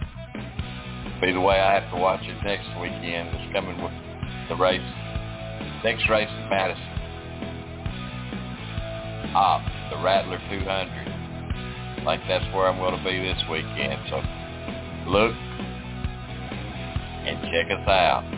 Be 1.20 1.32
the 1.32 1.42
way 1.42 1.60
I 1.60 1.80
have 1.80 1.92
to 1.92 1.98
watch 1.98 2.22
it 2.22 2.38
next 2.44 2.68
weekend. 2.80 3.30
It's 3.34 3.54
coming 3.54 3.82
with 3.82 3.92
the 4.50 4.56
race. 4.56 4.86
Next 5.84 6.08
race 6.08 6.30
in 6.30 6.48
Madison. 6.48 6.86
Ah, 9.34 9.90
the 9.90 9.98
Rattler 10.04 10.38
200 10.38 12.06
like 12.06 12.22
that's 12.28 12.46
where 12.54 12.68
I'm 12.68 12.78
going 12.78 12.96
to 12.96 13.04
be 13.04 13.18
this 13.18 13.42
weekend. 13.50 14.00
So 14.12 14.22
look 15.10 15.34
and 17.26 17.42
check 17.50 17.72
us 17.72 17.88
out. 17.90 18.30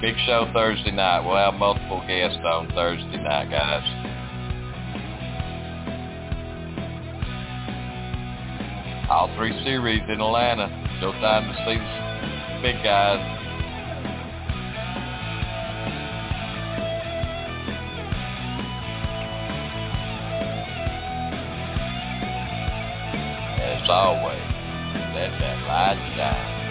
Big 0.00 0.16
show 0.26 0.50
Thursday 0.52 0.90
night. 0.90 1.20
We'll 1.24 1.36
have 1.36 1.54
multiple 1.54 2.02
guests 2.08 2.40
on 2.44 2.68
Thursday 2.74 3.22
night, 3.22 3.48
guys. 3.48 4.01
All 9.12 9.28
three 9.36 9.52
series 9.62 10.00
in 10.08 10.22
Atlanta. 10.22 10.68
No 11.02 11.12
time 11.12 11.44
to 11.44 11.54
see 11.66 11.76
the 11.76 12.62
big 12.62 12.82
guys. 12.82 13.20
as 23.60 23.90
always, 23.90 24.40
let 25.12 25.30
that 25.40 25.58
light 25.68 26.14
shine. 26.16 26.61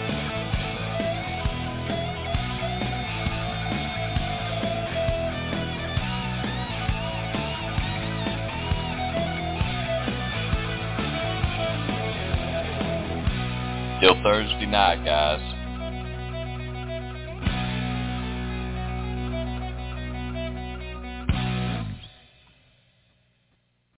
Till 14.02 14.20
Thursday 14.20 14.66
night, 14.66 15.04
guys. 15.04 15.51